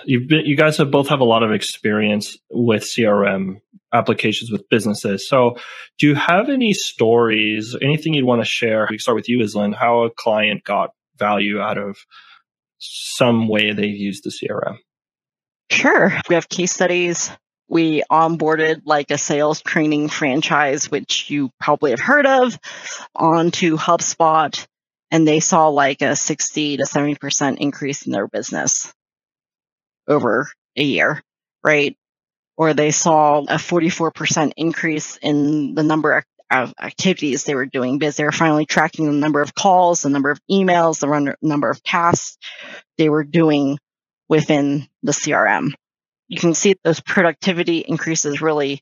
you've 0.05 0.27
been, 0.27 0.45
you 0.45 0.55
guys 0.55 0.77
have 0.77 0.89
both 0.89 1.09
have 1.09 1.19
a 1.19 1.25
lot 1.25 1.43
of 1.43 1.51
experience 1.51 2.37
with 2.49 2.83
CRM 2.83 3.59
applications 3.93 4.51
with 4.51 4.67
businesses. 4.69 5.27
So 5.27 5.57
do 5.97 6.07
you 6.07 6.15
have 6.15 6.49
any 6.49 6.73
stories, 6.73 7.75
anything 7.81 8.13
you'd 8.13 8.25
want 8.25 8.41
to 8.41 8.49
share? 8.49 8.87
We 8.89 8.97
start 8.97 9.15
with 9.15 9.29
you, 9.29 9.39
Islan, 9.39 9.75
how 9.75 10.03
a 10.03 10.09
client 10.09 10.63
got 10.63 10.91
value 11.17 11.59
out 11.59 11.77
of 11.77 11.97
some 12.79 13.47
way 13.47 13.71
they've 13.71 13.95
used 13.95 14.23
the 14.23 14.31
CRM. 14.31 14.77
Sure. 15.71 16.13
We 16.29 16.35
have 16.35 16.47
case 16.49 16.73
studies 16.73 17.31
we 17.67 18.03
onboarded 18.09 18.83
like 18.85 19.11
a 19.11 19.17
sales 19.17 19.61
training 19.61 20.09
franchise, 20.09 20.89
which 20.89 21.29
you 21.29 21.51
probably 21.59 21.91
have 21.91 21.99
heard 21.99 22.25
of, 22.25 22.57
onto 23.15 23.77
HubSpot, 23.77 24.65
and 25.11 25.27
they 25.27 25.39
saw 25.39 25.67
like 25.67 26.01
a 26.01 26.15
60 26.15 26.77
to 26.77 26.83
70% 26.83 27.57
increase 27.57 28.05
in 28.05 28.11
their 28.11 28.27
business 28.27 28.93
over 30.07 30.47
a 30.77 30.83
year, 30.83 31.21
right? 31.63 31.97
Or 32.57 32.73
they 32.73 32.91
saw 32.91 33.39
a 33.39 33.55
44% 33.55 34.53
increase 34.57 35.17
in 35.17 35.75
the 35.75 35.83
number 35.83 36.23
of 36.49 36.73
activities 36.81 37.43
they 37.43 37.55
were 37.55 37.65
doing 37.65 37.99
because 37.99 38.15
they 38.15 38.23
were 38.23 38.31
finally 38.31 38.65
tracking 38.65 39.05
the 39.05 39.11
number 39.11 39.41
of 39.41 39.53
calls, 39.53 40.01
the 40.01 40.09
number 40.09 40.31
of 40.31 40.39
emails, 40.49 40.99
the 40.99 41.35
number 41.41 41.69
of 41.69 41.83
tasks 41.83 42.37
they 42.97 43.09
were 43.09 43.23
doing 43.23 43.77
within 44.27 44.87
the 45.03 45.11
CRM 45.11 45.73
you 46.27 46.39
can 46.39 46.53
see 46.53 46.75
those 46.83 46.99
productivity 46.99 47.79
increases 47.79 48.41
really, 48.41 48.81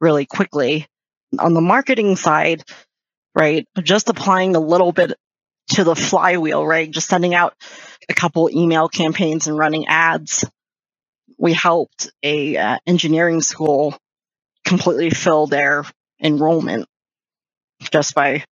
really 0.00 0.26
quickly. 0.26 0.86
On 1.38 1.54
the 1.54 1.60
marketing 1.60 2.16
side, 2.16 2.62
right, 3.34 3.66
just 3.82 4.08
applying 4.08 4.56
a 4.56 4.60
little 4.60 4.92
bit 4.92 5.12
to 5.72 5.84
the 5.84 5.94
flywheel, 5.94 6.66
right, 6.66 6.90
just 6.90 7.08
sending 7.08 7.34
out 7.34 7.54
a 8.08 8.14
couple 8.14 8.50
email 8.50 8.88
campaigns 8.88 9.46
and 9.46 9.56
running 9.56 9.86
ads. 9.86 10.44
We 11.40 11.54
helped 11.54 12.10
a 12.22 12.58
uh, 12.58 12.78
engineering 12.86 13.40
school 13.40 13.96
completely 14.62 15.08
fill 15.08 15.46
their 15.46 15.86
enrollment 16.22 16.86
just 17.90 18.14
by 18.14 18.44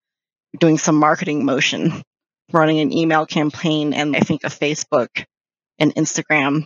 doing 0.59 0.79
some 0.79 0.97
marketing 0.97 1.45
motion, 1.45 2.03
running 2.51 2.81
an 2.81 2.91
email 2.91 3.27
campaign 3.27 3.93
and 3.93 4.17
I 4.17 4.21
think 4.21 4.43
a 4.45 4.47
Facebook 4.47 5.27
and 5.79 5.95
Instagram 5.95 6.65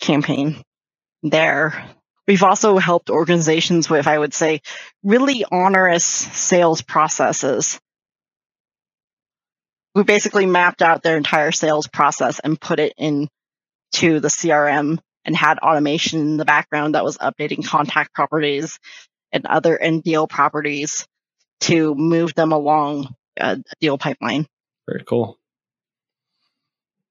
campaign 0.00 0.62
there. 1.24 1.84
We've 2.28 2.44
also 2.44 2.78
helped 2.78 3.10
organizations 3.10 3.90
with, 3.90 4.06
I 4.06 4.16
would 4.16 4.32
say, 4.32 4.60
really 5.02 5.44
onerous 5.50 6.04
sales 6.04 6.80
processes. 6.80 7.80
We 9.96 10.04
basically 10.04 10.46
mapped 10.46 10.80
out 10.80 11.02
their 11.02 11.16
entire 11.16 11.50
sales 11.50 11.88
process 11.88 12.38
and 12.38 12.60
put 12.60 12.78
it 12.78 12.94
into 13.92 14.20
the 14.20 14.28
CRM 14.28 14.98
and 15.24 15.36
had 15.36 15.58
automation 15.58 16.20
in 16.20 16.36
the 16.36 16.44
background 16.44 16.94
that 16.94 17.04
was 17.04 17.18
updating 17.18 17.64
contact 17.64 18.14
properties 18.14 18.78
and 19.32 19.46
other 19.46 19.78
deal 20.04 20.26
properties 20.26 21.06
to 21.60 21.94
move 21.94 22.34
them 22.34 22.52
along 22.52 23.14
a 23.36 23.62
deal 23.80 23.98
pipeline. 23.98 24.46
Very 24.86 25.04
cool. 25.04 25.38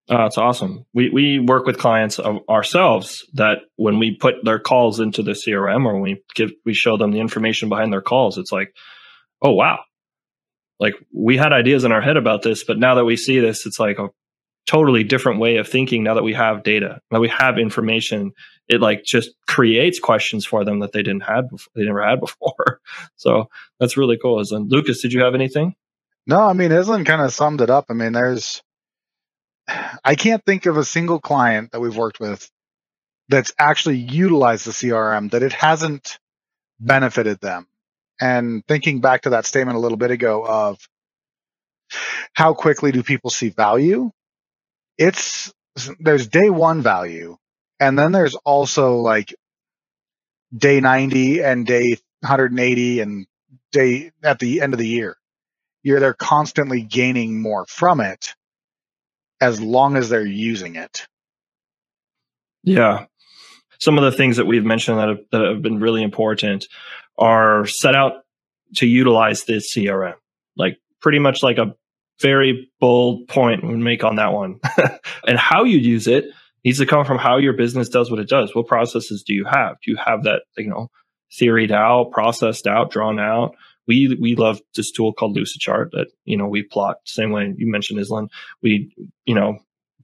Uh, 0.10 0.26
it's 0.26 0.38
awesome. 0.38 0.86
We 0.94 1.10
we 1.10 1.40
work 1.40 1.66
with 1.66 1.78
clients 1.78 2.20
ourselves 2.20 3.26
that 3.36 3.60
when 3.78 3.98
we 3.98 4.18
put 4.18 4.44
their 4.44 4.60
calls 4.60 5.00
into 5.00 5.24
the 5.24 5.32
CRM 5.32 5.86
or 5.86 6.02
we 6.02 6.22
give 6.36 6.52
we 6.66 6.74
show 6.74 6.98
them 6.98 7.12
the 7.12 7.22
information 7.22 7.70
behind 7.70 7.94
their 7.94 8.02
calls, 8.02 8.38
it's 8.38 8.52
like, 8.52 8.76
oh 9.42 9.54
wow, 9.54 9.80
like 10.82 10.96
we 11.14 11.38
had 11.38 11.54
ideas 11.54 11.86
in 11.86 11.94
our 11.94 12.02
head 12.02 12.18
about 12.18 12.42
this, 12.42 12.66
but 12.66 12.78
now 12.78 12.96
that 12.96 13.06
we 13.06 13.16
see 13.16 13.40
this, 13.40 13.66
it's 13.66 13.80
like 13.80 14.00
a 14.00 14.10
totally 14.68 15.04
different 15.04 15.40
way 15.40 15.58
of 15.58 15.68
thinking. 15.68 16.04
Now 16.04 16.14
that 16.14 16.24
we 16.24 16.34
have 16.34 16.64
data, 16.64 17.02
now 17.12 17.20
we 17.20 17.30
have 17.30 17.58
information, 17.58 18.32
it 18.68 18.82
like 18.82 19.04
just 19.04 19.32
creates 19.48 20.00
questions 20.00 20.46
for 20.46 20.64
them 20.64 20.80
that 20.80 20.92
they 20.94 21.04
didn't 21.04 21.24
have 21.24 21.50
before, 21.50 21.72
they 21.76 21.84
never 21.84 22.06
had 22.06 22.20
before. 22.20 22.80
so 23.16 23.50
that's 23.80 23.98
really 23.98 24.18
cool. 24.18 24.40
And 24.40 24.72
Lucas, 24.72 25.02
did 25.02 25.14
you 25.14 25.24
have 25.24 25.36
anything? 25.36 25.76
No, 26.28 26.42
I 26.42 26.54
mean 26.54 26.72
Islan 26.72 27.06
kind 27.06 27.22
of 27.22 27.34
summed 27.34 27.62
it 27.62 27.70
up. 27.70 27.86
I 27.90 27.94
mean, 27.94 28.14
there's 28.14 28.62
I 30.04 30.16
can't 30.16 30.44
think 30.46 30.66
of 30.66 30.78
a 30.78 30.86
single 30.86 31.20
client 31.20 31.72
that 31.72 31.80
we've 31.80 31.98
worked 31.98 32.20
with 32.20 32.50
that's 33.30 33.54
actually 33.58 33.98
utilized 33.98 34.66
the 34.66 34.72
CRM 34.72 35.32
that 35.32 35.44
it 35.44 35.54
hasn't 35.54 36.20
benefited 36.80 37.40
them. 37.40 37.68
And 38.20 38.66
thinking 38.68 39.00
back 39.02 39.22
to 39.22 39.32
that 39.32 39.46
statement 39.46 39.78
a 39.78 39.80
little 39.80 39.98
bit 39.98 40.12
ago 40.12 40.46
of 40.46 40.78
how 42.34 42.54
quickly 42.54 42.92
do 42.92 43.04
people 43.04 43.30
see 43.30 43.50
value? 43.50 44.12
It's 44.98 45.52
there's 46.00 46.28
day 46.28 46.50
one 46.50 46.82
value, 46.82 47.38
and 47.80 47.98
then 47.98 48.12
there's 48.12 48.36
also 48.36 48.98
like 48.98 49.34
day 50.56 50.80
90 50.80 51.42
and 51.42 51.66
day 51.66 51.98
180 52.22 53.00
and 53.00 53.26
day 53.72 54.12
at 54.24 54.40
the 54.40 54.62
end 54.62 54.74
of 54.74 54.80
the 54.80 54.88
year. 54.88 55.18
You're 55.84 56.00
they're 56.00 56.14
constantly 56.14 56.82
gaining 56.82 57.42
more 57.42 57.66
from 57.66 58.02
it 58.02 58.36
as 59.40 59.60
long 59.60 59.98
as 59.98 60.10
they're 60.10 60.26
using 60.26 60.76
it. 60.76 61.08
Yeah. 62.64 63.06
Some 63.80 63.98
of 63.98 64.04
the 64.04 64.16
things 64.16 64.38
that 64.38 64.46
we've 64.46 64.64
mentioned 64.64 65.00
that 65.00 65.10
have, 65.10 65.20
that 65.32 65.42
have 65.42 65.62
been 65.64 65.80
really 65.80 66.04
important 66.04 66.68
are 67.18 67.66
set 67.66 67.96
out 67.96 68.24
to 68.76 68.86
utilize 68.86 69.44
this 69.46 69.74
CRM, 69.76 70.14
like 70.56 70.78
pretty 71.02 71.18
much 71.18 71.42
like 71.42 71.58
a 71.58 71.76
very 72.22 72.72
bold 72.80 73.28
point 73.28 73.68
we 73.68 73.76
make 73.76 74.04
on 74.04 74.18
that 74.18 74.34
one. 74.34 74.60
and 75.28 75.38
how 75.38 75.64
you 75.64 75.78
use 75.78 76.08
it 76.08 76.26
needs 76.64 76.80
to 76.80 76.86
come 76.86 77.06
from 77.06 77.18
how 77.18 77.38
your 77.38 77.54
business 77.54 77.90
does 77.90 78.12
what 78.12 78.20
it 78.20 78.30
does. 78.30 78.56
What 78.56 78.68
processes 78.68 79.24
do 79.24 79.34
you 79.34 79.46
have? 79.46 79.78
Do 79.84 79.92
you 79.92 79.98
have 79.98 80.24
that, 80.24 80.44
you 80.58 80.70
know, 80.70 80.90
theoried 81.32 81.72
out, 81.72 82.12
processed 82.12 82.68
out, 82.68 82.92
drawn 82.92 83.20
out? 83.20 83.56
We 83.88 84.16
we 84.22 84.36
love 84.36 84.62
this 84.76 84.92
tool 84.92 85.12
called 85.12 85.36
Lucidchart 85.36 85.92
that 85.92 86.08
you 86.24 86.38
know 86.38 86.48
we 86.48 86.62
plot 86.62 86.98
same 87.06 87.32
way 87.32 87.54
you 87.58 87.70
mentioned 87.70 88.00
Islan. 88.00 88.30
We 88.62 88.94
you 89.26 89.34
know 89.34 89.58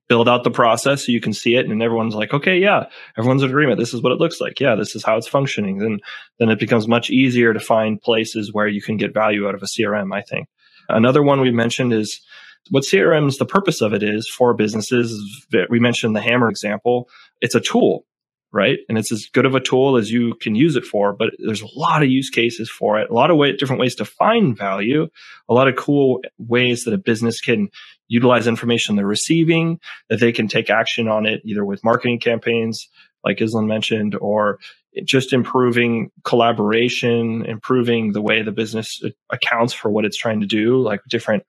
build 0.07 0.30
out 0.30 0.43
the 0.43 0.51
process 0.51 1.05
so 1.05 1.11
you 1.11 1.22
can 1.22 1.34
see 1.34 1.55
it 1.55 1.65
and 1.65 1.84
everyone's 1.84 2.15
like 2.15 2.34
okay 2.34 2.57
yeah 2.57 2.86
everyone's 3.18 3.43
in 3.43 3.49
agreement 3.49 3.78
this 3.78 3.93
is 3.93 4.01
what 4.01 4.11
it 4.11 4.20
looks 4.20 4.39
like 4.39 4.59
yeah 4.59 4.76
this 4.76 4.95
is 4.95 5.03
how 5.03 5.18
it's 5.18 5.28
functioning 5.28 5.80
then 5.80 5.99
then 6.39 6.49
it 6.49 6.59
becomes 6.59 6.88
much 6.88 7.09
easier 7.09 7.53
to 7.53 7.59
find 7.59 8.01
places 8.01 8.53
where 8.53 8.68
you 8.68 8.82
can 8.82 8.97
get 8.97 9.13
value 9.13 9.47
out 9.47 9.55
of 9.55 9.61
a 9.61 9.65
crm 9.65 10.15
i 10.15 10.22
think 10.22 10.47
another 10.90 11.24
one 11.24 11.42
we 11.42 11.52
mentioned 11.52 11.94
is 11.94 12.22
what 12.70 12.84
CRM's 12.84 13.38
the 13.38 13.46
purpose 13.46 13.82
of 13.82 13.94
it 13.94 14.04
is 14.04 14.28
for 14.28 14.54
businesses 14.54 15.46
we 15.70 15.80
mentioned 15.80 16.16
the 16.16 16.22
hammer 16.22 16.50
example 16.50 17.10
it's 17.42 17.56
a 17.56 17.62
tool 17.62 18.06
right? 18.52 18.80
And 18.88 18.98
it's 18.98 19.12
as 19.12 19.28
good 19.28 19.46
of 19.46 19.56
a 19.56 19.60
tool 19.60 19.98
as 19.98 20.12
you 20.12 20.34
can 20.36 20.56
use 20.56 20.76
it 20.76 20.86
for, 20.86 21.14
but 21.14 21.30
there's 21.38 21.62
a 21.62 21.68
lot 21.76 22.02
of 22.02 22.10
use 22.10 22.30
cases 22.30 22.70
for 22.70 23.00
it, 23.00 23.10
a 23.10 23.14
lot 23.14 23.30
of 23.30 23.38
way, 23.38 23.56
different 23.56 23.82
ways 23.82 23.96
to 23.96 24.06
find 24.06 24.58
value, 24.58 25.08
a 25.50 25.54
lot 25.54 25.68
of 25.68 25.76
cool 25.76 26.22
ways 26.38 26.84
that 26.84 26.94
a 26.94 26.98
business 26.98 27.42
can 27.42 27.70
utilize 28.08 28.48
information 28.48 28.96
they're 28.96 29.06
receiving, 29.06 29.80
that 30.10 30.20
they 30.20 30.32
can 30.32 30.48
take 30.48 30.70
action 30.70 31.08
on 31.08 31.26
it, 31.26 31.42
either 31.44 31.66
with 31.66 31.84
marketing 31.84 32.20
campaigns, 32.20 32.88
like 33.24 33.38
Islan 33.38 33.68
mentioned, 33.68 34.16
or 34.16 34.60
just 35.06 35.34
improving 35.34 36.12
collaboration, 36.24 37.46
improving 37.46 38.14
the 38.14 38.22
way 38.22 38.42
the 38.42 38.52
business 38.52 39.02
accounts 39.30 39.74
for 39.74 39.90
what 39.90 40.06
it's 40.06 40.18
trying 40.18 40.42
to 40.42 40.48
do, 40.48 40.82
like 40.82 41.02
different 41.10 41.44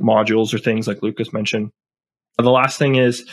modules 0.00 0.52
or 0.54 0.58
things 0.58 0.86
like 0.86 1.02
Lucas 1.02 1.32
mentioned. 1.32 1.70
The 2.38 2.50
last 2.50 2.78
thing 2.78 2.96
is 2.96 3.28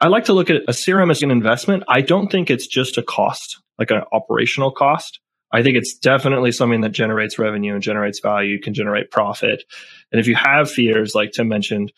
I 0.00 0.08
like 0.08 0.26
to 0.26 0.32
look 0.32 0.50
at 0.50 0.62
a 0.68 0.72
CRM 0.72 1.10
as 1.10 1.22
an 1.22 1.30
investment. 1.30 1.84
I 1.88 2.00
don't 2.00 2.30
think 2.30 2.50
it's 2.50 2.66
just 2.66 2.96
a 2.96 3.02
cost, 3.02 3.60
like 3.78 3.90
an 3.90 4.02
operational 4.12 4.70
cost. 4.70 5.20
I 5.52 5.62
think 5.62 5.76
it's 5.76 5.96
definitely 5.96 6.52
something 6.52 6.80
that 6.82 6.92
generates 6.92 7.38
revenue 7.38 7.74
and 7.74 7.82
generates 7.82 8.20
value, 8.20 8.60
can 8.60 8.74
generate 8.74 9.10
profit. 9.10 9.62
And 10.10 10.20
if 10.20 10.26
you 10.26 10.34
have 10.34 10.70
fears, 10.70 11.14
like 11.14 11.32
Tim 11.32 11.48
mentioned, 11.48 11.92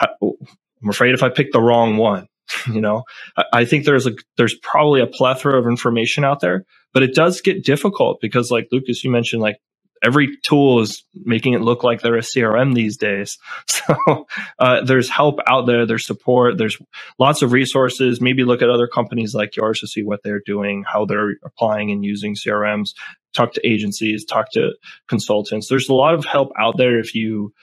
I'm 0.00 0.88
afraid 0.88 1.14
if 1.14 1.22
I 1.22 1.28
pick 1.28 1.52
the 1.52 1.60
wrong 1.60 1.96
one, 1.96 2.28
you 2.72 2.80
know, 2.80 3.04
I 3.52 3.64
think 3.64 3.84
there's 3.84 4.06
a 4.06 4.12
there's 4.36 4.56
probably 4.62 5.00
a 5.00 5.06
plethora 5.06 5.58
of 5.58 5.66
information 5.66 6.24
out 6.24 6.40
there, 6.40 6.64
but 6.92 7.02
it 7.02 7.14
does 7.14 7.40
get 7.40 7.64
difficult 7.64 8.18
because, 8.20 8.50
like 8.50 8.68
Lucas, 8.72 9.04
you 9.04 9.10
mentioned, 9.10 9.42
like 9.42 9.58
every 10.02 10.36
tool 10.46 10.80
is 10.80 11.04
making 11.14 11.54
it 11.54 11.60
look 11.60 11.82
like 11.82 12.00
they're 12.00 12.16
a 12.16 12.20
CRM 12.20 12.74
these 12.74 12.96
days. 12.96 13.38
So 13.88 14.26
uh, 14.58 14.84
there's 14.84 15.08
help 15.08 15.38
out 15.46 15.66
there, 15.66 15.86
there's 15.86 16.04
support, 16.04 16.58
there's 16.58 16.76
lots 17.18 17.40
of 17.40 17.52
resources. 17.52 18.20
Maybe 18.20 18.44
look 18.44 18.60
at 18.60 18.68
other 18.68 18.86
companies 18.86 19.34
like 19.34 19.56
yours 19.56 19.80
to 19.80 19.86
see 19.86 20.02
what 20.02 20.20
they're 20.22 20.42
doing, 20.44 20.84
how 20.86 21.06
they're 21.06 21.36
applying 21.42 21.90
and 21.90 22.04
using 22.04 22.34
CRMs. 22.34 22.90
Talk 23.32 23.54
to 23.54 23.66
agencies, 23.66 24.26
talk 24.26 24.52
to 24.52 24.72
consultants. 25.08 25.68
There's 25.68 25.88
a 25.88 25.94
lot 25.94 26.12
of 26.12 26.26
help 26.26 26.52
out 26.60 26.76
there 26.76 26.98
if 26.98 27.14
you 27.14 27.54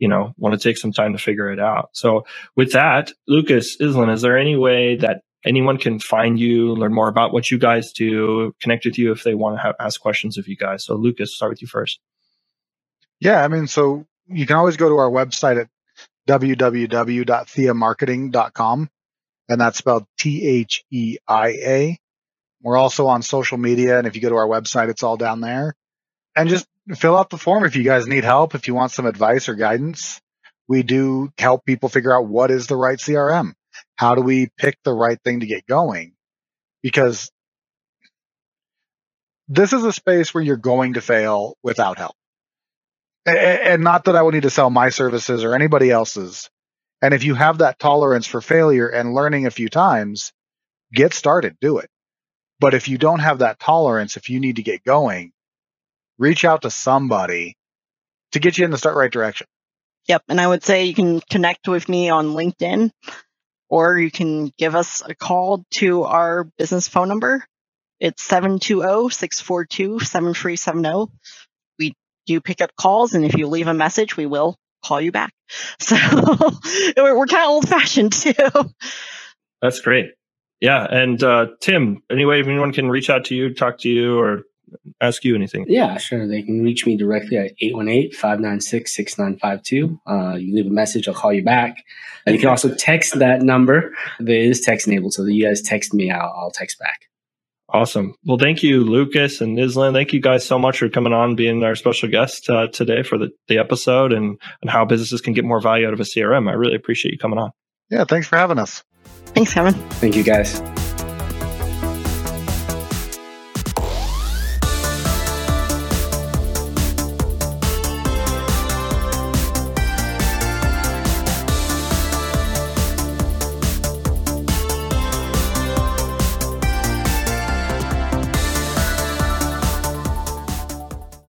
you 0.00 0.08
know 0.08 0.34
want 0.36 0.60
to 0.60 0.68
take 0.68 0.78
some 0.78 0.92
time 0.92 1.12
to 1.12 1.18
figure 1.18 1.52
it 1.52 1.60
out. 1.60 1.90
So 1.92 2.24
with 2.56 2.72
that, 2.72 3.12
Lucas 3.28 3.76
Islan, 3.76 4.12
is 4.12 4.22
there 4.22 4.36
any 4.36 4.56
way 4.56 4.96
that 4.96 5.22
anyone 5.44 5.76
can 5.78 6.00
find 6.00 6.38
you, 6.38 6.74
learn 6.74 6.92
more 6.92 7.08
about 7.08 7.32
what 7.32 7.50
you 7.50 7.58
guys 7.58 7.92
do, 7.92 8.54
connect 8.60 8.84
with 8.84 8.98
you 8.98 9.10
if 9.12 9.22
they 9.22 9.34
want 9.34 9.56
to 9.56 9.62
have, 9.62 9.74
ask 9.80 9.98
questions 10.00 10.36
of 10.38 10.48
you 10.48 10.56
guys. 10.56 10.84
So, 10.84 10.96
Lucas, 10.96 11.34
start 11.34 11.50
with 11.50 11.62
you 11.62 11.68
first. 11.68 12.00
Yeah, 13.20 13.44
I 13.44 13.48
mean, 13.48 13.66
so 13.66 14.06
you 14.26 14.46
can 14.46 14.56
always 14.56 14.76
go 14.76 14.88
to 14.88 14.96
our 14.96 15.10
website 15.10 15.60
at 15.60 15.68
www.theiamarketing.com, 16.28 18.90
and 19.48 19.60
that's 19.60 19.78
spelled 19.78 20.04
T 20.18 20.46
H 20.46 20.84
E 20.90 21.16
I 21.26 21.48
A. 21.48 21.98
We're 22.62 22.76
also 22.76 23.06
on 23.06 23.22
social 23.22 23.56
media, 23.58 23.98
and 23.98 24.06
if 24.06 24.14
you 24.16 24.22
go 24.22 24.30
to 24.30 24.36
our 24.36 24.46
website, 24.46 24.90
it's 24.90 25.02
all 25.02 25.16
down 25.16 25.40
there. 25.40 25.74
And 26.36 26.48
just 26.48 26.66
fill 26.96 27.16
out 27.16 27.30
the 27.30 27.38
form 27.38 27.64
if 27.64 27.76
you 27.76 27.84
guys 27.84 28.06
need 28.06 28.24
help, 28.24 28.54
if 28.54 28.68
you 28.68 28.74
want 28.74 28.92
some 28.92 29.06
advice 29.06 29.48
or 29.48 29.54
guidance. 29.54 30.20
We 30.68 30.82
do 30.82 31.32
help 31.36 31.64
people 31.64 31.88
figure 31.88 32.16
out 32.16 32.28
what 32.28 32.50
is 32.50 32.66
the 32.66 32.76
right 32.76 32.98
CRM 32.98 33.54
how 33.96 34.14
do 34.14 34.22
we 34.22 34.48
pick 34.56 34.78
the 34.82 34.94
right 34.94 35.18
thing 35.22 35.40
to 35.40 35.46
get 35.46 35.66
going? 35.66 36.14
Because 36.82 37.30
this 39.48 39.72
is 39.72 39.84
a 39.84 39.92
space 39.92 40.32
where 40.32 40.42
you're 40.42 40.56
going 40.56 40.94
to 40.94 41.00
fail 41.00 41.56
without 41.62 41.98
help. 41.98 42.14
And 43.26 43.84
not 43.84 44.04
that 44.04 44.16
I 44.16 44.22
would 44.22 44.34
need 44.34 44.44
to 44.44 44.50
sell 44.50 44.70
my 44.70 44.88
services 44.88 45.44
or 45.44 45.54
anybody 45.54 45.90
else's. 45.90 46.48
And 47.02 47.12
if 47.12 47.24
you 47.24 47.34
have 47.34 47.58
that 47.58 47.78
tolerance 47.78 48.26
for 48.26 48.40
failure 48.40 48.88
and 48.88 49.14
learning 49.14 49.46
a 49.46 49.50
few 49.50 49.68
times, 49.68 50.32
get 50.92 51.12
started, 51.12 51.56
do 51.60 51.78
it. 51.78 51.90
But 52.58 52.74
if 52.74 52.88
you 52.88 52.98
don't 52.98 53.20
have 53.20 53.40
that 53.40 53.58
tolerance, 53.58 54.16
if 54.16 54.30
you 54.30 54.40
need 54.40 54.56
to 54.56 54.62
get 54.62 54.84
going, 54.84 55.32
reach 56.20 56.44
out 56.44 56.62
to 56.62 56.70
somebody 56.70 57.56
to 58.32 58.38
get 58.38 58.56
you 58.56 58.64
in 58.64 58.70
the 58.70 58.78
start 58.78 58.96
right 58.96 59.10
direction. 59.10 59.48
Yep. 60.06 60.22
And 60.28 60.40
I 60.40 60.46
would 60.46 60.62
say 60.62 60.84
you 60.84 60.94
can 60.94 61.18
connect 61.20 61.66
with 61.66 61.88
me 61.88 62.10
on 62.10 62.34
LinkedIn 62.34 62.92
or 63.68 63.98
you 63.98 64.10
can 64.10 64.52
give 64.58 64.76
us 64.76 65.02
a 65.04 65.14
call 65.14 65.64
to 65.72 66.04
our 66.04 66.44
business 66.58 66.88
phone 66.88 67.08
number. 67.08 67.44
It's 67.98 68.26
720-642-7370. 68.28 71.08
We 71.78 71.94
do 72.26 72.40
pick 72.40 72.60
up 72.60 72.76
calls, 72.76 73.14
and 73.14 73.24
if 73.24 73.36
you 73.36 73.46
leave 73.46 73.68
a 73.68 73.74
message, 73.74 74.16
we 74.16 74.26
will 74.26 74.56
call 74.84 75.00
you 75.00 75.12
back. 75.12 75.32
So 75.78 75.96
we're, 76.96 77.18
we're 77.18 77.26
kind 77.26 77.44
of 77.44 77.50
old 77.50 77.68
fashioned 77.68 78.12
too. 78.12 78.32
That's 79.60 79.80
great. 79.80 80.12
Yeah. 80.60 80.84
And 80.84 81.22
uh, 81.22 81.48
Tim, 81.60 82.02
anyway, 82.10 82.40
if 82.40 82.46
anyone 82.46 82.72
can 82.72 82.88
reach 82.88 83.10
out 83.10 83.26
to 83.26 83.34
you, 83.34 83.52
talk 83.52 83.78
to 83.78 83.88
you, 83.88 84.18
or 84.18 84.44
ask 85.00 85.24
you 85.24 85.34
anything? 85.34 85.64
Yeah, 85.68 85.96
sure. 85.98 86.26
They 86.26 86.42
can 86.42 86.62
reach 86.62 86.86
me 86.86 86.96
directly 86.96 87.36
at 87.38 87.52
818-596-6952. 87.62 90.00
Uh, 90.06 90.36
you 90.36 90.54
leave 90.54 90.66
a 90.66 90.70
message, 90.70 91.08
I'll 91.08 91.14
call 91.14 91.32
you 91.32 91.44
back. 91.44 91.76
And 92.26 92.34
you 92.34 92.40
can 92.40 92.50
also 92.50 92.74
text 92.74 93.18
that 93.18 93.40
number. 93.42 93.94
It 94.20 94.28
is 94.28 94.60
text 94.60 94.86
enabled. 94.86 95.14
So 95.14 95.24
you 95.24 95.46
guys 95.46 95.62
text 95.62 95.94
me, 95.94 96.10
I'll, 96.10 96.32
I'll 96.36 96.50
text 96.50 96.78
back. 96.78 97.06
Awesome. 97.72 98.14
Well, 98.24 98.38
thank 98.38 98.62
you, 98.62 98.82
Lucas 98.82 99.40
and 99.40 99.56
Islan. 99.56 99.92
Thank 99.92 100.12
you 100.12 100.20
guys 100.20 100.44
so 100.44 100.58
much 100.58 100.78
for 100.78 100.88
coming 100.88 101.12
on, 101.12 101.36
being 101.36 101.62
our 101.62 101.76
special 101.76 102.08
guest 102.08 102.50
uh, 102.50 102.66
today 102.68 103.04
for 103.04 103.16
the, 103.16 103.30
the 103.46 103.58
episode 103.58 104.12
and, 104.12 104.40
and 104.60 104.70
how 104.70 104.84
businesses 104.84 105.20
can 105.20 105.34
get 105.34 105.44
more 105.44 105.60
value 105.60 105.86
out 105.86 105.92
of 105.92 106.00
a 106.00 106.04
CRM. 106.04 106.48
I 106.48 106.54
really 106.54 106.74
appreciate 106.74 107.12
you 107.12 107.18
coming 107.18 107.38
on. 107.38 107.52
Yeah, 107.88 108.04
thanks 108.04 108.26
for 108.26 108.36
having 108.36 108.58
us. 108.58 108.82
Thanks, 109.26 109.54
Kevin. 109.54 109.74
Thank 109.74 110.16
you, 110.16 110.24
guys. 110.24 110.60